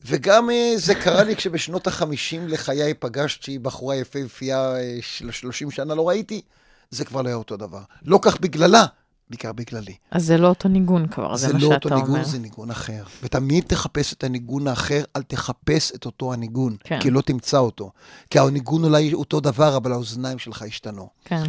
וגם 0.04 0.50
אה, 0.50 0.72
זה 0.76 0.94
קרה 0.94 1.22
לי 1.22 1.36
כשבשנות 1.36 1.86
החמישים 1.86 2.48
לחיי 2.48 2.94
פגשתי 2.94 3.58
בחורה 3.58 3.96
יפהפייה 3.96 4.76
אה, 4.76 4.98
של 5.00 5.30
30 5.30 5.70
שנה 5.70 5.94
לא 5.94 6.08
ראיתי, 6.08 6.40
זה 6.90 7.04
כבר 7.04 7.22
לא 7.22 7.28
היה 7.28 7.36
אותו 7.36 7.56
דבר. 7.56 7.80
לא 8.04 8.18
כך 8.22 8.40
בגללה, 8.40 8.84
בעיקר 9.30 9.52
בגללי. 9.52 9.94
אז 10.10 10.24
זה 10.24 10.38
לא 10.38 10.48
אותו 10.48 10.68
ניגון 10.68 11.06
כבר, 11.08 11.36
זה, 11.36 11.46
זה 11.46 11.52
מה 11.52 11.58
לא 11.58 11.68
שאתה 11.68 11.74
אותו 11.74 11.88
אומר. 11.88 12.06
ניגון, 12.06 12.24
זה 12.24 12.38
ניגון 12.38 12.70
אחר. 12.70 13.02
ותמיד 13.22 13.64
תחפש 13.66 14.12
את 14.12 14.24
הניגון 14.24 14.68
האחר, 14.68 15.02
אל 15.16 15.22
תחפש 15.22 15.92
את 15.94 16.06
אותו 16.06 16.32
הניגון, 16.32 16.76
כן. 16.84 17.00
כי 17.00 17.10
לא 17.10 17.20
תמצא 17.20 17.58
אותו. 17.58 17.90
כי 18.30 18.38
הניגון 18.38 18.84
אולי 18.84 19.14
אותו 19.14 19.40
דבר, 19.40 19.76
אבל 19.76 19.92
האוזניים 19.92 20.38
שלך 20.38 20.62
השתנו. 20.62 21.08
כן. 21.24 21.42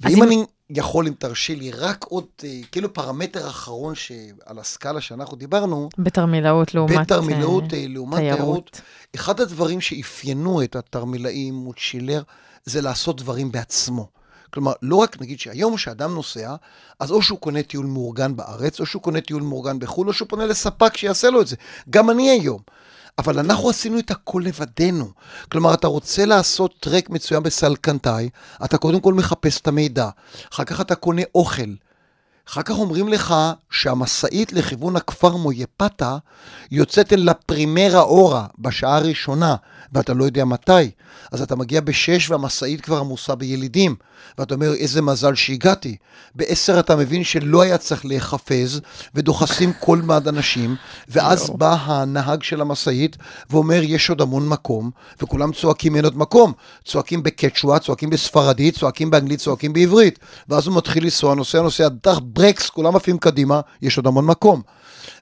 ואם 0.00 0.16
אם- 0.16 0.22
אני 0.22 0.44
יכול, 0.70 1.06
אם 1.06 1.12
תרשי 1.18 1.56
לי, 1.56 1.70
רק 1.70 2.04
עוד, 2.04 2.24
אה, 2.44 2.60
כאילו 2.72 2.94
פרמטר 2.94 3.48
אחרון 3.48 3.94
שעל 3.94 4.58
הסקאלה 4.58 5.00
שאנחנו 5.00 5.36
דיברנו, 5.36 5.88
בתרמילאות 5.98 6.74
לעומת... 6.74 6.98
בתרמילאות 7.00 7.74
אה, 7.74 7.78
אה, 7.78 7.84
לעומת 7.88 8.18
תיירות. 8.18 8.36
תיירות, 8.38 8.80
אחד 9.14 9.40
הדברים 9.40 9.80
שאפיינו 9.80 10.62
את 10.62 10.76
התרמילאים 10.76 11.54
מול 11.54 11.74
שילר, 11.76 12.22
זה 12.64 12.80
לעשות 12.80 13.20
דברים 13.20 13.52
בעצמו. 13.52 14.08
כלומר, 14.56 14.72
לא 14.82 14.96
רק 14.96 15.20
נגיד 15.20 15.40
שהיום 15.40 15.76
כשאדם 15.76 16.14
נוסע, 16.14 16.54
אז 17.00 17.10
או 17.10 17.22
שהוא 17.22 17.38
קונה 17.38 17.62
טיול 17.62 17.86
מאורגן 17.86 18.36
בארץ, 18.36 18.80
או 18.80 18.86
שהוא 18.86 19.02
קונה 19.02 19.20
טיול 19.20 19.42
מאורגן 19.42 19.78
בחו"ל, 19.78 20.08
או 20.08 20.12
שהוא 20.12 20.28
פונה 20.28 20.46
לספק 20.46 20.96
שיעשה 20.96 21.30
לו 21.30 21.40
את 21.40 21.46
זה. 21.46 21.56
גם 21.90 22.10
אני 22.10 22.30
היום. 22.30 22.60
אבל 23.18 23.38
אנחנו 23.38 23.70
עשינו 23.70 23.98
את 23.98 24.10
הכל 24.10 24.42
לבדנו. 24.44 25.10
כלומר, 25.52 25.74
אתה 25.74 25.86
רוצה 25.86 26.24
לעשות 26.24 26.74
טרק 26.80 27.10
מצוין 27.10 27.42
בסלקנטאי, 27.42 28.28
אתה 28.64 28.78
קודם 28.78 29.00
כל 29.00 29.14
מחפש 29.14 29.60
את 29.60 29.68
המידע, 29.68 30.08
אחר 30.52 30.64
כך 30.64 30.80
אתה 30.80 30.94
קונה 30.94 31.22
אוכל. 31.34 31.70
אחר 32.48 32.62
כך 32.62 32.74
אומרים 32.78 33.08
לך 33.08 33.34
שהמשאית 33.70 34.52
לכיוון 34.52 34.96
הכפר 34.96 35.36
מויפטה 35.36 36.18
יוצאת 36.70 37.12
אל 37.12 37.30
לפרימרה 37.30 38.00
אורה 38.00 38.46
בשעה 38.58 38.96
הראשונה, 38.96 39.56
ואתה 39.92 40.14
לא 40.14 40.24
יודע 40.24 40.44
מתי. 40.44 40.90
אז 41.32 41.42
אתה 41.42 41.56
מגיע 41.56 41.80
בשש 41.80 42.30
והמשאית 42.30 42.80
כבר 42.80 42.98
עמוסה 42.98 43.34
בילידים, 43.34 43.94
ואתה 44.38 44.54
אומר, 44.54 44.74
איזה 44.74 45.02
מזל 45.02 45.34
שהגעתי. 45.34 45.96
בעשר 46.34 46.80
אתה 46.80 46.96
מבין 46.96 47.24
שלא 47.24 47.62
היה 47.62 47.78
צריך 47.78 48.04
להיחפז, 48.04 48.80
ודוחסים 49.14 49.72
כל 49.80 49.98
מעד 49.98 50.28
אנשים, 50.28 50.76
ואז 51.08 51.50
בא 51.50 51.76
הנהג 51.80 52.42
של 52.42 52.60
המשאית 52.60 53.16
ואומר, 53.50 53.80
יש 53.82 54.10
עוד 54.10 54.20
המון 54.20 54.48
מקום, 54.48 54.90
וכולם 55.22 55.52
צועקים, 55.52 55.96
אין 55.96 56.04
עוד 56.04 56.18
מקום. 56.18 56.52
צועקים 56.84 57.22
בקצ'ואה, 57.22 57.78
צועקים 57.78 58.10
בספרדית, 58.10 58.78
צועקים 58.78 59.10
באנגלית, 59.10 59.40
צועקים 59.40 59.72
בעברית. 59.72 60.18
ואז 60.48 60.66
הוא 60.66 60.76
מתחיל 60.76 61.04
לנסוע, 61.04 61.34
נוסע, 61.34 61.62
נוסע, 61.62 61.88
דח 61.88 62.20
ברקס, 62.22 62.70
כולם 62.70 62.96
עפים 62.96 63.18
קדימה, 63.18 63.60
יש 63.82 63.96
עוד 63.96 64.06
המון 64.06 64.26
מקום. 64.26 64.62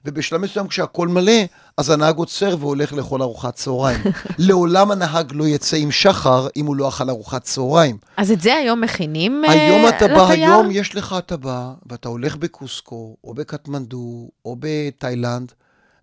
ובשלב 0.05 0.41
מסוים 0.41 0.67
כשהכול 0.67 1.07
מלא, 1.07 1.41
אז 1.77 1.89
הנהג 1.89 2.15
עוצר 2.15 2.55
והולך 2.59 2.93
לאכול 2.93 3.21
ארוחת 3.21 3.55
צהריים. 3.55 3.99
לעולם 4.47 4.91
הנהג 4.91 5.31
לא 5.33 5.47
יצא 5.47 5.77
עם 5.77 5.91
שחר 5.91 6.47
אם 6.55 6.65
הוא 6.65 6.75
לא 6.75 6.87
אכל 6.87 7.09
ארוחת 7.09 7.43
צהריים. 7.43 7.97
אז 8.17 8.31
את 8.31 8.41
זה 8.41 8.55
היום 8.55 8.81
מכינים 8.81 9.45
אה, 9.45 9.51
היום 9.51 9.89
אתה 9.89 10.07
בא? 10.07 10.27
היום 10.27 10.71
יש 10.71 10.95
לך, 10.95 11.15
אתה 11.17 11.37
בא, 11.37 11.73
ואתה 11.85 12.09
הולך 12.09 12.35
בקוסקו, 12.35 13.15
או 13.23 13.33
בקטמנדו, 13.33 14.29
או 14.45 14.55
בתאילנד, 14.59 15.51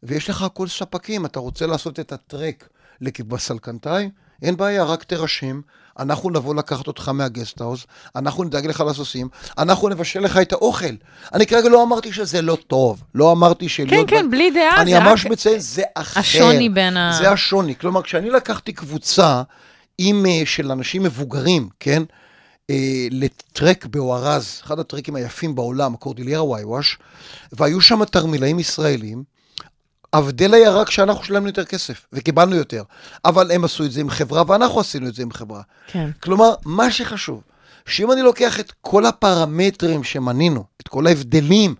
ויש 0.03 0.31
לך 0.31 0.43
הכל 0.43 0.68
ספקים, 0.68 1.27
אתה 1.27 1.41
רוצה 1.41 1.66
לעשות 1.66 2.01
את 2.01 2.12
הטרק 2.12 2.68
לכיוון 3.01 3.39
סלקנטאי, 3.39 4.11
אין 4.43 4.57
בעיה, 4.57 4.84
רק 4.84 5.03
תירשם, 5.05 5.61
אנחנו 5.99 6.30
נבוא 6.30 6.55
לקחת 6.55 6.86
אותך 6.86 7.09
מהגסטהאוס, 7.09 7.86
אנחנו 8.16 8.45
נדאג 8.45 8.66
לך 8.66 8.84
לסוסים, 8.88 9.28
אנחנו 9.59 9.88
נבשל 9.88 10.20
לך 10.20 10.36
את 10.36 10.53
האוכל. 10.53 10.95
אני 11.34 11.47
כרגע 11.47 11.68
לא 11.68 11.82
אמרתי 11.82 12.12
שזה 12.12 12.43
לא 12.43 12.59
טוב, 12.66 13.03
לא 13.14 13.32
אמרתי 13.32 13.68
שלא... 13.68 13.90
כן, 13.90 14.03
כן, 14.07 14.30
בלי 14.30 14.51
דעה, 14.51 14.80
אני 14.82 14.95
ממש 14.99 15.24
רק 15.26 15.32
מציין, 15.32 15.59
זה 15.61 15.82
אחר. 15.95 16.20
השוני 16.20 16.68
בין 16.68 16.97
ה- 16.97 17.12
זה 17.18 17.30
השוני. 17.30 17.74
כלומר, 17.78 18.03
כשאני 18.03 18.30
לקחתי 18.30 18.72
קבוצה 18.72 19.43
עם, 19.99 20.26
אה, 20.26 20.43
של 20.45 20.72
אנשים 20.72 21.03
מבוגרים, 21.03 21.68
כן? 21.80 22.03
אה, 22.70 22.76
לטרק 23.11 23.86
באוהרז, 23.86 24.61
אחד 24.64 24.78
הטרקים 24.78 25.14
היפים 25.16 25.55
בעולם, 25.55 25.97
קורדיליירה 25.97 26.45
וואיווש, 26.45 26.99
והיו 27.53 27.80
שם 27.80 28.05
תרמילאים 28.05 28.59
ישראלים. 28.59 29.22
ההבדל 30.13 30.55
היה 30.55 30.71
רק 30.71 30.91
שאנחנו 30.91 31.25
שילמנו 31.25 31.47
יותר 31.47 31.65
כסף, 31.65 32.07
וקיבלנו 32.13 32.57
יותר. 32.57 32.83
אבל 33.25 33.51
הם 33.51 33.65
עשו 33.65 33.85
את 33.85 33.93
זה 33.93 34.01
עם 34.01 34.11
חברה, 34.11 34.43
ואנחנו 34.47 34.81
עשינו 34.81 35.09
את 35.09 35.15
זה 35.15 35.23
עם 35.23 35.33
חברה. 35.33 35.63
כן. 35.87 36.11
כלומר, 36.21 36.55
מה 36.65 36.91
שחשוב, 36.91 37.43
שאם 37.87 38.13
אני 38.13 38.23
לוקח 38.23 38.61
את 38.61 38.73
כל 38.81 39.07
הפרמטרים 39.07 40.05
שמנינו, 40.05 40.65
את 40.83 40.89
כל 40.89 41.07
ההבדלים, 41.07 41.75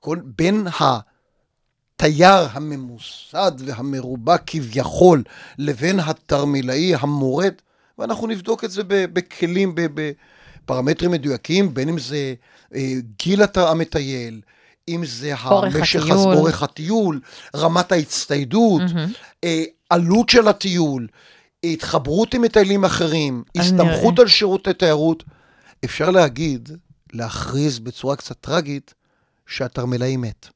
כל, 0.00 0.18
בין 0.24 0.66
התייר 0.80 2.48
הממוסד 2.52 3.52
והמרובע 3.58 4.36
כביכול, 4.46 5.22
לבין 5.58 6.00
התרמילאי 6.00 6.94
המורד, 6.94 7.54
ואנחנו 7.98 8.26
נבדוק 8.26 8.64
את 8.64 8.70
זה 8.70 8.82
בכלים, 8.88 9.74
בפרמטרים 9.74 11.10
מדויקים, 11.10 11.74
בין 11.74 11.88
אם 11.88 11.98
זה 11.98 12.34
אה, 12.74 12.92
גיל 13.22 13.42
המטייל, 13.56 14.40
אם 14.88 15.04
זה 15.04 15.34
אורך 15.44 15.74
המשך, 15.74 16.02
הטיול. 16.02 16.34
אורך 16.34 16.62
הטיול, 16.62 17.20
רמת 17.56 17.92
ההצטיידות, 17.92 18.82
אה, 19.44 19.64
עלות 19.90 20.28
של 20.28 20.48
הטיול, 20.48 21.06
התחברות 21.64 22.34
עם 22.34 22.42
מטיילים 22.42 22.84
אחרים, 22.84 23.42
אז 23.58 23.66
הסתמכות. 23.66 24.18
על 24.18 24.28
שירותי 24.28 24.72
תיירות. 24.72 25.24
אפשר 25.84 26.10
להגיד, 26.10 26.68
להכריז 27.12 27.78
בצורה 27.78 28.16
קצת 28.16 28.36
טרגית, 28.40 28.94
שהתרמילאי 29.46 30.16
מת. 30.16 30.48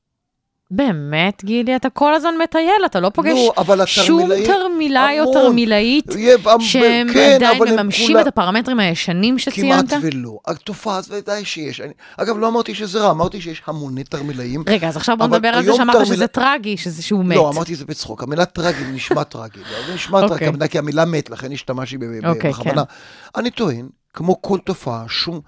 באמת, 0.70 1.44
גילי, 1.44 1.76
אתה 1.76 1.90
כל 1.90 2.14
הזמן 2.14 2.34
מטייל, 2.42 2.82
אתה 2.86 3.00
לא 3.00 3.08
פוגש 3.08 3.32
לא, 3.32 3.52
אבל 3.58 3.86
שום 3.86 4.22
תרמילאי 4.44 5.20
או. 5.20 5.32
תרמילאית 5.32 6.06
שהם 6.60 7.08
כן, 7.14 7.32
עדיין 7.34 7.62
מממשים 7.78 8.06
כולם- 8.06 8.20
את 8.22 8.26
הפרמטרים 8.26 8.80
הישנים 8.80 9.36
כמעט 9.38 9.54
שציינת? 9.54 9.92
ולא. 10.02 10.38
התופעה 10.46 10.96
הזאת 10.96 11.12
ודאי 11.22 11.44
שיש. 11.44 11.80
אני, 11.80 11.92
אגב, 12.16 12.38
לא 12.38 12.48
אמרתי 12.48 12.74
שזה 12.74 13.00
רע, 13.00 13.10
אמרתי 13.10 13.40
שיש 13.40 13.62
המוני 13.66 14.04
תרמילאים. 14.04 14.64
רגע, 14.68 14.88
אז 14.88 14.96
עכשיו 14.96 15.16
בוא 15.16 15.26
נדבר 15.26 15.48
על 15.48 15.64
זה 15.64 15.74
שאמרת 15.74 15.96
תרמיל- 15.96 16.14
שזה 16.14 16.26
טרגי, 16.26 16.76
שזה 16.76 17.02
שהוא 17.02 17.24
מת. 17.24 17.36
לא, 17.36 17.50
אמרתי 17.54 17.74
זה 17.74 17.84
בצחוק. 17.84 18.22
המילה 18.22 18.44
טרגי 18.44 18.84
נשמע 18.92 19.24
טרגי. 19.24 19.58
זה 19.86 19.94
נשמע 19.94 20.22
אוקיי. 20.22 20.38
טרגי, 20.52 20.68
כי 20.68 20.78
המילה 20.78 21.04
מת, 21.04 21.30
לכן 21.30 21.52
השתמשתי 21.52 21.96
אוקיי, 22.26 22.50
בכוונה. 22.50 22.82
אני 23.36 23.50
טוען, 23.50 23.88
כמו 24.14 24.42
כל 24.42 24.58
תופעה, 24.64 25.04
שום... 25.08 25.40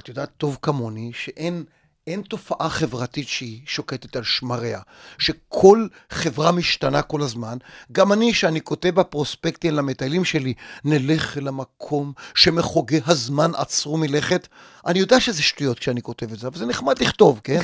את 0.00 0.08
יודעת 0.08 0.28
טוב 0.38 0.58
כמוני, 0.62 1.10
שאין... 1.14 1.64
אין 2.06 2.22
תופעה 2.22 2.70
חברתית 2.70 3.28
שהיא 3.28 3.60
שוקטת 3.66 4.16
על 4.16 4.24
שמריה, 4.24 4.80
שכל 5.18 5.86
חברה 6.10 6.52
משתנה 6.52 7.02
כל 7.02 7.22
הזמן. 7.22 7.58
גם 7.92 8.12
אני, 8.12 8.34
שאני 8.34 8.60
כותב 8.60 8.90
בפרוספקטים 8.94 9.74
למטיילים 9.74 10.24
שלי, 10.24 10.54
נלך 10.84 11.38
אל 11.38 11.48
המקום 11.48 12.12
שמחוגי 12.34 13.00
הזמן 13.06 13.50
עצרו 13.54 13.96
מלכת, 13.96 14.48
אני 14.86 14.98
יודע 14.98 15.20
שזה 15.20 15.42
שטויות 15.42 15.78
כשאני 15.78 16.02
כותב 16.02 16.32
את 16.32 16.38
זה, 16.38 16.46
אבל 16.46 16.58
זה 16.58 16.66
נחמד 16.66 16.98
לכתוב, 17.02 17.40
כן? 17.44 17.60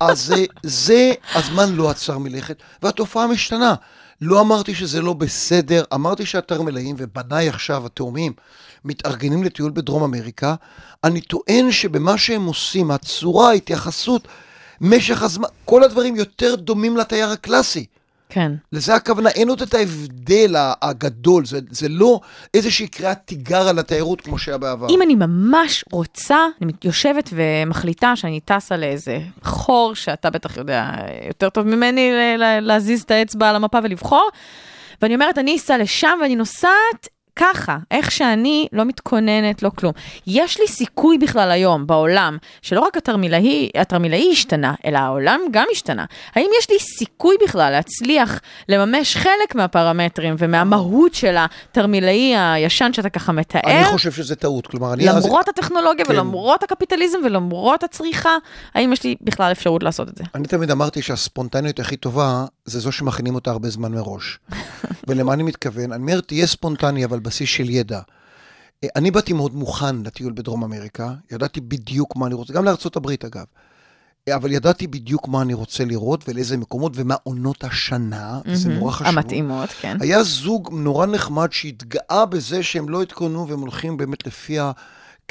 אז 0.00 0.20
זה, 0.20 0.44
זה, 0.62 1.12
הזמן 1.34 1.72
לא 1.74 1.90
עצר 1.90 2.18
מלכת, 2.18 2.56
והתופעה 2.82 3.26
משתנה. 3.26 3.74
לא 4.20 4.40
אמרתי 4.40 4.74
שזה 4.74 5.02
לא 5.02 5.12
בסדר, 5.12 5.84
אמרתי 5.94 6.26
שהתרמלאים 6.26 6.96
ובניי 6.98 7.48
עכשיו, 7.48 7.86
התאומים, 7.86 8.32
מתארגנים 8.84 9.44
לטיול 9.44 9.70
בדרום 9.74 10.02
אמריקה. 10.02 10.54
אני 11.04 11.20
טוען 11.20 11.72
שבמה 11.72 12.18
שהם 12.18 12.46
עושים, 12.46 12.90
הצורה, 12.90 13.48
ההתייחסות, 13.48 14.28
משך 14.80 15.22
הזמן, 15.22 15.48
כל 15.64 15.82
הדברים 15.82 16.16
יותר 16.16 16.54
דומים 16.54 16.96
לתייר 16.96 17.28
הקלאסי. 17.28 17.86
כן. 18.28 18.52
לזה 18.72 18.94
הכוונה, 18.94 19.30
אין 19.30 19.48
עוד 19.48 19.62
את 19.62 19.74
ההבדל 19.74 20.54
הגדול, 20.82 21.46
זה, 21.46 21.58
זה 21.70 21.88
לא 21.88 22.20
איזושהי 22.54 22.88
קריאת 22.88 23.18
תיגר 23.24 23.68
על 23.68 23.78
התיירות 23.78 24.20
כמו 24.20 24.38
שהיה 24.38 24.58
בעבר. 24.58 24.86
אם 24.90 25.02
אני 25.02 25.14
ממש 25.14 25.84
רוצה, 25.92 26.46
אני 26.62 26.72
יושבת 26.84 27.30
ומחליטה 27.32 28.16
שאני 28.16 28.40
טסה 28.40 28.76
לאיזה 28.76 29.18
חור, 29.42 29.94
שאתה 29.94 30.30
בטח 30.30 30.56
יודע 30.56 30.90
יותר 31.26 31.50
טוב 31.50 31.66
ממני 31.66 32.10
להזיז 32.60 33.02
את 33.02 33.10
האצבע 33.10 33.48
על 33.48 33.56
המפה 33.56 33.78
ולבחור, 33.82 34.28
ואני 35.02 35.14
אומרת, 35.14 35.38
אני 35.38 35.56
אסע 35.56 35.78
לשם 35.78 36.18
ואני 36.22 36.36
נוסעת 36.36 37.08
ככה, 37.38 37.76
איך 37.90 38.10
שאני 38.10 38.66
לא 38.72 38.84
מתכוננת, 38.84 39.62
לא 39.62 39.70
כלום. 39.70 39.92
יש 40.26 40.60
לי 40.60 40.66
סיכוי 40.68 41.18
בכלל 41.18 41.50
היום 41.50 41.86
בעולם, 41.86 42.36
שלא 42.62 42.80
רק 42.80 42.96
התרמילאי, 42.96 43.70
התרמילאי 43.74 44.28
השתנה, 44.32 44.74
אלא 44.84 44.98
העולם 44.98 45.40
גם 45.50 45.64
השתנה. 45.72 46.04
האם 46.34 46.50
יש 46.58 46.70
לי 46.70 46.76
סיכוי 46.78 47.36
בכלל 47.44 47.70
להצליח 47.70 48.40
לממש 48.68 49.16
חלק 49.16 49.54
מהפרמטרים 49.54 50.34
ומהמהות 50.38 51.14
של 51.14 51.36
התרמילאי 51.38 52.36
הישן 52.36 52.92
שאתה 52.92 53.10
ככה 53.10 53.32
מתאר? 53.32 53.60
אני 53.64 53.84
חושב 53.84 54.12
שזה 54.12 54.36
טעות, 54.36 54.66
כלומר, 54.66 54.92
אני... 54.92 55.10
אז- 55.10 55.26
למרות 55.26 55.48
הטכנולוגיה 55.48 56.04
כן. 56.04 56.12
ולמרות 56.12 56.62
הקפיטליזם 56.62 57.18
ולמרות 57.24 57.84
הצריכה, 57.84 58.36
האם 58.74 58.92
יש 58.92 59.04
לי 59.04 59.14
בכלל 59.20 59.52
אפשרות 59.52 59.82
לעשות 59.82 60.08
את 60.08 60.16
זה? 60.16 60.24
אני 60.34 60.46
תמיד 60.46 60.70
אמרתי 60.70 61.02
שהספונטניות 61.02 61.80
הכי 61.80 61.96
טובה 61.96 62.44
זה 62.64 62.80
זו 62.80 62.92
שמכינים 62.92 63.34
אותה 63.34 63.50
הרבה 63.50 63.68
זמן 63.70 63.92
מראש. 63.92 64.38
ולמה 65.08 65.32
אני 65.32 65.42
מתכוון? 65.42 65.92
אני 65.92 66.02
אומר, 66.02 66.20
תהיה 66.20 66.46
ספונטני, 66.46 67.04
אבל 67.04 67.18
בסיס 67.28 67.48
של 67.48 67.70
ידע. 67.70 68.00
אה, 68.84 68.88
אני 68.96 69.10
באתי 69.10 69.32
מאוד 69.32 69.54
מוכן 69.54 70.02
לטיול 70.02 70.32
בדרום 70.32 70.64
אמריקה, 70.64 71.14
ידעתי 71.32 71.60
בדיוק 71.60 72.16
מה 72.16 72.26
אני 72.26 72.34
רוצה, 72.34 72.52
גם 72.52 72.64
לארצות 72.64 72.96
הברית 72.96 73.24
אגב. 73.24 73.44
אה, 74.28 74.36
אבל 74.36 74.52
ידעתי 74.52 74.86
בדיוק 74.86 75.28
מה 75.28 75.42
אני 75.42 75.54
רוצה 75.54 75.84
לראות 75.84 76.28
ולאיזה 76.28 76.56
מקומות 76.56 76.92
ומה 76.94 77.14
עונות 77.22 77.64
השנה, 77.64 78.40
זה 78.52 78.68
נורא 78.68 78.92
חשוב. 78.92 79.06
המתאימות, 79.06 79.70
כן. 79.80 79.96
היה 80.00 80.22
זוג 80.22 80.70
נורא 80.72 81.06
נחמד 81.06 81.52
שהתגאה 81.52 82.26
בזה 82.26 82.62
שהם 82.62 82.88
לא 82.88 83.02
התכוננו 83.02 83.48
והם 83.48 83.60
הולכים 83.60 83.96
באמת 83.96 84.26
לפי 84.26 84.58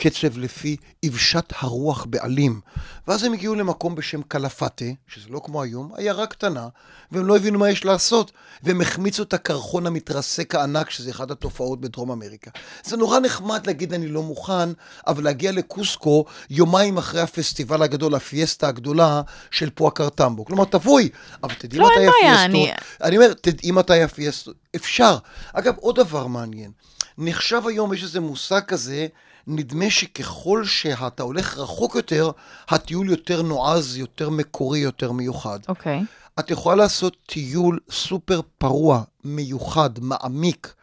הקצב, 0.01 0.37
לפי 0.37 0.75
יבשת 1.03 1.53
הרוח 1.59 2.05
בעלים. 2.09 2.61
ואז 3.07 3.23
הם 3.23 3.33
הגיעו 3.33 3.55
למקום 3.55 3.95
בשם 3.95 4.21
קלפטה, 4.21 4.85
שזה 5.07 5.25
לא 5.29 5.41
כמו 5.45 5.61
היום, 5.61 5.91
עיירה 5.97 6.27
קטנה, 6.27 6.67
והם 7.11 7.25
לא 7.25 7.35
הבינו 7.35 7.59
מה 7.59 7.69
יש 7.69 7.85
לעשות, 7.85 8.31
והם 8.63 8.81
החמיצו 8.81 9.23
את 9.23 9.33
הקרחון 9.33 9.87
המתרסק 9.87 10.55
הענק, 10.55 10.89
שזה 10.89 11.11
אחת 11.11 11.31
התופעות 11.31 11.81
בדרום 11.81 12.11
אמריקה. 12.11 12.51
זה 12.83 12.97
נורא 12.97 13.19
נחמד 13.19 13.67
להגיד 13.67 13.93
אני 13.93 14.07
לא 14.07 14.23
מוכן, 14.23 14.69
אבל 15.07 15.23
להגיע 15.23 15.51
לקוסקו 15.51 16.25
יומיים 16.49 16.97
אחרי 16.97 17.21
הפסטיבל 17.21 17.81
הגדול, 17.83 18.15
הפיאסטה 18.15 18.67
הגדולה 18.67 19.21
של 19.51 19.69
פואקרטמבו. 19.69 20.45
כלומר, 20.45 20.65
תבואי, 20.65 21.09
אבל 21.43 21.53
תדעי 21.53 21.79
לא, 21.79 21.85
מתי 21.87 21.95
הפיאסטות. 22.07 22.45
אני- 22.45 22.71
אני 23.01 23.17
אומר, 23.17 23.33
תדעי 23.33 23.71
מתי 23.71 24.01
הפיאסטות. 24.03 24.55
אפשר. 24.75 25.17
אגב, 25.53 25.73
עוד 25.77 25.95
דבר 25.95 26.27
מעניין. 26.27 26.71
נחשב 27.17 27.61
היום, 27.67 27.93
יש 27.93 28.03
איזה 28.03 28.19
מושג 28.19 28.61
כזה, 28.67 29.07
נדמה 29.47 29.89
שככל 29.89 30.65
שאתה 30.65 31.23
הולך 31.23 31.57
רחוק 31.57 31.95
יותר, 31.95 32.31
הטיול 32.69 33.09
יותר 33.09 33.41
נועז, 33.41 33.97
יותר 33.97 34.29
מקורי, 34.29 34.79
יותר 34.79 35.11
מיוחד. 35.11 35.59
אוקיי. 35.67 36.03
את 36.39 36.51
יכולה 36.51 36.75
לעשות 36.75 37.17
טיול 37.25 37.79
סופר 37.91 38.41
פרוע, 38.57 39.03
מיוחד, 39.23 39.89
מעמיק, 39.99 40.73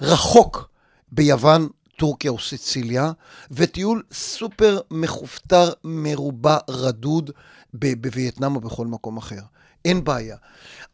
רחוק, 0.00 0.68
ביוון, 1.12 1.68
טורקיה 1.96 2.30
או 2.30 2.38
סיציליה, 2.38 3.12
וטיול 3.50 4.02
סופר 4.12 4.80
מכופתר, 4.90 5.70
מרובע, 5.84 6.56
רדוד, 6.70 7.30
בווייטנאם 7.74 8.56
או 8.56 8.60
בכל 8.60 8.86
מקום 8.86 9.16
אחר. 9.16 9.40
אין 9.84 10.04
בעיה. 10.04 10.36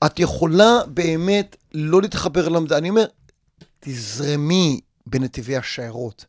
את 0.07 0.19
יכולה 0.19 0.79
באמת 0.87 1.57
לא 1.75 2.03
להתחבר 2.03 2.49
למדע. 2.49 2.79
אני 2.79 2.91
אומר, 2.91 3.05
תזרמי 3.81 4.81
בנתיבי 5.07 5.57
השיירות, 5.57 6.25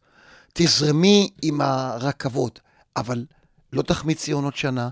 תזרמי 0.53 1.29
עם 1.41 1.61
הרכבות, 1.61 2.59
אבל 2.95 3.25
לא 3.73 3.81
תחמיצי 3.81 4.31
עונות 4.31 4.55
שנה, 4.55 4.89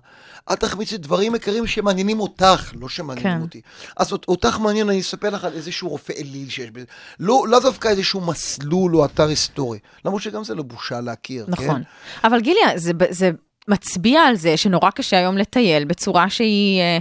אל 0.50 0.56
תחמיצי 0.56 0.98
דברים 0.98 1.36
יקרים 1.36 1.68
שמעניינים 1.68 2.20
אותך, 2.20 2.72
לא 2.80 2.90
שמעניינים 2.90 3.38
כן. 3.38 3.42
אותי. 3.42 3.62
אז 3.98 4.12
אות- 4.12 4.26
אותך 4.28 4.58
מעניין, 4.60 4.90
אני 4.90 5.00
אספר 5.00 5.30
לך 5.30 5.44
על 5.44 5.54
איזשהו 5.54 5.90
רופא 5.90 6.14
אליל 6.18 6.50
שיש 6.50 6.72
בזה. 6.72 6.86
לא, 7.20 7.46
לא 7.50 7.60
דווקא 7.60 7.88
איזשהו 7.88 8.22
מסלול 8.22 8.96
או 8.96 9.06
אתר 9.06 9.28
היסטורי, 9.28 9.80
למרות 10.06 10.22
שגם 10.22 10.44
זה 10.44 10.56
לא 10.56 10.64
בושה 10.64 11.02
להכיר, 11.02 11.46
כן? 11.46 11.52
נכון. 11.52 11.84
אבל 12.24 12.42
גיליה, 12.42 12.68
זה, 12.78 12.92
זה 13.10 13.32
מצביע 13.68 14.22
על 14.22 14.36
זה 14.36 14.58
שנורא 14.58 14.90
קשה 14.92 15.18
היום 15.18 15.38
לטייל 15.38 15.86
בצורה 15.86 16.30
שהיא... 16.30 16.82
אה, 16.82 16.98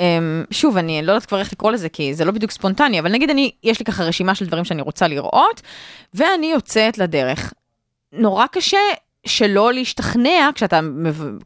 אמ, 0.00 0.44
שוב, 0.50 0.76
אני 0.76 1.02
לא 1.02 1.12
יודעת 1.12 1.26
כבר 1.26 1.38
איך 1.38 1.52
לקרוא 1.52 1.72
לזה, 1.72 1.88
כי 1.88 2.14
זה 2.14 2.24
לא 2.24 2.32
בדיוק 2.32 2.52
ספונטני, 2.52 3.00
אבל 3.00 3.12
נגיד 3.12 3.30
אני, 3.30 3.50
יש 3.62 3.78
לי 3.78 3.84
ככה 3.84 4.04
רשימה 4.04 4.34
של 4.34 4.46
דברים 4.46 4.64
שאני 4.64 4.82
רוצה 4.82 5.08
לראות, 5.08 5.62
ואני 6.14 6.46
יוצאת 6.46 6.98
לדרך. 6.98 7.52
נורא 8.16 8.46
קשה 8.46 8.78
שלא 9.26 9.72
להשתכנע, 9.72 10.50
כשאתה 10.54 10.80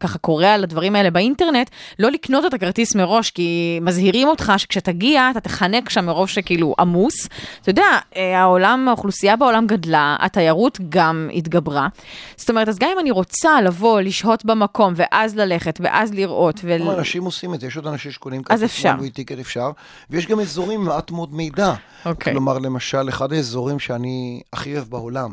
ככה 0.00 0.18
קורא 0.18 0.46
על 0.46 0.62
הדברים 0.62 0.94
האלה 0.94 1.10
באינטרנט, 1.10 1.70
לא 1.98 2.10
לקנות 2.10 2.46
את 2.46 2.54
הכרטיס 2.54 2.94
מראש, 2.94 3.30
כי 3.30 3.78
מזהירים 3.82 4.28
אותך 4.28 4.52
שכשתגיע, 4.56 5.30
אתה 5.30 5.40
תחנק 5.40 5.90
שם 5.90 6.06
מרוב 6.06 6.28
שכאילו 6.28 6.74
עמוס. 6.78 7.28
אתה 7.62 7.70
יודע, 7.70 7.84
אה, 8.16 8.40
העולם, 8.40 8.88
האוכלוסייה 8.88 9.36
בעולם 9.36 9.66
גדלה, 9.66 10.16
התיירות 10.20 10.78
גם 10.88 11.28
התגברה. 11.34 11.88
זאת 12.36 12.50
אומרת, 12.50 12.68
אז 12.68 12.78
גם 12.78 12.88
אם 12.92 12.98
אני 12.98 13.10
רוצה 13.10 13.60
לבוא, 13.60 14.00
לשהות 14.00 14.44
במקום, 14.44 14.92
ואז 14.96 15.36
ללכת, 15.36 15.78
ואז 15.82 16.14
לראות, 16.14 16.60
ול... 16.64 16.78
כמה 16.78 16.94
אנשים 16.94 17.24
עושים 17.24 17.54
את 17.54 17.60
זה, 17.60 17.66
יש 17.66 17.76
עוד 17.76 17.86
אנשים 17.86 18.10
שקונים 18.12 18.42
אז 18.50 18.64
אפשר. 18.64 18.94
one 18.98 19.02
way 19.02 19.18
ticket 19.18 19.40
אפשר, 19.40 19.70
ויש 20.10 20.26
גם 20.26 20.40
אזורים 20.40 20.84
מעט 20.84 21.10
מאוד 21.10 21.34
מידע. 21.34 21.74
אוקיי. 22.06 22.32
כלומר, 22.32 22.58
למשל, 22.58 23.08
אחד 23.08 23.32
האזורים 23.32 23.78
שאני 23.78 24.40
הכי 24.52 24.74
אוהב 24.74 24.84
בעולם, 24.88 25.32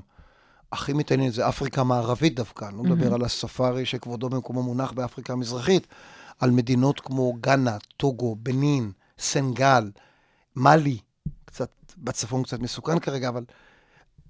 הכי 0.75 0.93
מתעניין 0.93 1.31
זה 1.31 1.49
אפריקה 1.49 1.81
המערבית 1.81 2.35
דווקא, 2.35 2.65
אני 2.65 2.77
לא 2.77 2.83
מדבר 2.83 3.13
על 3.13 3.21
הספארי 3.21 3.85
שכבודו 3.85 4.29
במקומו 4.29 4.63
מונח 4.63 4.91
באפריקה 4.91 5.33
המזרחית, 5.33 5.87
על 6.39 6.51
מדינות 6.51 6.99
כמו 6.99 7.33
גאנה, 7.41 7.77
טוגו, 7.97 8.35
בנין, 8.39 8.91
סנגל, 9.19 9.91
מאלי, 10.55 10.97
קצת, 11.45 11.69
בצפון 11.97 12.43
קצת 12.43 12.59
מסוכן 12.59 12.99
כרגע, 12.99 13.29
אבל 13.29 13.43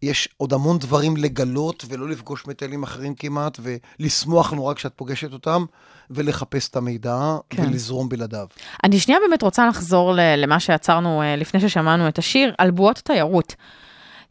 יש 0.01 0.29
עוד 0.37 0.53
המון 0.53 0.79
דברים 0.79 1.17
לגלות 1.17 1.85
ולא 1.87 2.09
לפגוש 2.09 2.47
מטיילים 2.47 2.83
אחרים 2.83 3.15
כמעט, 3.15 3.59
ולשמוח 3.61 4.51
נורא 4.53 4.73
כשאת 4.73 4.93
פוגשת 4.95 5.33
אותם, 5.33 5.65
ולחפש 6.09 6.69
את 6.69 6.75
המידע, 6.75 7.37
כן. 7.49 7.63
ולזרום 7.63 8.09
בלעדיו. 8.09 8.47
אני 8.83 8.99
שנייה 8.99 9.19
באמת 9.27 9.41
רוצה 9.41 9.67
לחזור 9.67 10.13
למה 10.17 10.59
שעצרנו 10.59 11.21
אה, 11.21 11.35
לפני 11.35 11.59
ששמענו 11.59 12.07
את 12.07 12.17
השיר, 12.17 12.53
על 12.57 12.71
בועות 12.71 12.97
תיירות. 12.97 13.55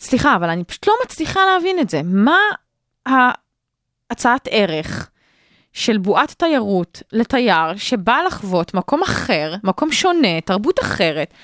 סליחה, 0.01 0.37
אבל 0.37 0.51
אני 0.51 0.65
פשוט 0.65 0.87
לא 0.87 0.95
מצליחה 1.05 1.41
להבין 1.47 1.79
את 1.79 1.91
זה. 1.91 2.01
מה 2.05 2.39
ההצעת 3.07 4.49
ערך 4.51 5.11
של 5.73 5.99
בועת 5.99 6.31
תיירות 6.31 7.03
לתייר 7.13 7.77
שבא 7.77 8.19
לחוות 8.27 8.75
מקום 8.75 9.03
אחר, 9.03 9.55
מקום 9.65 9.93
שונה, 9.93 10.41
תרבות 10.41 10.81
אחרת? 10.81 11.35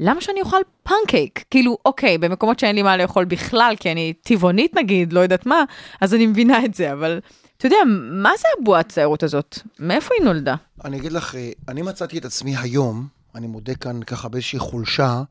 למה 0.00 0.20
שאני 0.20 0.40
אוכל 0.40 0.60
פנקייק? 0.82 1.44
כאילו, 1.50 1.78
אוקיי, 1.84 2.18
במקומות 2.18 2.58
שאין 2.58 2.76
לי 2.76 2.82
מה 2.82 2.96
לאכול 2.96 3.24
בכלל, 3.24 3.74
כי 3.80 3.92
אני 3.92 4.12
טבעונית 4.22 4.76
נגיד, 4.76 5.12
לא 5.12 5.20
יודעת 5.20 5.46
מה, 5.46 5.64
אז 6.00 6.14
אני 6.14 6.26
מבינה 6.26 6.64
את 6.64 6.74
זה, 6.74 6.92
אבל 6.92 7.20
אתה 7.56 7.66
יודע, 7.66 7.76
מה 8.22 8.30
זה 8.38 8.44
הבועת 8.60 8.92
תיירות 8.92 9.22
הזאת? 9.22 9.58
מאיפה 9.78 10.14
היא 10.18 10.24
נולדה? 10.24 10.54
אני 10.84 10.96
אגיד 10.96 11.12
לך, 11.12 11.34
אה, 11.34 11.50
אני 11.68 11.82
מצאתי 11.82 12.18
את 12.18 12.24
עצמי 12.24 12.56
היום, 12.56 13.06
אני 13.34 13.46
מודה 13.46 13.74
כאן 13.74 14.02
ככה 14.02 14.28
באיזושהי 14.28 14.58
חולשה, 14.58 15.22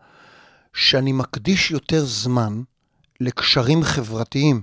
שאני 0.74 1.12
מקדיש 1.12 1.72
יותר 1.72 2.06
זמן 2.06 2.62
לקשרים 3.22 3.84
חברתיים, 3.84 4.62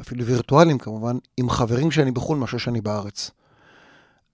אפילו 0.00 0.24
וירטואליים 0.24 0.78
כמובן, 0.78 1.16
עם 1.36 1.50
חברים 1.50 1.90
שאני 1.90 2.10
בחו"ל 2.10 2.38
מאשר 2.38 2.58
שאני 2.58 2.80
בארץ. 2.80 3.30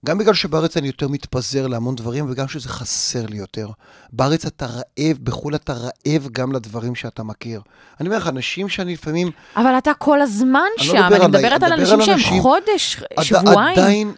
גם 0.05 0.17
בגלל 0.17 0.33
שבארץ 0.33 0.77
אני 0.77 0.87
יותר 0.87 1.07
מתפזר 1.07 1.67
להמון 1.67 1.95
דברים, 1.95 2.25
וגם 2.29 2.47
שזה 2.47 2.69
חסר 2.69 3.25
לי 3.25 3.37
יותר. 3.37 3.69
בארץ 4.13 4.45
אתה 4.45 4.65
רעב, 4.65 5.17
בחו"ל 5.23 5.55
אתה 5.55 5.73
רעב 5.73 6.27
גם 6.31 6.51
לדברים 6.51 6.95
שאתה 6.95 7.23
מכיר. 7.23 7.61
אני 7.99 8.09
אומר 8.09 8.17
לך, 8.17 8.27
אנשים 8.27 8.69
שאני 8.69 8.93
לפעמים... 8.93 9.31
אבל 9.55 9.77
אתה 9.77 9.93
כל 9.93 10.21
הזמן 10.21 10.59
אני 10.79 10.87
לא 10.87 10.93
שם, 10.93 11.03
מדבר 11.05 11.15
אני 11.15 11.27
מדברת 11.27 11.63
על 11.63 11.73
אני 11.73 11.81
מדבר 11.81 11.95
אנשים 11.95 12.13
על 12.13 12.19
שהם 12.19 12.41
חודש, 12.41 13.03
עד- 13.17 13.23
שבועיים. 13.23 13.79
עדיין 13.79 14.13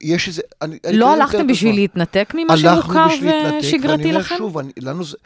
יש 0.00 0.28
איזה... 0.28 0.42
אני- 0.62 0.78
אני 0.84 0.96
לא 0.96 1.06
יותר 1.06 1.22
הלכתם 1.22 1.46
בשביל. 1.46 1.74
להתנתק 1.74 2.32
ממה 2.34 2.52
הלכנו 2.52 2.82
שמוכר 2.82 3.06
בשביל 3.08 3.30
להתנתק, 3.36 3.58
ושגרתי 3.64 3.88
ואני 3.88 4.04
אומר 4.04 4.18
לכם? 4.18 4.34
שוב, 4.38 4.58
אני, 4.58 4.72
לנו 4.80 5.04
זה... 5.04 5.16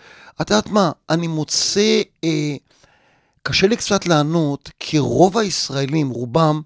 את 0.41 0.51
יודעת 0.51 0.69
מה, 0.69 0.91
אני 1.11 1.27
מוצא... 1.27 2.03
אה, 2.25 2.57
קשה 3.43 3.67
לי 3.67 3.77
קצת 3.77 4.07
לענות, 4.07 4.71
כי 4.81 4.99
רוב 4.99 5.39
הישראלים, 5.39 6.11
רובם, 6.11 6.61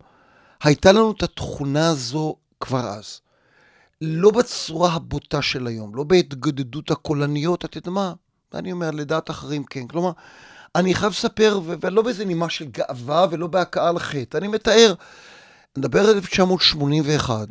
הייתה 0.63 0.93
לנו 0.93 1.11
את 1.11 1.23
התכונה 1.23 1.89
הזו 1.89 2.37
כבר 2.61 2.87
אז. 2.89 3.21
לא 4.01 4.31
בצורה 4.31 4.93
הבוטה 4.93 5.43
של 5.43 5.67
היום, 5.67 5.95
לא 5.95 6.05
בהתגודדות 6.05 6.91
הקולניות, 6.91 7.65
את 7.65 7.77
יודעת 7.77 7.89
מה? 7.89 8.13
ואני 8.53 8.73
אומר, 8.73 8.91
לדעת 8.91 9.31
אחרים 9.31 9.65
כן. 9.65 9.87
כלומר, 9.87 10.11
אני 10.75 10.95
חייב 10.95 11.13
לספר, 11.13 11.61
ולא 11.65 12.03
באיזה 12.03 12.25
נימה 12.25 12.51
של 12.51 12.65
גאווה 12.65 13.27
ולא 13.31 13.47
בהכאה 13.47 13.89
על 13.89 13.99
חטא, 13.99 14.37
אני 14.39 14.49
מתאר. 14.49 14.95
נדבר 15.79 16.01
על 16.01 16.15
1981, 16.17 17.49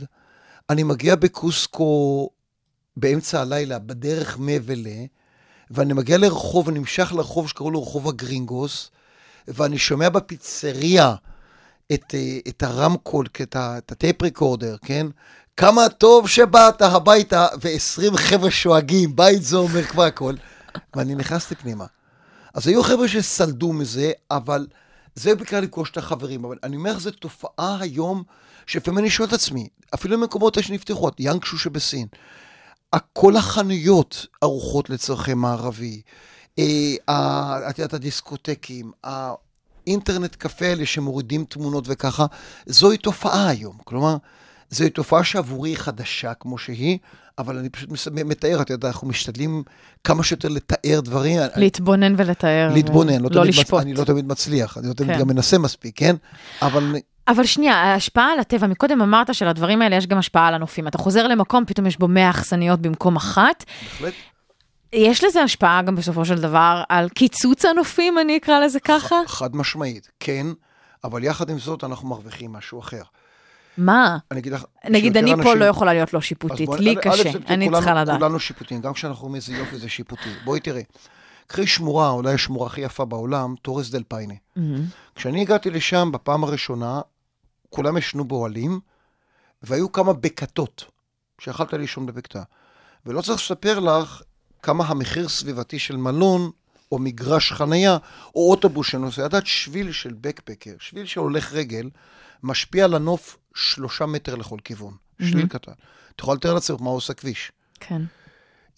אני 0.69 0.83
מגיע 0.83 1.15
בקוסקו 1.15 2.29
באמצע 2.97 3.41
הלילה, 3.41 3.79
בדרך 3.79 4.37
מבלה, 4.39 5.05
ואני 5.71 5.93
מגיע 5.93 6.17
לרחוב, 6.17 6.69
אני 6.69 6.79
נמשך 6.79 7.13
לרחוב 7.15 7.49
שקראו 7.49 7.71
לו 7.71 7.83
רחוב 7.83 8.07
הגרינגוס, 8.07 8.91
ואני 9.47 9.77
שומע 9.77 10.09
בפיצריה 10.09 11.15
את, 11.93 12.15
אה, 12.15 12.39
את 12.47 12.63
הרמקול, 12.63 13.25
את, 13.41 13.55
את 13.77 13.91
הטייפ 13.91 14.21
ריקורדר, 14.21 14.75
כן? 14.85 15.07
כמה 15.57 15.89
טוב 15.89 16.27
שבאת 16.27 16.81
הביתה, 16.81 17.47
ו-20 17.61 18.17
חבר'ה 18.17 18.51
שואגים, 18.51 19.15
בית 19.15 19.43
זה 19.43 19.57
אומר 19.57 19.83
כבר 19.83 20.03
הכל, 20.03 20.33
ואני 20.95 21.15
נכנסתי 21.15 21.55
פנימה. 21.55 21.85
אז 22.53 22.67
היו 22.67 22.83
חבר'ה 22.83 23.07
שסלדו 23.07 23.73
מזה, 23.73 24.11
אבל 24.31 24.67
זה 25.15 25.35
בעיקר 25.35 25.59
לפגוש 25.59 25.91
את 25.91 25.97
החברים. 25.97 26.45
אבל 26.45 26.57
אני 26.63 26.75
אומר, 26.75 26.99
זו 26.99 27.11
תופעה 27.11 27.77
היום, 27.79 28.23
שלפעמים 28.69 28.99
אני 28.99 29.09
שואל 29.09 29.27
את 29.27 29.33
עצמי, 29.33 29.67
אפילו 29.93 30.17
במקומות 30.19 30.63
שנפתחו, 30.63 31.09
יאנגשו 31.19 31.57
שבסין, 31.57 32.07
כל 33.13 33.35
החנויות 33.35 34.25
ערוכות 34.41 34.89
לצורכי 34.89 35.33
מערבי, 35.33 36.01
אה, 36.59 37.69
את 37.69 37.79
יודעת, 37.79 37.93
הדיסקוטקים, 37.93 38.91
האינטרנט 39.03 40.35
קפה 40.35 40.65
האלה 40.65 40.85
שמורידים 40.85 41.45
תמונות 41.45 41.83
וככה, 41.87 42.25
זוהי 42.65 42.97
תופעה 42.97 43.47
היום. 43.49 43.77
כלומר, 43.83 44.17
זוהי 44.69 44.89
תופעה 44.89 45.23
שעבורי 45.23 45.69
היא 45.69 45.77
חדשה 45.77 46.33
כמו 46.33 46.57
שהיא, 46.57 46.97
אבל 47.37 47.57
אני 47.57 47.69
פשוט 47.69 47.89
מתאר, 48.11 48.61
את 48.61 48.69
יודעת, 48.69 48.93
אנחנו 48.93 49.07
משתדלים 49.07 49.63
כמה 50.03 50.23
שיותר 50.23 50.47
לתאר 50.47 50.99
דברים. 51.03 51.39
להתבונן 51.55 52.13
ולתאר. 52.17 52.69
להתבונן, 52.73 53.21
לא, 53.21 53.23
לא 53.23 53.29
תמיד 53.29 53.47
מצ- 53.49 53.57
לשפוט. 53.57 53.81
אני 53.81 53.93
לא 53.93 54.03
תמיד 54.03 54.27
מצליח, 54.27 54.77
אני 54.77 54.87
לא 54.87 54.93
תמיד 54.93 55.11
כן. 55.11 55.19
גם 55.19 55.27
מנסה 55.27 55.57
מספיק, 55.57 55.97
כן? 55.97 56.15
אבל 56.61 56.95
אבל 57.29 57.45
שנייה, 57.45 57.73
ההשפעה 57.75 58.31
על 58.33 58.39
הטבע, 58.39 58.67
מקודם 58.67 59.01
אמרת 59.01 59.33
שלדברים 59.35 59.81
האלה 59.81 59.95
יש 59.95 60.07
גם 60.07 60.17
השפעה 60.17 60.47
על 60.47 60.53
הנופים. 60.53 60.87
אתה 60.87 60.97
חוזר 60.97 61.27
למקום, 61.27 61.65
פתאום 61.65 61.87
יש 61.87 61.97
בו 61.99 62.07
100 62.07 62.29
אכסניות 62.29 62.79
במקום 62.79 63.15
אחת. 63.15 63.63
בהחלט, 63.83 64.13
יש 64.93 65.23
לזה 65.23 65.41
השפעה 65.43 65.81
גם 65.81 65.95
בסופו 65.95 66.25
של 66.25 66.41
דבר 66.41 66.83
על 66.89 67.09
קיצוץ 67.09 67.65
הנופים, 67.65 68.19
אני 68.19 68.37
אקרא 68.37 68.59
לזה 68.59 68.79
ככה? 68.79 69.15
חד 69.27 69.55
משמעית, 69.55 70.07
כן, 70.19 70.47
אבל 71.03 71.23
יחד 71.23 71.49
עם 71.49 71.59
זאת 71.59 71.83
אנחנו 71.83 72.07
מרוויחים 72.07 72.53
משהו 72.53 72.79
אחר. 72.79 73.01
מה? 73.77 74.17
אני 74.31 74.39
אגיד 74.39 74.53
לך... 74.53 74.63
נגיד, 74.89 75.17
אני 75.17 75.31
פה 75.31 75.37
אנשים- 75.41 75.57
לא 75.57 75.65
יכולה 75.65 75.93
להיות 75.93 76.13
לא 76.13 76.21
שיפוטית, 76.21 76.65
בואי- 76.69 76.79
לי 76.81 76.95
א', 76.95 77.01
קשה, 77.01 77.29
א', 77.29 77.33
אני 77.53 77.65
כולנו- 77.65 77.77
צריכה 77.83 78.01
לדעת. 78.01 78.17
כולנו 78.19 78.39
שיפוטיים, 78.39 78.81
גם 78.81 78.93
כשאנחנו 78.93 79.23
אומרים 79.23 79.35
איזה 79.35 79.53
יופי 79.53 79.77
זה 79.77 79.89
שיפוטי. 79.89 80.29
בואי 80.43 80.59
תראי, 80.59 80.83
קחי 81.47 81.67
שמורה, 81.67 82.09
אולי 82.09 82.33
השמורה 82.33 82.67
הכי 82.67 82.81
יפה 82.81 83.05
בעולם, 83.05 83.55
תורס 83.61 83.89
דל 83.89 84.03
פיינה. 84.07 84.33
מהמם. 84.55 84.81
כשאני 85.15 85.41
הגעתי 85.41 85.69
לשם 85.69 86.11
בפעם 86.11 86.43
הראשונה, 86.43 87.01
כולם 87.69 87.97
ישנו 87.97 88.25
באוהלים, 88.25 88.79
והיו 89.61 89.91
כמה 89.91 90.13
בקתות, 90.13 90.85
שיכלת 91.41 91.73
לישון 91.73 92.05
בבקתה. 92.05 92.43
ולא 93.05 93.21
צריך 93.21 93.41
לספר 93.41 93.79
לך 93.79 94.21
כמה 94.63 94.85
המחיר 94.85 95.29
סביבתי 95.29 95.79
של 95.79 95.97
מלון, 95.97 96.51
או 96.91 96.99
מגרש 96.99 97.51
חנייה, 97.51 97.97
או 98.35 98.51
אוטובוס 98.51 98.87
שנוסע. 98.87 99.21
את 99.21 99.25
יודעת, 99.25 99.47
שביל 99.47 99.91
של 99.91 100.13
בקפקר, 100.21 100.75
שביל 100.79 101.05
של 101.05 101.19
הולך 101.19 101.53
רגל, 101.53 101.89
משפיע 102.43 102.85
על 102.85 102.93
הנוף 102.93 103.37
שלושה 103.55 104.05
מטר 104.05 104.35
לכל 104.35 104.57
כיוון. 104.63 104.93
שביל 105.21 105.47
קטן. 105.47 105.71
את 106.15 106.19
יכולה 106.19 106.35
לתאר 106.35 106.53
לעצמך 106.53 106.81
מה 106.81 106.89
עושה 106.89 107.13
כביש. 107.13 107.51
כן. 107.79 108.01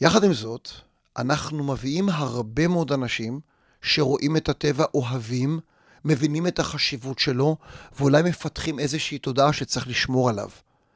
יחד 0.02 0.24
עם 0.24 0.34
זאת, 0.34 0.70
אנחנו 1.18 1.64
מביאים 1.64 2.10
הרבה 2.10 2.68
מאוד 2.68 2.92
אנשים 2.92 3.40
שרואים 3.82 4.38
את 4.38 4.50
הטבע, 4.50 4.86
אוהבים, 4.94 5.60
מבינים 6.06 6.48
את 6.48 6.60
החשיבות 6.60 7.20
שלו, 7.20 7.58
ואולי 8.00 8.22
מפתחים 8.24 8.80
איזושהי 8.80 9.18
תודעה 9.18 9.54
שצריך 9.54 9.88
לשמור 9.88 10.30
עליו, 10.30 10.50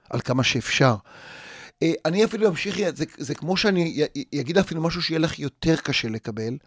על 0.09 0.21
כמה 0.21 0.43
שאפשר. 0.43 0.95
אה, 1.83 1.93
אני 2.05 2.25
אפילו 2.25 2.47
אמשיך, 2.47 2.77
זה, 2.95 3.05
זה 3.17 3.35
כמו 3.35 3.57
שאני 3.57 4.05
אגיד 4.41 4.57
אפילו 4.57 4.81
משהו 4.81 5.01
שיהיה 5.01 5.19
לך 5.19 5.39
יותר 5.39 5.75
קשה 5.75 6.09
לקבל. 6.09 6.57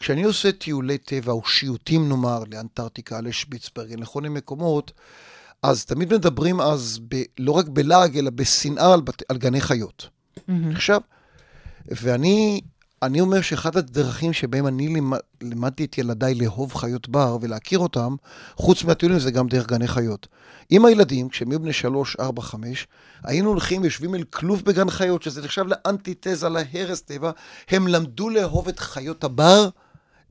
כשאני 0.00 0.24
עושה 0.24 0.52
טיולי 0.52 0.98
טבע 0.98 1.32
או 1.32 1.44
שיוטים 1.44 2.08
נאמר 2.08 2.42
לאנטארקטיקה, 2.52 3.20
לשפיצברגן, 3.20 3.98
לכל 3.98 4.20
מיני 4.20 4.34
מקומות, 4.34 4.92
אז 5.62 5.84
תמיד 5.84 6.14
מדברים 6.14 6.60
אז 6.60 7.00
ב, 7.08 7.22
לא 7.38 7.52
רק 7.52 7.68
בלעג, 7.68 8.18
אלא 8.18 8.30
בשנאה 8.30 8.92
על, 8.92 9.00
בת, 9.00 9.22
על 9.30 9.38
גני 9.38 9.60
חיות. 9.60 10.08
עכשיו, 10.74 11.00
ואני 11.88 12.60
אני 13.06 13.20
אומר 13.20 13.40
שאחת 13.40 13.76
הדרכים 13.76 14.32
שבהם 14.32 14.66
אני 14.66 14.88
לימד, 14.88 15.18
לימדתי 15.42 15.84
את 15.84 15.98
ילדיי 15.98 16.34
לאהוב 16.34 16.74
חיות 16.74 17.08
בר 17.08 17.38
ולהכיר 17.40 17.78
אותם, 17.78 18.14
חוץ 18.56 18.84
מהטיולים 18.84 19.18
זה 19.18 19.30
גם 19.30 19.48
דרך 19.48 19.66
גני 19.66 19.88
חיות. 19.88 20.28
עם 20.70 20.84
הילדים, 20.84 21.28
כשהם 21.28 21.50
היו 21.50 21.60
בני 21.60 21.72
שלוש, 21.72 22.16
ארבע, 22.20 22.42
חמש, 22.42 22.86
היינו 23.24 23.48
הולכים, 23.48 23.84
יושבים 23.84 24.14
אל 24.14 24.22
כלוב 24.22 24.62
בגן 24.64 24.90
חיות, 24.90 25.22
שזה 25.22 25.42
נחשב 25.42 25.64
לאנטיתזה, 25.66 26.48
להרס 26.48 27.00
טבע, 27.00 27.30
הם 27.68 27.88
למדו 27.88 28.30
לאהוב 28.30 28.68
את 28.68 28.78
חיות 28.78 29.24
הבר 29.24 29.68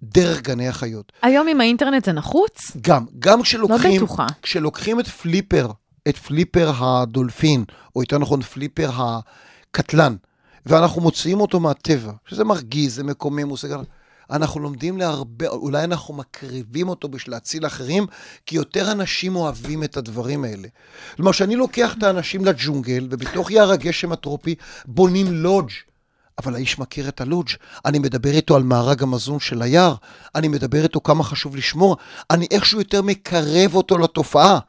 דרך 0.03 0.41
גני 0.41 0.67
החיות. 0.67 1.11
היום 1.21 1.47
עם 1.47 1.61
האינטרנט 1.61 2.05
זה 2.05 2.11
נחוץ? 2.11 2.71
גם, 2.81 3.05
גם 3.19 3.41
כשלוקחים, 3.41 3.91
לא 3.91 3.97
בטוחה. 3.97 4.25
כשלוקחים 4.41 4.99
את 4.99 5.07
פליפר, 5.07 5.71
את 6.09 6.17
פליפר 6.17 6.71
הדולפין, 6.77 7.63
או 7.95 8.01
יותר 8.01 8.17
נכון 8.17 8.41
פליפר 8.41 8.89
הקטלן, 8.93 10.15
ואנחנו 10.65 11.01
מוציאים 11.01 11.41
אותו 11.41 11.59
מהטבע, 11.59 12.11
שזה 12.27 12.43
מרגיז, 12.43 12.95
זה 12.95 13.03
מקומם, 13.03 13.49
הוא 13.49 13.57
גם... 13.71 13.83
אנחנו 14.31 14.59
לומדים 14.59 14.97
להרבה, 14.97 15.47
אולי 15.47 15.83
אנחנו 15.83 16.13
מקריבים 16.13 16.89
אותו 16.89 17.07
בשביל 17.07 17.35
להציל 17.35 17.65
אחרים, 17.65 18.05
כי 18.45 18.55
יותר 18.55 18.91
אנשים 18.91 19.35
אוהבים 19.35 19.83
את 19.83 19.97
הדברים 19.97 20.43
האלה. 20.43 20.67
כלומר, 21.15 21.31
כשאני 21.31 21.55
לוקח 21.55 21.95
את 21.97 22.03
האנשים 22.03 22.45
לג'ונגל, 22.45 23.07
ובתוך 23.11 23.51
יער 23.51 23.71
הגשם 23.71 24.11
הטרופי 24.11 24.55
בונים 24.85 25.33
לודג', 25.33 25.71
אבל 26.37 26.55
האיש 26.55 26.79
מכיר 26.79 27.07
את 27.07 27.21
הלודג', 27.21 27.49
אני 27.85 27.99
מדבר 27.99 28.31
איתו 28.31 28.55
על 28.55 28.63
מארג 28.63 29.03
המזון 29.03 29.39
של 29.39 29.61
היער, 29.61 29.95
אני 30.35 30.47
מדבר 30.47 30.83
איתו 30.83 31.01
כמה 31.01 31.23
חשוב 31.23 31.55
לשמור, 31.55 31.97
אני 32.31 32.47
איכשהו 32.51 32.79
יותר 32.79 33.01
מקרב 33.01 33.75
אותו 33.75 33.97
לתופעה. 33.97 34.59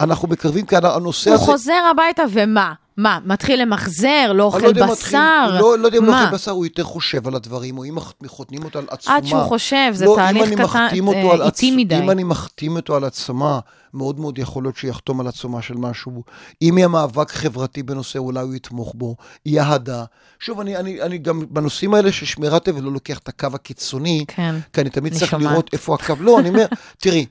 אנחנו 0.00 0.28
מקרבים, 0.28 0.66
כי 0.66 0.76
הנושא 0.76 1.30
הוא 1.30 1.36
הזה... 1.36 1.44
חוזר 1.44 1.82
הביתה 1.90 2.22
ומה? 2.32 2.72
מה, 3.02 3.18
מתחיל 3.24 3.62
למחזר, 3.62 4.06
לא 4.26 4.32
אני 4.32 4.42
אוכל 4.42 4.66
לא 4.66 4.72
בשר? 4.72 4.92
מתחיל- 4.92 5.60
לא, 5.60 5.78
לא 5.78 5.86
יודע 5.86 5.98
אם 5.98 6.04
לא? 6.04 6.22
אוכל 6.24 6.34
בשר, 6.34 6.50
הוא 6.50 6.66
יותר 6.66 6.84
חושב 6.84 7.28
על 7.28 7.34
הדברים, 7.34 7.78
או 7.78 7.84
אם 7.84 7.94
מח- 7.94 8.12
חותמים 8.26 8.64
אותו 8.64 8.78
על 8.78 8.84
עצומה. 8.90 9.16
עד 9.16 9.26
שהוא 9.26 9.42
חושב, 9.42 9.90
זה 9.92 10.04
לא, 10.04 10.14
תהליך 10.16 10.42
קטן, 10.52 10.66
אה, 11.14 11.46
איטי 11.46 11.70
עצ- 11.70 11.76
מדי. 11.76 11.98
אם 11.98 12.10
אני 12.10 12.24
מחתים 12.24 12.76
אותו 12.76 12.96
על 12.96 13.04
עצמה, 13.04 13.58
מאוד 13.94 14.20
מאוד 14.20 14.38
יכול 14.38 14.64
להיות 14.64 14.76
שיחתום 14.76 15.20
על 15.20 15.26
עצומה 15.26 15.62
של 15.62 15.74
משהו. 15.74 16.22
אם 16.62 16.74
יהיה 16.78 16.88
מאבק 16.88 17.30
חברתי 17.30 17.82
בנושא, 17.82 18.18
אולי 18.18 18.40
הוא 18.40 18.54
יתמוך 18.54 18.92
בו. 18.96 19.16
יהיה 19.46 19.64
אהדה. 19.64 20.04
שוב, 20.40 20.60
אני, 20.60 20.76
אני, 20.76 21.02
אני 21.02 21.18
גם 21.18 21.42
בנושאים 21.50 21.94
האלה 21.94 22.12
של 22.12 22.26
שמירת 22.26 22.64
טבע 22.64 22.80
לא 22.80 22.92
לוקח 22.92 23.18
את 23.18 23.28
הקו 23.28 23.48
הקיצוני, 23.54 24.24
כן, 24.28 24.54
כי 24.72 24.80
אני 24.80 24.90
תמיד 24.90 25.14
צריך 25.14 25.30
שומעת. 25.30 25.50
לראות 25.50 25.70
איפה 25.72 25.94
הקו. 25.94 26.14
לא, 26.20 26.38
אני 26.38 26.48
אומר, 26.48 26.66
תראי, 27.02 27.26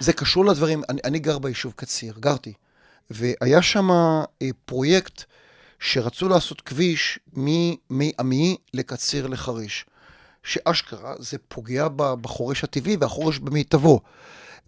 זה 0.00 0.12
קשור 0.12 0.44
לדברים. 0.44 0.82
אני, 0.88 1.00
אני 1.04 1.18
גר 1.18 1.38
ביישוב 1.38 1.72
קציר, 1.76 2.14
גרתי, 2.20 2.52
והיה 3.10 3.62
שם 3.62 3.90
אה, 3.90 4.48
פרויקט 4.64 5.24
שרצו 5.78 6.28
לעשות 6.28 6.60
כביש 6.60 7.18
ממי 7.32 8.12
עמי 8.18 8.56
לקציר 8.74 9.26
לחריש. 9.26 9.84
שאשכרה 10.44 11.14
זה 11.18 11.36
פוגע 11.48 11.88
בחורש 11.94 12.64
הטבעי 12.64 12.96
והחורש 13.00 13.38
במיטבו. 13.38 14.00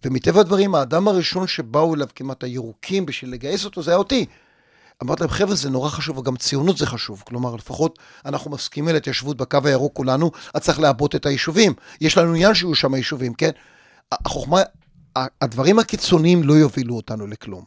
ומטבע 0.05 0.41
הדברים, 0.41 0.75
האדם 0.75 1.09
הראשון 1.09 1.47
שבאו 1.47 1.95
אליו 1.95 2.07
כמעט 2.15 2.45
הירוקים 2.45 3.07
בשביל 3.07 3.33
לגייס 3.33 3.65
אותו, 3.65 3.83
זה 3.83 3.91
היה 3.91 3.99
אותי. 3.99 4.27
אמרתי 5.03 5.23
להם, 5.23 5.31
חבר'ה, 5.31 5.55
זה 5.55 5.71
נורא 5.71 5.89
חשוב, 5.89 6.19
וגם 6.19 6.37
ציונות 6.37 6.79
זה 6.79 6.87
חשוב. 6.87 7.23
כלומר, 7.27 7.55
לפחות 7.55 7.99
אנחנו 8.25 8.51
מסכימים 8.51 8.89
על 8.89 8.97
התיישבות 8.97 9.37
בקו 9.37 9.59
הירוק 9.65 9.95
כולנו, 9.95 10.31
אז 10.55 10.63
צריך 10.63 10.81
לעבות 10.81 11.15
את 11.15 11.27
היישובים. 11.27 11.75
יש 12.01 12.19
לנו 12.19 12.35
עניין 12.35 12.55
שיהיו 12.55 12.75
שם 12.75 12.95
יישובים, 12.95 13.35
כן? 13.35 13.51
החוכמה, 14.13 14.61
הדברים 15.17 15.79
הקיצוניים 15.79 16.43
לא 16.43 16.55
יובילו 16.55 16.97
אותנו 16.97 17.27
לכלום. 17.27 17.65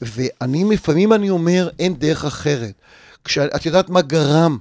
ואני, 0.00 0.64
לפעמים 0.64 1.12
אני 1.12 1.30
אומר, 1.30 1.68
אין 1.78 1.94
דרך 1.94 2.24
אחרת. 2.24 2.72
כשאת 3.24 3.66
יודעת 3.66 3.90
מה 3.90 4.00
גרם 4.02 4.58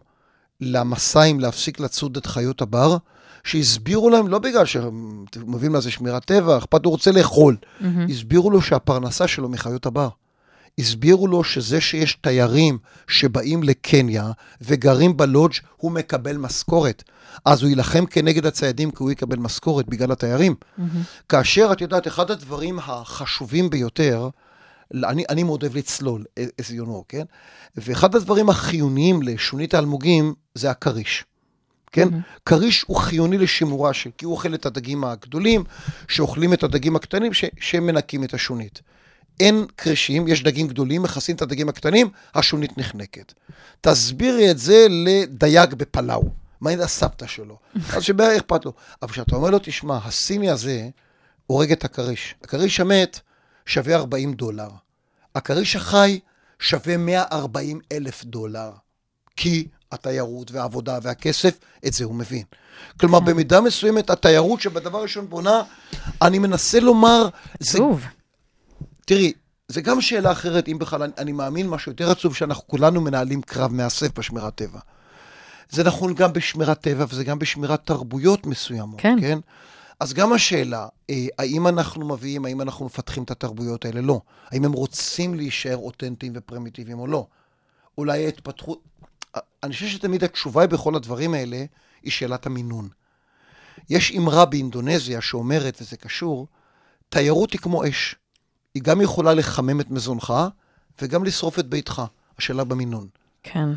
למסעים 0.61 1.39
להפסיק 1.39 1.79
לצוד 1.79 2.17
את 2.17 2.25
חיות 2.25 2.61
הבר? 2.61 2.97
שהסבירו 3.43 4.09
להם, 4.09 4.27
לא 4.27 4.39
בגלל 4.39 4.65
שהם 4.65 5.25
מביאים 5.45 5.75
לזה 5.75 5.91
שמירת 5.91 6.25
טבע, 6.25 6.57
אכפת 6.57 6.85
הוא 6.85 6.91
רוצה 6.91 7.11
לאכול. 7.11 7.57
הסבירו 8.09 8.51
לו 8.51 8.61
שהפרנסה 8.61 9.27
שלו 9.27 9.49
מחיות 9.49 9.85
הבר. 9.85 10.09
הסבירו 10.79 11.27
לו 11.27 11.43
שזה 11.43 11.81
שיש 11.81 12.17
תיירים 12.21 12.77
שבאים 13.07 13.63
לקניה 13.63 14.31
וגרים 14.61 15.17
בלודג', 15.17 15.53
הוא 15.77 15.91
מקבל 15.91 16.37
משכורת. 16.37 17.03
אז 17.45 17.61
הוא 17.61 17.69
יילחם 17.69 18.05
כנגד 18.05 18.45
הציידים 18.45 18.91
כי 18.91 19.03
הוא 19.03 19.11
יקבל 19.11 19.37
משכורת 19.37 19.85
בגלל 19.89 20.11
התיירים. 20.11 20.55
כאשר, 21.29 21.69
את 21.71 21.81
יודעת, 21.81 22.07
אחד 22.07 22.31
הדברים 22.31 22.79
החשובים 22.79 23.69
ביותר, 23.69 24.29
אני, 24.93 25.23
אני 25.29 25.43
מאוד 25.43 25.63
אוהב 25.63 25.77
לצלול, 25.77 26.25
as 26.39 26.71
you 26.71 26.85
know, 26.85 27.03
כן? 27.07 27.23
ואחד 27.75 28.15
הדברים 28.15 28.49
החיוניים 28.49 29.21
לשונית 29.21 29.73
האלמוגים 29.73 30.33
זה 30.55 30.71
הכריש. 30.71 31.25
כן? 31.91 32.07
כריש 32.45 32.85
הוא 32.87 32.97
חיוני 32.97 33.37
לשימורה 33.37 33.93
של, 33.93 34.09
כי 34.17 34.25
הוא 34.25 34.33
אוכל 34.33 34.53
את 34.53 34.65
הדגים 34.65 35.03
הגדולים, 35.03 35.63
שאוכלים 36.07 36.53
את 36.53 36.63
הדגים 36.63 36.95
הקטנים, 36.95 37.33
ש, 37.33 37.45
שמנקים 37.59 38.23
את 38.23 38.33
השונית. 38.33 38.81
אין 39.39 39.65
קרישים, 39.75 40.27
יש 40.27 40.43
דגים 40.43 40.67
גדולים, 40.67 41.01
מכסים 41.01 41.35
את 41.35 41.41
הדגים 41.41 41.69
הקטנים, 41.69 42.09
השונית 42.35 42.77
נחנקת. 42.77 43.33
תסבירי 43.81 44.51
את 44.51 44.57
זה 44.57 44.87
לדייג 44.89 45.73
בפלאו. 45.73 46.23
מה 46.61 46.69
עם 46.69 46.81
הסבתא 46.81 47.27
שלו? 47.27 47.57
אז 47.95 48.03
שבערך 48.03 48.37
אכפת 48.37 48.65
לו. 48.65 48.73
אבל 49.01 49.11
כשאתה 49.11 49.35
אומר 49.35 49.49
לו, 49.49 49.59
תשמע, 49.59 49.97
הסיני 50.03 50.49
הזה 50.49 50.89
הורג 51.47 51.71
את 51.71 51.85
הכריש. 51.85 52.35
הכריש 52.43 52.79
המת 52.79 53.19
שווה 53.67 53.95
40 53.95 54.33
דולר. 54.33 54.69
הכריש 55.35 55.75
החי 55.75 56.19
שווה 56.59 56.97
140 56.97 57.79
אלף 57.91 58.23
דולר. 58.23 58.71
כי 59.35 59.67
התיירות 59.91 60.51
והעבודה 60.51 60.99
והכסף, 61.01 61.57
את 61.87 61.93
זה 61.93 62.05
הוא 62.05 62.15
מבין. 62.15 62.43
כלומר, 62.99 63.19
במידה 63.19 63.61
מסוימת, 63.61 64.09
התיירות 64.09 64.61
שבדבר 64.61 65.01
ראשון 65.01 65.29
בונה, 65.29 65.63
אני 66.21 66.39
מנסה 66.39 66.79
לומר, 66.79 67.29
עצוב. 67.59 68.05
תראי, 69.05 69.33
זה 69.67 69.81
גם 69.81 70.01
שאלה 70.01 70.31
אחרת, 70.31 70.67
אם 70.67 70.79
בכלל, 70.79 71.03
אני, 71.03 71.11
אני 71.17 71.31
מאמין 71.31 71.69
משהו 71.69 71.91
יותר 71.91 72.11
עצוב, 72.11 72.35
שאנחנו 72.35 72.67
כולנו 72.67 73.01
מנהלים 73.01 73.41
קרב 73.41 73.73
מאסף 73.73 74.19
בשמירת 74.19 74.55
טבע. 74.55 74.79
זה 75.69 75.83
נכון 75.83 76.13
גם 76.13 76.33
בשמירת 76.33 76.81
טבע, 76.81 77.05
וזה 77.09 77.23
גם 77.23 77.39
בשמירת 77.39 77.85
תרבויות 77.85 78.45
מסוימות, 78.45 79.01
כן. 79.01 79.17
כן? 79.21 79.39
אז 79.99 80.13
גם 80.13 80.33
השאלה, 80.33 80.87
אה, 81.09 81.25
האם 81.39 81.67
אנחנו 81.67 82.07
מביאים, 82.07 82.45
האם 82.45 82.61
אנחנו 82.61 82.85
מפתחים 82.85 83.23
את 83.23 83.31
התרבויות 83.31 83.85
האלה? 83.85 84.01
לא. 84.01 84.21
האם 84.51 84.65
הם 84.65 84.71
רוצים 84.71 85.35
להישאר 85.35 85.77
אותנטיים 85.77 86.33
ופרימיטיביים 86.35 86.99
או 86.99 87.07
לא? 87.07 87.27
אולי 87.97 88.25
ההתפתחות... 88.25 88.81
אה, 89.35 89.41
אני 89.63 89.73
חושב 89.73 89.87
שתמיד 89.87 90.23
התשובה 90.23 90.67
בכל 90.67 90.95
הדברים 90.95 91.33
האלה 91.33 91.65
היא 92.03 92.11
שאלת 92.11 92.45
המינון. 92.45 92.89
יש 93.89 94.11
אמרה 94.17 94.45
באינדונזיה 94.45 95.21
שאומרת, 95.21 95.77
וזה 95.81 95.97
קשור, 95.97 96.47
תיירות 97.09 97.53
היא 97.53 97.61
כמו 97.61 97.87
אש. 97.87 98.15
היא 98.73 98.83
גם 98.83 99.01
יכולה 99.01 99.33
לחמם 99.33 99.81
את 99.81 99.89
מזונך 99.89 100.33
וגם 101.01 101.23
לשרוף 101.23 101.59
את 101.59 101.67
ביתך. 101.67 102.01
השאלה 102.37 102.63
במינון. 102.63 103.07
כן. 103.43 103.69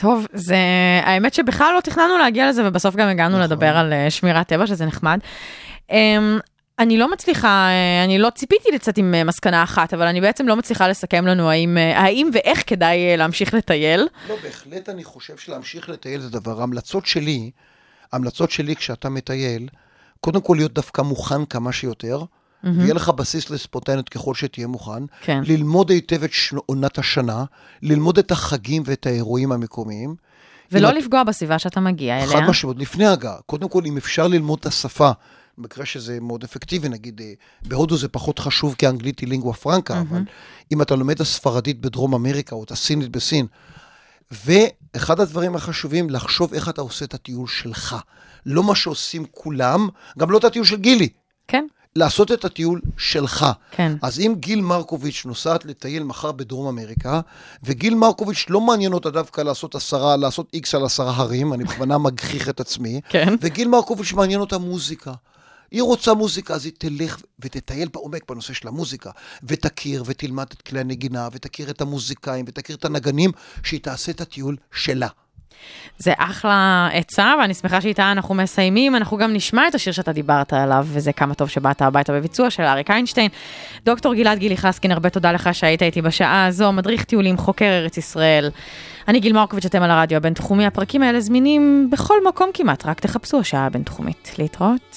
טוב, 0.00 0.26
זה... 0.32 0.56
האמת 1.02 1.34
שבכלל 1.34 1.72
לא 1.76 1.80
תכננו 1.80 2.18
להגיע 2.18 2.48
לזה, 2.48 2.68
ובסוף 2.68 2.96
גם 2.96 3.08
הגענו 3.08 3.30
נכון. 3.30 3.44
לדבר 3.44 3.76
על 3.76 3.92
אה, 3.92 4.10
שמירת 4.10 4.48
טבע, 4.48 4.66
שזה 4.66 4.86
נחמד. 4.86 5.18
אמ, 5.90 6.38
אני 6.78 6.98
לא 6.98 7.12
מצליחה, 7.12 7.68
אה, 7.68 8.04
אני 8.04 8.18
לא 8.18 8.30
ציפיתי 8.30 8.68
לצאת 8.74 8.98
עם 8.98 9.14
אה, 9.14 9.24
מסקנה 9.24 9.62
אחת, 9.62 9.94
אבל 9.94 10.06
אני 10.06 10.20
בעצם 10.20 10.48
לא 10.48 10.56
מצליחה 10.56 10.88
לסכם 10.88 11.26
לנו 11.26 11.50
האם, 11.50 11.76
האם 11.94 12.30
ואיך 12.32 12.62
כדאי 12.66 13.16
להמשיך 13.16 13.54
לטייל. 13.54 14.08
לא, 14.28 14.36
בהחלט 14.42 14.88
אני 14.88 15.04
חושב 15.04 15.36
שלהמשיך 15.36 15.88
לטייל 15.88 16.20
זה 16.20 16.30
דבר. 16.30 16.60
ההמלצות 16.60 17.06
שלי, 17.06 17.50
ההמלצות 18.12 18.50
שלי 18.50 18.76
כשאתה 18.76 19.08
מטייל, 19.08 19.68
קודם 20.20 20.40
כל 20.40 20.54
להיות 20.54 20.72
דווקא 20.72 21.02
מוכן 21.02 21.44
כמה 21.44 21.72
שיותר, 21.72 22.22
ויהיה 22.64 22.94
לך 22.94 23.08
בסיס 23.08 23.50
לספונטניות 23.50 24.08
ככל 24.08 24.34
שתהיה 24.34 24.66
מוכן. 24.66 25.02
כן. 25.20 25.40
ללמוד 25.44 25.90
היטב 25.90 26.22
את 26.24 26.30
שנ- 26.32 26.58
עונת 26.66 26.98
השנה, 26.98 27.44
ללמוד 27.82 28.18
את 28.18 28.30
החגים 28.30 28.82
ואת 28.86 29.06
האירועים 29.06 29.52
המקומיים. 29.52 30.14
ולא 30.72 30.90
לפגוע 30.90 31.24
בסביבה 31.24 31.58
שאתה 31.58 31.80
מגיע 31.80 32.26
חד 32.26 32.36
אליה. 32.36 32.48
משמעות, 32.50 32.76
לפני 32.78 33.06
הגעה. 33.06 33.36
קודם 33.46 33.68
כל, 33.68 33.82
אם 33.86 33.96
אפשר 33.96 34.26
ללמוד 34.26 34.58
את 34.60 34.66
השפה, 34.66 35.10
במקרה 35.58 35.84
שזה 35.86 36.20
מאוד 36.20 36.44
אפקטיבי, 36.44 36.88
נגיד, 36.88 37.20
אה, 37.20 37.32
בהודו 37.62 37.96
זה 37.96 38.08
פחות 38.08 38.38
חשוב 38.38 38.74
כי 38.78 38.86
האנגלית 38.86 39.18
היא 39.18 39.28
לינגואה 39.28 39.54
פרנקה, 39.54 40.00
אבל 40.00 40.22
אם 40.72 40.82
אתה 40.82 40.96
לומד 40.96 41.14
את 41.14 41.20
הספרדית 41.20 41.80
בדרום 41.80 42.14
אמריקה 42.14 42.56
או 42.56 42.64
את 42.64 42.70
הסינית 42.70 43.08
בסין, 43.08 43.46
ואחד 44.30 45.20
הדברים 45.20 45.56
החשובים, 45.56 46.10
לחשוב 46.10 46.54
איך 46.54 46.68
אתה 46.68 46.80
עושה 46.80 47.04
את 47.04 47.14
הטיול 47.14 47.46
שלך. 47.48 47.96
לא 48.46 48.62
מה 48.62 48.74
שעושים 48.74 49.24
כולם, 49.30 49.88
גם 50.18 50.30
לא 50.30 50.38
את 50.38 50.44
הטיול 50.44 50.64
של 50.64 50.76
גילי. 50.76 51.08
כן, 51.48 51.64
לעשות 51.96 52.32
את 52.32 52.44
הטיול 52.44 52.80
שלך. 52.98 53.46
כן. 53.70 53.92
אז 54.02 54.20
אם 54.20 54.34
גיל 54.38 54.60
מרקוביץ' 54.60 55.22
נוסעת 55.26 55.64
לטייל 55.64 56.02
מחר 56.02 56.32
בדרום 56.32 56.68
אמריקה, 56.68 57.20
וגיל 57.62 57.94
מרקוביץ' 57.94 58.46
לא 58.48 58.60
מעניין 58.60 58.92
אותה 58.92 59.10
דווקא 59.10 59.40
לעשות 59.40 59.74
עשרה, 59.74 60.16
לעשות 60.16 60.50
איקס 60.54 60.74
על 60.74 60.84
עשרה 60.84 61.16
הרים, 61.16 61.52
אני 61.52 61.64
בכוונה 61.64 61.98
מגחיך 62.08 62.48
את 62.48 62.60
עצמי, 62.60 63.00
כן. 63.08 63.34
וגיל 63.40 63.68
מרקוביץ' 63.68 64.12
מעניין 64.12 64.40
אותה 64.40 64.58
מוזיקה. 64.58 65.12
היא 65.70 65.82
רוצה 65.82 66.14
מוזיקה, 66.14 66.54
אז 66.54 66.64
היא 66.64 66.72
תלך 66.78 67.20
ותטייל 67.40 67.88
בעומק 67.92 68.30
בנושא 68.30 68.52
של 68.52 68.68
המוזיקה, 68.68 69.10
ותכיר 69.42 70.02
ותלמד 70.06 70.46
את 70.52 70.62
כלי 70.62 70.80
הנגינה, 70.80 71.28
ותכיר 71.32 71.70
את 71.70 71.80
המוזיקאים, 71.80 72.44
ותכיר 72.48 72.76
את 72.76 72.84
הנגנים, 72.84 73.30
שהיא 73.62 73.80
תעשה 73.80 74.12
את 74.12 74.20
הטיול 74.20 74.56
שלה. 74.72 75.08
זה 75.98 76.12
אחלה 76.16 76.88
עצה, 76.92 77.34
ואני 77.40 77.54
שמחה 77.54 77.80
שאיתה 77.80 78.12
אנחנו 78.12 78.34
מסיימים. 78.34 78.96
אנחנו 78.96 79.16
גם 79.16 79.32
נשמע 79.32 79.68
את 79.68 79.74
השיר 79.74 79.92
שאתה 79.92 80.12
דיברת 80.12 80.52
עליו, 80.52 80.86
וזה 80.88 81.12
כמה 81.12 81.34
טוב 81.34 81.48
שבאת 81.48 81.82
הביתה 81.82 82.12
בביצוע 82.12 82.50
של 82.50 82.62
אריק 82.62 82.90
איינשטיין. 82.90 83.28
דוקטור 83.84 84.14
גלעד 84.14 84.38
גילי 84.38 84.56
חסקין, 84.56 84.92
הרבה 84.92 85.10
תודה 85.10 85.32
לך 85.32 85.54
שהיית 85.54 85.82
איתי 85.82 86.02
בשעה 86.02 86.46
הזו, 86.46 86.72
מדריך 86.72 87.04
טיולים, 87.04 87.36
חוקר 87.36 87.64
ארץ 87.64 87.96
ישראל. 87.96 88.50
אני 89.08 89.20
גיל 89.20 89.32
מרקוביץ', 89.32 89.66
אתם 89.66 89.82
על 89.82 89.90
הרדיו 89.90 90.16
הבינתחומי. 90.16 90.66
הפרקים 90.66 91.02
האלה 91.02 91.20
זמינים 91.20 91.88
בכל 91.92 92.16
מקום 92.28 92.50
כמעט, 92.54 92.86
רק 92.86 93.00
תחפשו 93.00 93.40
השעה 93.40 93.66
הבינתחומית. 93.66 94.34
להתראות. 94.38 94.96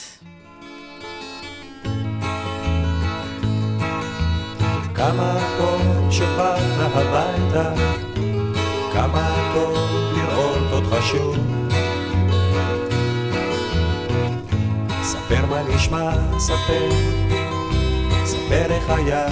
כמה 4.96 5.38
טוב 5.58 6.12
שבאת 6.12 6.96
הביתה, 6.96 7.74
כמה 8.94 9.52
טוב 9.54 9.91
שוב. 11.12 11.36
ספר 15.04 15.46
מה 15.50 15.62
נשמע, 15.76 16.12
ספר, 16.40 16.90
ספר 18.26 18.66
איך 18.72 18.90
היה, 18.90 19.26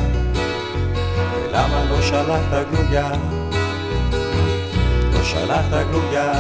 ולמה 1.43 1.85
לא 1.89 2.01
שלחת 2.01 2.67
גלויה, 2.71 3.11
לא 5.13 5.23
שלחת 5.23 5.87
גלויה. 5.91 6.33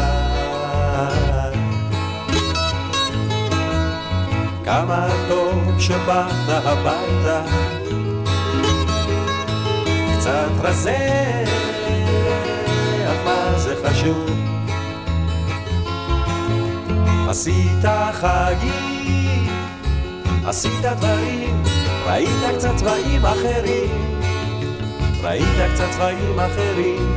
כמה 4.65 5.07
טוב 5.27 5.79
שבאת 5.79 6.65
הביתה, 6.65 7.41
קצת 10.17 10.49
רזה, 10.61 11.19
מה 13.25 13.57
זה 13.57 13.75
חשוב? 13.83 14.48
עשית 17.29 17.85
חגים, 18.11 19.47
עשית 20.45 20.81
דברים, 20.81 21.63
ראית 22.05 22.55
קצת 22.57 22.75
צבעים 22.75 23.25
אחרים, 23.25 24.21
ראית 25.23 25.73
קצת 25.73 25.89
צבעים 25.91 26.39
אחרים, 26.39 27.13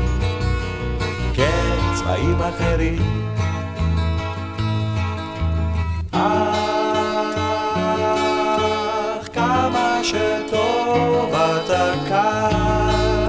כן, 1.34 1.78
צבעים 1.94 2.36
אחרים. 2.40 3.26
אך 6.12 6.48
כמה 9.32 10.00
שטוב 10.02 11.34
אתה 11.34 11.92
כאן, 12.08 13.28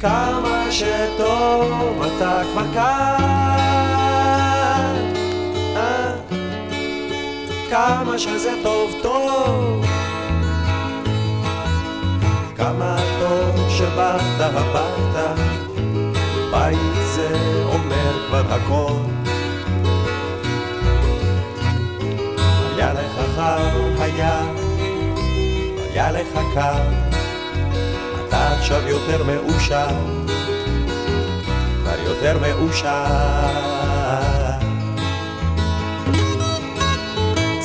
כמה 0.00 0.66
שטוב 0.70 2.02
אתה 2.02 2.42
כבר 2.52 2.74
כאן, 2.74 3.21
כמה 8.12 8.18
שזה 8.18 8.50
טוב 8.62 8.90
טוב, 9.02 9.86
כמה 12.56 12.96
טוב 13.20 13.70
שבאת 13.70 14.40
הביתה, 14.40 15.34
בית 16.50 16.76
זה 17.14 17.28
אומר 17.66 18.26
כבר 18.28 18.54
הכל. 18.54 18.92
היה 22.74 22.92
לך 22.92 23.36
חם, 23.36 24.00
היה, 24.00 24.42
היה 25.92 26.12
לך 26.12 26.38
קר, 26.54 26.82
אתה 28.28 28.52
עכשיו 28.52 28.88
יותר 28.88 29.24
מאושר, 29.24 29.88
כבר 31.82 32.00
יותר 32.06 32.38
מאושר. 32.38 33.81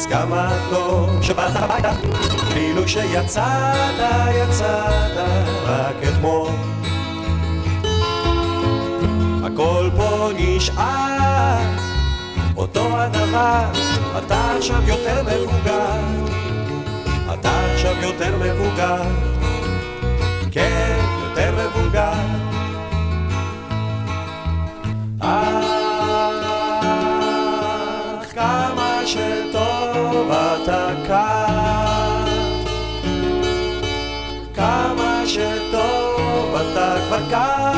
אז 0.08 0.14
כמה 0.14 0.50
טוב 0.70 1.22
שבאת 1.22 1.56
הביתה, 1.56 1.92
כאילו 2.54 2.88
שיצאת, 2.88 3.44
יצאת 4.36 5.12
רק 5.64 5.96
אתמול. 6.10 6.52
הכל 9.44 9.90
פה 9.98 10.30
נשאר 10.38 11.58
אותו 12.58 13.00
הדבר, 13.00 13.64
אתה 14.18 14.52
עכשיו 14.58 14.82
יותר 14.88 15.24
מבוגר, 15.24 16.00
אתה 17.34 17.52
עכשיו 17.74 17.96
יותר 18.02 18.36
מבוגר, 18.38 19.02
שטוב 35.38 36.56
אתה 36.56 36.96
כבר 37.08 37.30
כאן, 37.30 37.78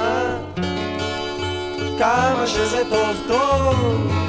אה, 0.00 0.36
כמה 1.98 2.46
שזה 2.46 2.82
טוב 2.90 3.16
טוב. 3.28 4.19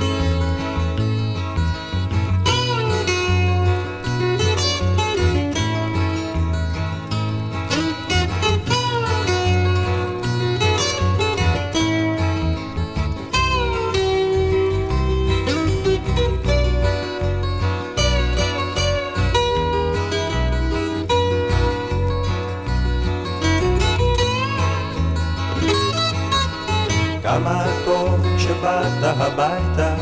שבאת 28.62 29.04
הביתה. 29.04 29.94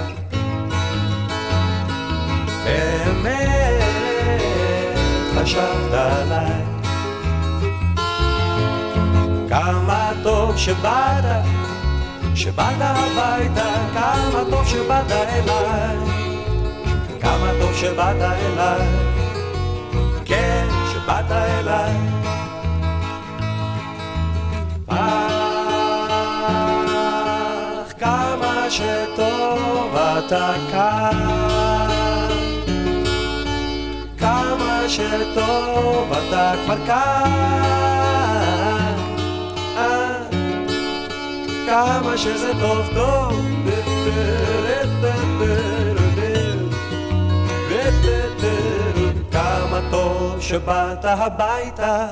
באמת 2.63 3.51
חשבת 5.35 5.93
עליי. 5.93 6.63
כמה 9.49 10.11
טוב 10.23 10.57
שבאת, 10.57 11.23
שבאת 12.35 12.75
הביתה 12.79 13.73
כמה 13.93 14.43
טוב 14.49 14.67
שבאת 14.67 15.11
אליי. 15.11 15.97
כמה 17.21 17.51
טוב 17.61 17.73
שבאת 17.75 18.21
אליי. 18.21 18.87
כן, 20.25 20.67
שבאת 20.93 21.31
אליי 21.31 22.18
שטוב 28.79 29.95
אתה 29.95 30.53
כאן. 30.71 32.29
כמה 34.17 34.83
שטוב 34.87 36.13
אתה 36.13 36.53
כבר 36.65 36.85
כאן. 36.85 37.29
כמה 41.67 42.17
שזה 42.17 42.51
טוב 42.61 42.87
טוב. 42.93 43.33
כמה 49.31 49.79
טוב 49.91 50.41
שבאת 50.41 51.05
הביתה 51.05 52.07